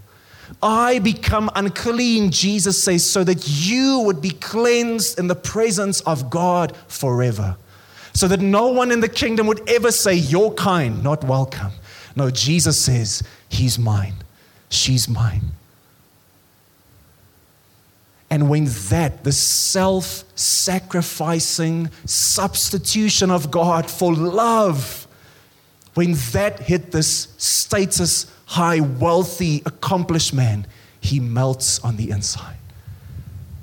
I 0.63 1.01
become 1.01 1.51
unclean, 1.57 2.31
Jesus 2.31 2.83
says, 2.83 3.09
so 3.09 3.25
that 3.25 3.49
you 3.49 4.01
would 4.01 4.23
be 4.23 4.31
cleansed 4.31 5.19
in 5.19 5.27
the 5.27 5.35
presence 5.35 6.01
of 6.03 6.31
God 6.31 6.77
forever. 6.87 7.57
So 8.15 8.29
that 8.29 8.41
no 8.41 8.69
one 8.69 8.93
in 8.93 9.01
the 9.01 9.09
kingdom 9.09 9.47
would 9.49 9.69
ever 9.69 9.91
say, 9.91 10.15
You're 10.15 10.53
kind, 10.53 11.03
not 11.03 11.25
welcome. 11.25 11.73
No, 12.17 12.31
Jesus 12.31 12.83
says, 12.83 13.23
He's 13.49 13.79
mine. 13.79 14.15
She's 14.71 15.09
mine. 15.09 15.53
And 18.29 18.49
when 18.49 18.65
that, 18.89 19.23
the 19.23 19.33
self 19.33 20.25
sacrificing 20.35 21.91
substitution 22.07 23.31
of 23.31 23.51
God 23.51 23.89
for 23.89 24.13
love, 24.13 25.07
when 25.95 26.15
that 26.33 26.61
hit 26.61 26.91
this 26.91 27.29
status 27.37 28.27
high, 28.47 28.81
wealthy, 28.81 29.63
accomplished 29.65 30.35
man, 30.35 30.67
he 31.01 31.21
melts 31.21 31.79
on 31.81 31.97
the 31.97 32.11
inside. 32.11 32.57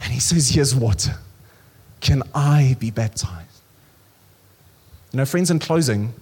And 0.01 0.13
he 0.13 0.19
says, 0.19 0.49
Here's 0.49 0.75
water. 0.75 1.15
Can 1.99 2.21
I 2.35 2.75
be 2.79 2.91
baptized? 2.91 3.61
You 5.11 5.17
know, 5.17 5.25
friends, 5.25 5.51
in 5.51 5.59
closing, 5.59 6.13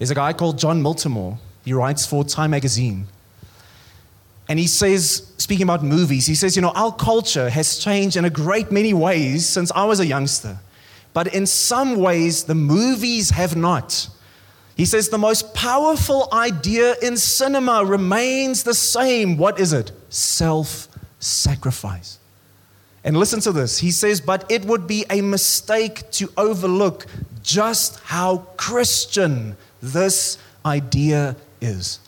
there's 0.00 0.10
a 0.10 0.16
guy 0.16 0.32
called 0.32 0.58
John 0.58 0.82
Miltimore 0.82 1.38
he 1.64 1.72
writes 1.72 2.06
for 2.06 2.24
Time 2.24 2.52
magazine. 2.52 3.06
And 4.48 4.58
he 4.58 4.66
says, 4.66 5.30
speaking 5.36 5.64
about 5.64 5.84
movies, 5.84 6.26
he 6.26 6.34
says, 6.34 6.56
you 6.56 6.62
know, 6.62 6.70
our 6.70 6.92
culture 6.92 7.50
has 7.50 7.78
changed 7.78 8.16
in 8.16 8.24
a 8.24 8.30
great 8.30 8.72
many 8.72 8.92
ways 8.92 9.46
since 9.46 9.70
I 9.72 9.84
was 9.84 10.00
a 10.00 10.06
youngster. 10.06 10.58
But 11.12 11.32
in 11.34 11.46
some 11.46 11.96
ways, 11.96 12.44
the 12.44 12.54
movies 12.54 13.30
have 13.30 13.56
not. 13.56 14.08
He 14.74 14.86
says 14.86 15.10
the 15.10 15.18
most 15.18 15.54
powerful 15.54 16.28
idea 16.32 16.96
in 17.02 17.16
cinema 17.16 17.84
remains 17.84 18.62
the 18.62 18.74
same. 18.74 19.36
What 19.36 19.60
is 19.60 19.72
it? 19.72 19.92
Self 20.08 20.88
sacrifice. 21.18 22.18
And 23.04 23.16
listen 23.16 23.40
to 23.40 23.52
this. 23.52 23.78
He 23.78 23.90
says, 23.90 24.20
but 24.20 24.50
it 24.50 24.64
would 24.64 24.86
be 24.86 25.04
a 25.10 25.20
mistake 25.20 26.10
to 26.12 26.32
overlook 26.36 27.06
just 27.42 28.00
how 28.00 28.38
Christian 28.56 29.56
this 29.82 30.38
idea 30.64 31.36
is. 31.60 32.00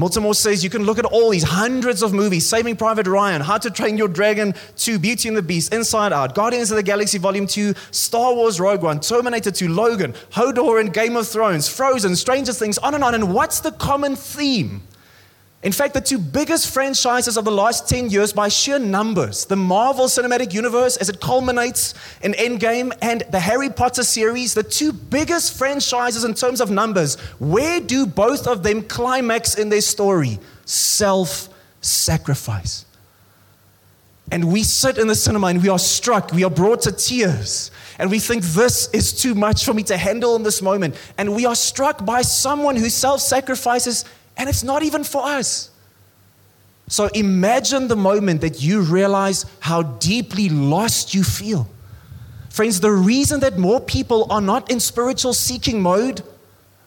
Miltimore 0.00 0.34
says 0.34 0.64
you 0.64 0.70
can 0.70 0.84
look 0.84 0.98
at 0.98 1.04
all 1.04 1.28
these 1.28 1.42
hundreds 1.42 2.02
of 2.02 2.14
movies 2.14 2.48
Saving 2.48 2.74
Private 2.74 3.06
Ryan, 3.06 3.42
How 3.42 3.58
to 3.58 3.70
Train 3.70 3.98
Your 3.98 4.08
Dragon 4.08 4.54
2, 4.78 4.98
Beauty 4.98 5.28
and 5.28 5.36
the 5.36 5.42
Beast, 5.42 5.74
Inside 5.74 6.14
Out, 6.14 6.34
Guardians 6.34 6.70
of 6.70 6.76
the 6.76 6.82
Galaxy 6.82 7.18
Volume 7.18 7.46
2, 7.46 7.74
Star 7.90 8.34
Wars 8.34 8.58
Rogue 8.58 8.82
One, 8.82 9.00
Terminator 9.00 9.50
2, 9.50 9.68
Logan, 9.68 10.14
Hodor 10.30 10.80
and 10.80 10.94
Game 10.94 11.16
of 11.16 11.28
Thrones, 11.28 11.68
Frozen, 11.68 12.16
Stranger 12.16 12.54
Things, 12.54 12.78
on 12.78 12.94
and 12.94 13.04
on. 13.04 13.14
And 13.14 13.34
what's 13.34 13.60
the 13.60 13.72
common 13.72 14.16
theme? 14.16 14.82
In 15.62 15.72
fact, 15.72 15.92
the 15.92 16.00
two 16.00 16.16
biggest 16.16 16.72
franchises 16.72 17.36
of 17.36 17.44
the 17.44 17.50
last 17.50 17.86
10 17.86 18.08
years 18.08 18.32
by 18.32 18.48
sheer 18.48 18.78
numbers 18.78 19.44
the 19.44 19.56
Marvel 19.56 20.06
Cinematic 20.06 20.54
Universe 20.54 20.96
as 20.96 21.10
it 21.10 21.20
culminates 21.20 21.92
in 22.22 22.32
Endgame, 22.32 22.96
and 23.02 23.22
the 23.30 23.40
Harry 23.40 23.68
Potter 23.68 24.02
series, 24.02 24.54
the 24.54 24.62
two 24.62 24.90
biggest 24.90 25.58
franchises 25.58 26.24
in 26.24 26.32
terms 26.32 26.62
of 26.62 26.70
numbers. 26.70 27.16
Where 27.38 27.78
do 27.78 28.06
both 28.06 28.46
of 28.46 28.62
them 28.62 28.82
climax 28.82 29.54
in 29.54 29.68
their 29.68 29.82
story? 29.82 30.38
Self 30.64 31.50
sacrifice. 31.82 32.86
And 34.32 34.50
we 34.50 34.62
sit 34.62 34.96
in 34.96 35.08
the 35.08 35.14
cinema 35.14 35.48
and 35.48 35.62
we 35.62 35.68
are 35.68 35.78
struck, 35.78 36.32
we 36.32 36.44
are 36.44 36.50
brought 36.50 36.82
to 36.82 36.92
tears, 36.92 37.70
and 37.98 38.10
we 38.10 38.20
think 38.20 38.44
this 38.44 38.88
is 38.94 39.12
too 39.12 39.34
much 39.34 39.64
for 39.64 39.74
me 39.74 39.82
to 39.84 39.96
handle 39.96 40.36
in 40.36 40.42
this 40.42 40.62
moment. 40.62 40.94
And 41.18 41.34
we 41.34 41.44
are 41.46 41.56
struck 41.56 42.04
by 42.06 42.22
someone 42.22 42.76
who 42.76 42.88
self 42.88 43.20
sacrifices 43.20 44.04
and 44.36 44.48
it's 44.48 44.62
not 44.62 44.82
even 44.82 45.04
for 45.04 45.24
us. 45.24 45.70
So 46.88 47.06
imagine 47.14 47.88
the 47.88 47.96
moment 47.96 48.40
that 48.40 48.62
you 48.62 48.80
realize 48.80 49.46
how 49.60 49.82
deeply 49.82 50.48
lost 50.48 51.14
you 51.14 51.22
feel. 51.22 51.68
Friends, 52.48 52.80
the 52.80 52.90
reason 52.90 53.40
that 53.40 53.58
more 53.58 53.80
people 53.80 54.26
are 54.30 54.40
not 54.40 54.70
in 54.70 54.80
spiritual 54.80 55.32
seeking 55.32 55.80
mode 55.80 56.22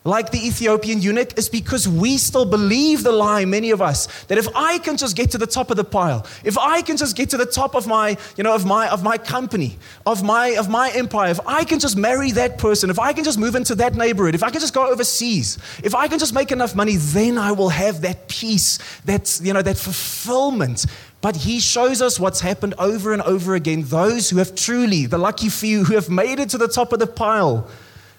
like 0.05 0.31
the 0.31 0.45
Ethiopian 0.45 1.01
eunuch 1.01 1.37
is 1.37 1.47
because 1.47 1.87
we 1.87 2.17
still 2.17 2.45
believe 2.45 3.03
the 3.03 3.11
lie, 3.11 3.45
many 3.45 3.71
of 3.71 3.81
us, 3.81 4.07
that 4.25 4.37
if 4.37 4.47
I 4.55 4.77
can 4.79 4.97
just 4.97 5.15
get 5.15 5.31
to 5.31 5.37
the 5.37 5.47
top 5.47 5.71
of 5.71 5.77
the 5.77 5.83
pile, 5.83 6.25
if 6.43 6.57
I 6.57 6.81
can 6.81 6.97
just 6.97 7.15
get 7.15 7.29
to 7.29 7.37
the 7.37 7.45
top 7.45 7.73
of 7.73 7.87
my, 7.87 8.17
you 8.35 8.43
know, 8.43 8.53
of 8.53 8.65
my 8.65 8.89
of 8.89 9.03
my 9.03 9.17
company, 9.17 9.77
of 10.05 10.23
my 10.23 10.49
of 10.57 10.69
my 10.69 10.91
empire, 10.91 11.31
if 11.31 11.39
I 11.45 11.63
can 11.63 11.79
just 11.79 11.95
marry 11.95 12.31
that 12.31 12.57
person, 12.57 12.89
if 12.89 12.99
I 12.99 13.13
can 13.13 13.23
just 13.23 13.39
move 13.39 13.55
into 13.55 13.75
that 13.75 13.95
neighborhood, 13.95 14.35
if 14.35 14.43
I 14.43 14.49
can 14.49 14.59
just 14.59 14.73
go 14.73 14.87
overseas, 14.87 15.57
if 15.83 15.95
I 15.95 16.07
can 16.07 16.19
just 16.19 16.33
make 16.33 16.51
enough 16.51 16.75
money, 16.75 16.97
then 16.97 17.37
I 17.37 17.53
will 17.53 17.69
have 17.69 18.01
that 18.01 18.27
peace, 18.27 18.79
that 19.05 19.39
you 19.41 19.53
know, 19.53 19.61
that 19.61 19.77
fulfillment. 19.77 20.85
But 21.21 21.37
he 21.37 21.61
shows 21.61 22.01
us 22.01 22.19
what's 22.19 22.41
happened 22.41 22.73
over 22.77 23.13
and 23.13 23.21
over 23.21 23.55
again. 23.55 23.83
Those 23.83 24.29
who 24.29 24.39
have 24.39 24.55
truly, 24.55 25.05
the 25.05 25.17
lucky 25.17 25.47
few 25.47 25.85
who 25.85 25.93
have 25.93 26.09
made 26.09 26.39
it 26.39 26.49
to 26.49 26.57
the 26.57 26.67
top 26.67 26.91
of 26.91 26.99
the 26.99 27.07
pile, 27.07 27.69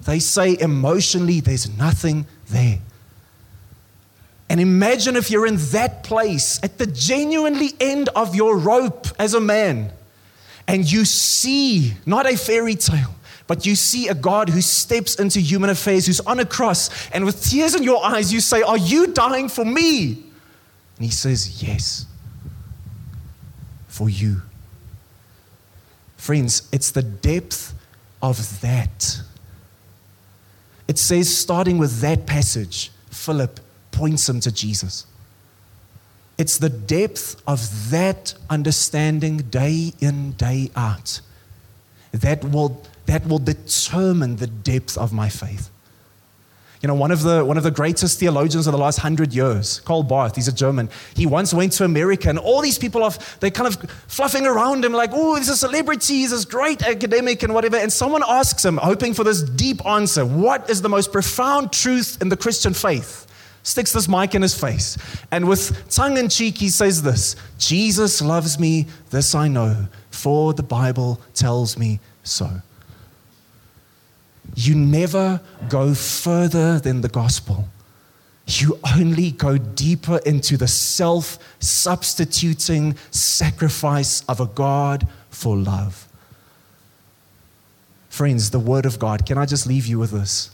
they 0.02 0.18
say 0.18 0.56
emotionally 0.58 1.40
there's 1.40 1.76
nothing 1.76 2.26
there. 2.48 2.78
And 4.48 4.60
imagine 4.60 5.16
if 5.16 5.30
you're 5.30 5.46
in 5.46 5.56
that 5.72 6.04
place 6.04 6.60
at 6.62 6.78
the 6.78 6.86
genuinely 6.86 7.70
end 7.80 8.08
of 8.10 8.34
your 8.34 8.56
rope 8.56 9.06
as 9.18 9.34
a 9.34 9.40
man, 9.40 9.90
and 10.66 10.90
you 10.90 11.04
see 11.04 11.94
not 12.06 12.30
a 12.30 12.36
fairy 12.36 12.74
tale, 12.74 13.14
but 13.46 13.66
you 13.66 13.74
see 13.74 14.08
a 14.08 14.14
God 14.14 14.48
who 14.48 14.60
steps 14.60 15.16
into 15.16 15.40
human 15.40 15.70
affairs, 15.70 16.06
who's 16.06 16.20
on 16.20 16.40
a 16.40 16.46
cross, 16.46 17.08
and 17.10 17.24
with 17.24 17.42
tears 17.42 17.74
in 17.74 17.82
your 17.82 18.04
eyes, 18.04 18.32
you 18.32 18.40
say, 18.40 18.62
Are 18.62 18.78
you 18.78 19.08
dying 19.08 19.48
for 19.48 19.64
me? 19.64 20.12
And 20.96 21.04
he 21.04 21.10
says, 21.10 21.62
Yes, 21.62 22.06
for 23.88 24.08
you. 24.08 24.42
Friends, 26.16 26.68
it's 26.72 26.90
the 26.90 27.02
depth 27.02 27.74
of 28.22 28.60
that 28.62 29.20
it 30.86 30.98
says, 30.98 31.34
starting 31.34 31.78
with 31.78 32.00
that 32.00 32.26
passage, 32.26 32.90
Philip 33.10 33.60
points 33.90 34.28
him 34.28 34.40
to 34.40 34.52
Jesus. 34.52 35.06
It's 36.36 36.58
the 36.58 36.68
depth 36.68 37.40
of 37.46 37.90
that 37.90 38.34
understanding 38.50 39.38
day 39.38 39.92
in, 40.00 40.32
day 40.32 40.70
out 40.74 41.20
that 42.12 42.44
will, 42.44 42.82
that 43.06 43.26
will 43.26 43.38
determine 43.38 44.36
the 44.36 44.46
depth 44.46 44.96
of 44.98 45.12
my 45.12 45.28
faith. 45.28 45.70
You 46.84 46.88
know, 46.88 46.94
one 46.94 47.12
of 47.12 47.22
the, 47.22 47.42
one 47.42 47.56
of 47.56 47.62
the 47.62 47.70
greatest 47.70 48.20
theologians 48.20 48.66
of 48.66 48.72
the 48.72 48.78
last 48.78 48.98
hundred 48.98 49.32
years, 49.32 49.80
Karl 49.86 50.02
Barth, 50.02 50.36
he's 50.36 50.48
a 50.48 50.52
German, 50.52 50.90
he 51.16 51.24
once 51.24 51.54
went 51.54 51.72
to 51.72 51.84
America 51.86 52.28
and 52.28 52.38
all 52.38 52.60
these 52.60 52.76
people, 52.76 53.02
are, 53.02 53.10
they 53.40 53.50
kind 53.50 53.66
of 53.66 53.90
fluffing 54.06 54.44
around 54.44 54.84
him 54.84 54.92
like, 54.92 55.08
oh, 55.14 55.34
he's 55.36 55.48
a 55.48 55.56
celebrity, 55.56 56.16
he's 56.16 56.30
this 56.30 56.44
great 56.44 56.82
academic 56.82 57.42
and 57.42 57.54
whatever. 57.54 57.78
And 57.78 57.90
someone 57.90 58.22
asks 58.28 58.62
him, 58.62 58.76
hoping 58.76 59.14
for 59.14 59.24
this 59.24 59.40
deep 59.40 59.82
answer, 59.86 60.26
what 60.26 60.68
is 60.68 60.82
the 60.82 60.90
most 60.90 61.10
profound 61.10 61.72
truth 61.72 62.20
in 62.20 62.28
the 62.28 62.36
Christian 62.36 62.74
faith? 62.74 63.26
Sticks 63.62 63.92
this 63.92 64.06
mic 64.06 64.34
in 64.34 64.42
his 64.42 64.54
face. 64.54 64.98
And 65.30 65.48
with 65.48 65.88
tongue 65.88 66.18
in 66.18 66.28
cheek, 66.28 66.58
he 66.58 66.68
says 66.68 67.02
this 67.02 67.34
Jesus 67.56 68.20
loves 68.20 68.58
me, 68.58 68.88
this 69.08 69.34
I 69.34 69.48
know, 69.48 69.88
for 70.10 70.52
the 70.52 70.62
Bible 70.62 71.18
tells 71.32 71.78
me 71.78 72.00
so. 72.24 72.60
You 74.54 74.74
never 74.74 75.40
go 75.68 75.94
further 75.94 76.78
than 76.78 77.00
the 77.00 77.08
gospel. 77.08 77.68
You 78.46 78.78
only 78.94 79.30
go 79.32 79.56
deeper 79.56 80.18
into 80.18 80.56
the 80.56 80.68
self 80.68 81.38
substituting 81.60 82.96
sacrifice 83.10 84.22
of 84.28 84.40
a 84.40 84.46
God 84.46 85.08
for 85.30 85.56
love. 85.56 86.06
Friends, 88.10 88.50
the 88.50 88.60
Word 88.60 88.86
of 88.86 88.98
God, 88.98 89.26
can 89.26 89.38
I 89.38 89.46
just 89.46 89.66
leave 89.66 89.86
you 89.86 89.98
with 89.98 90.12
this? 90.12 90.50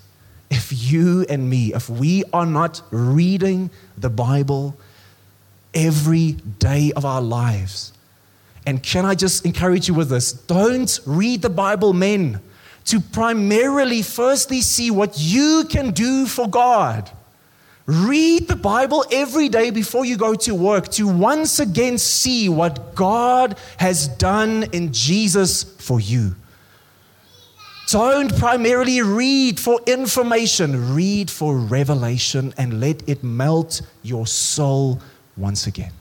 If 0.50 0.90
you 0.90 1.26
and 1.28 1.50
me, 1.50 1.74
if 1.74 1.90
we 1.90 2.24
are 2.32 2.46
not 2.46 2.80
reading 2.90 3.70
the 3.98 4.08
Bible 4.08 4.76
every 5.74 6.32
day 6.32 6.92
of 6.96 7.04
our 7.04 7.20
lives, 7.20 7.92
and 8.66 8.82
can 8.82 9.04
I 9.04 9.14
just 9.14 9.44
encourage 9.44 9.88
you 9.88 9.94
with 9.94 10.08
this? 10.08 10.32
Don't 10.32 10.98
read 11.06 11.42
the 11.42 11.50
Bible, 11.50 11.92
men 11.92 12.40
to 12.84 13.00
primarily 13.00 14.02
firstly 14.02 14.60
see 14.60 14.90
what 14.90 15.14
you 15.18 15.64
can 15.68 15.90
do 15.90 16.26
for 16.26 16.48
God. 16.48 17.10
Read 17.86 18.46
the 18.46 18.56
Bible 18.56 19.04
every 19.10 19.48
day 19.48 19.70
before 19.70 20.04
you 20.04 20.16
go 20.16 20.34
to 20.34 20.54
work 20.54 20.88
to 20.90 21.08
once 21.08 21.58
again 21.58 21.98
see 21.98 22.48
what 22.48 22.94
God 22.94 23.58
has 23.78 24.06
done 24.06 24.64
in 24.72 24.92
Jesus 24.92 25.64
for 25.64 26.00
you. 26.00 26.36
Don't 27.90 28.36
primarily 28.38 29.02
read 29.02 29.58
for 29.58 29.80
information, 29.86 30.94
read 30.94 31.28
for 31.28 31.56
revelation 31.56 32.54
and 32.56 32.80
let 32.80 33.08
it 33.08 33.24
melt 33.24 33.82
your 34.04 34.26
soul 34.26 35.00
once 35.36 35.66
again. 35.66 35.92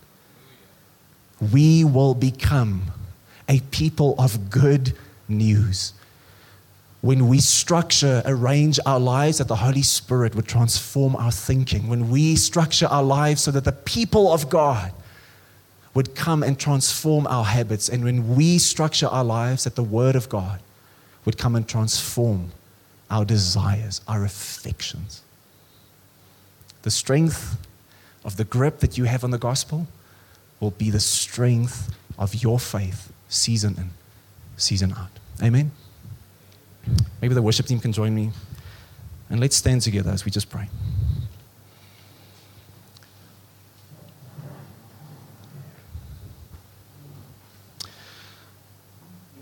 We 1.51 1.83
will 1.83 2.13
become 2.13 2.83
a 3.47 3.61
people 3.71 4.13
of 4.19 4.51
good 4.51 4.93
news 5.27 5.93
when 7.01 7.27
we 7.27 7.39
structure, 7.39 8.21
arrange 8.25 8.79
our 8.85 8.99
lives, 8.99 9.37
that 9.37 9.47
the 9.47 9.55
Holy 9.55 9.81
Spirit 9.81 10.35
would 10.35 10.47
transform 10.47 11.15
our 11.15 11.31
thinking. 11.31 11.87
When 11.87 12.09
we 12.09 12.35
structure 12.35 12.87
our 12.87 13.03
lives 13.03 13.41
so 13.41 13.51
that 13.51 13.63
the 13.63 13.71
people 13.71 14.33
of 14.33 14.49
God 14.49 14.91
would 15.93 16.13
come 16.13 16.43
and 16.43 16.59
transform 16.59 17.25
our 17.27 17.45
habits. 17.45 17.89
And 17.89 18.03
when 18.03 18.35
we 18.35 18.57
structure 18.57 19.07
our 19.07 19.23
lives, 19.23 19.63
that 19.63 19.75
the 19.75 19.83
Word 19.83 20.15
of 20.15 20.29
God 20.29 20.59
would 21.25 21.37
come 21.37 21.55
and 21.55 21.67
transform 21.67 22.51
our 23.09 23.25
desires, 23.25 24.01
our 24.07 24.23
affections. 24.23 25.21
The 26.83 26.91
strength 26.91 27.57
of 28.23 28.37
the 28.37 28.43
grip 28.43 28.79
that 28.79 28.97
you 28.97 29.05
have 29.05 29.23
on 29.23 29.31
the 29.31 29.37
gospel 29.37 29.87
will 30.59 30.71
be 30.71 30.89
the 30.89 30.99
strength 30.99 31.95
of 32.17 32.35
your 32.35 32.59
faith, 32.59 33.11
season 33.29 33.75
in, 33.77 33.89
season 34.57 34.93
out. 34.93 35.11
Amen. 35.41 35.71
Maybe 37.21 37.33
the 37.33 37.41
worship 37.41 37.65
team 37.65 37.79
can 37.79 37.91
join 37.91 38.13
me. 38.15 38.31
And 39.29 39.39
let's 39.39 39.55
stand 39.55 39.81
together 39.81 40.11
as 40.11 40.25
we 40.25 40.31
just 40.31 40.49
pray. 40.49 40.69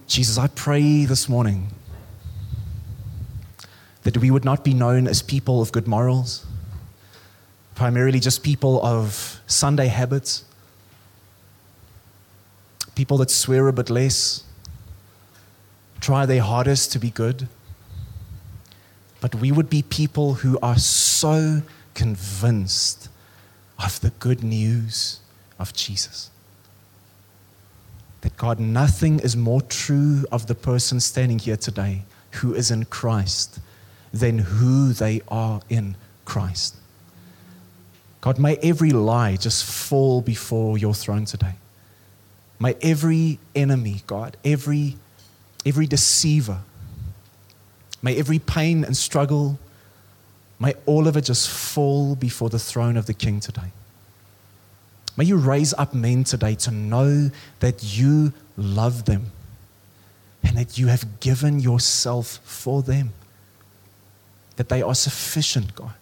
Jesus, 0.07 0.37
I 0.37 0.47
pray 0.47 1.05
this 1.05 1.29
morning 1.29 1.67
that 4.03 4.17
we 4.17 4.31
would 4.31 4.45
not 4.45 4.63
be 4.63 4.73
known 4.73 5.07
as 5.07 5.21
people 5.21 5.61
of 5.61 5.71
good 5.71 5.87
morals, 5.87 6.45
primarily 7.75 8.19
just 8.19 8.41
people 8.41 8.83
of 8.83 9.39
Sunday 9.47 9.87
habits, 9.87 10.43
people 12.95 13.17
that 13.17 13.29
swear 13.29 13.67
a 13.67 13.73
bit 13.73 13.89
less, 13.89 14.43
try 15.99 16.25
their 16.25 16.41
hardest 16.41 16.91
to 16.93 16.99
be 16.99 17.09
good. 17.09 17.47
But 19.19 19.35
we 19.35 19.51
would 19.51 19.69
be 19.69 19.81
people 19.81 20.35
who 20.35 20.59
are 20.61 20.77
so 20.77 21.61
convinced 21.93 23.09
of 23.83 23.99
the 24.01 24.11
good 24.11 24.43
news 24.43 25.19
of 25.59 25.73
Jesus. 25.73 26.29
That 28.21 28.37
God, 28.37 28.59
nothing 28.59 29.19
is 29.19 29.35
more 29.35 29.61
true 29.61 30.25
of 30.31 30.47
the 30.47 30.55
person 30.55 30.99
standing 30.99 31.39
here 31.39 31.57
today 31.57 32.03
who 32.31 32.53
is 32.53 32.71
in 32.71 32.85
Christ 32.85 33.59
than 34.13 34.39
who 34.39 34.93
they 34.93 35.21
are 35.27 35.61
in 35.69 35.95
Christ. 36.25 36.75
God, 38.21 38.39
may 38.39 38.57
every 38.57 38.91
lie 38.91 39.35
just 39.35 39.65
fall 39.65 40.21
before 40.21 40.77
your 40.77 40.93
throne 40.93 41.25
today. 41.25 41.55
May 42.59 42.75
every 42.81 43.39
enemy, 43.55 44.01
God, 44.07 44.37
every 44.43 44.97
every 45.65 45.87
deceiver, 45.87 46.59
may 48.01 48.17
every 48.17 48.39
pain 48.39 48.83
and 48.83 48.95
struggle, 48.95 49.59
may 50.59 50.73
all 50.85 51.07
of 51.07 51.17
it 51.17 51.21
just 51.21 51.49
fall 51.49 52.15
before 52.15 52.49
the 52.49 52.59
throne 52.59 52.97
of 52.97 53.05
the 53.05 53.13
King 53.13 53.39
today. 53.39 53.71
May 55.17 55.25
you 55.25 55.37
raise 55.37 55.73
up 55.73 55.93
men 55.93 56.23
today 56.23 56.55
to 56.55 56.71
know 56.71 57.31
that 57.59 57.97
you 57.97 58.33
love 58.55 59.05
them 59.05 59.31
and 60.43 60.55
that 60.57 60.77
you 60.77 60.87
have 60.87 61.19
given 61.19 61.59
yourself 61.59 62.39
for 62.43 62.83
them. 62.83 63.13
That 64.57 64.69
they 64.69 64.81
are 64.81 64.95
sufficient, 64.95 65.75
God. 65.75 65.93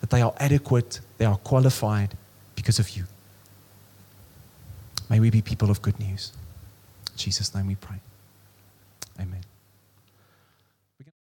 That 0.00 0.10
they 0.10 0.22
are 0.22 0.34
adequate, 0.38 1.00
they 1.18 1.24
are 1.24 1.36
qualified 1.36 2.16
because 2.54 2.78
of 2.78 2.90
you. 2.90 3.04
May 5.10 5.20
we 5.20 5.30
be 5.30 5.42
people 5.42 5.70
of 5.70 5.82
good 5.82 5.98
news. 5.98 6.32
In 7.12 7.16
Jesus' 7.16 7.54
name 7.54 7.66
we 7.66 7.74
pray. 7.74 7.96
Amen. 9.18 9.47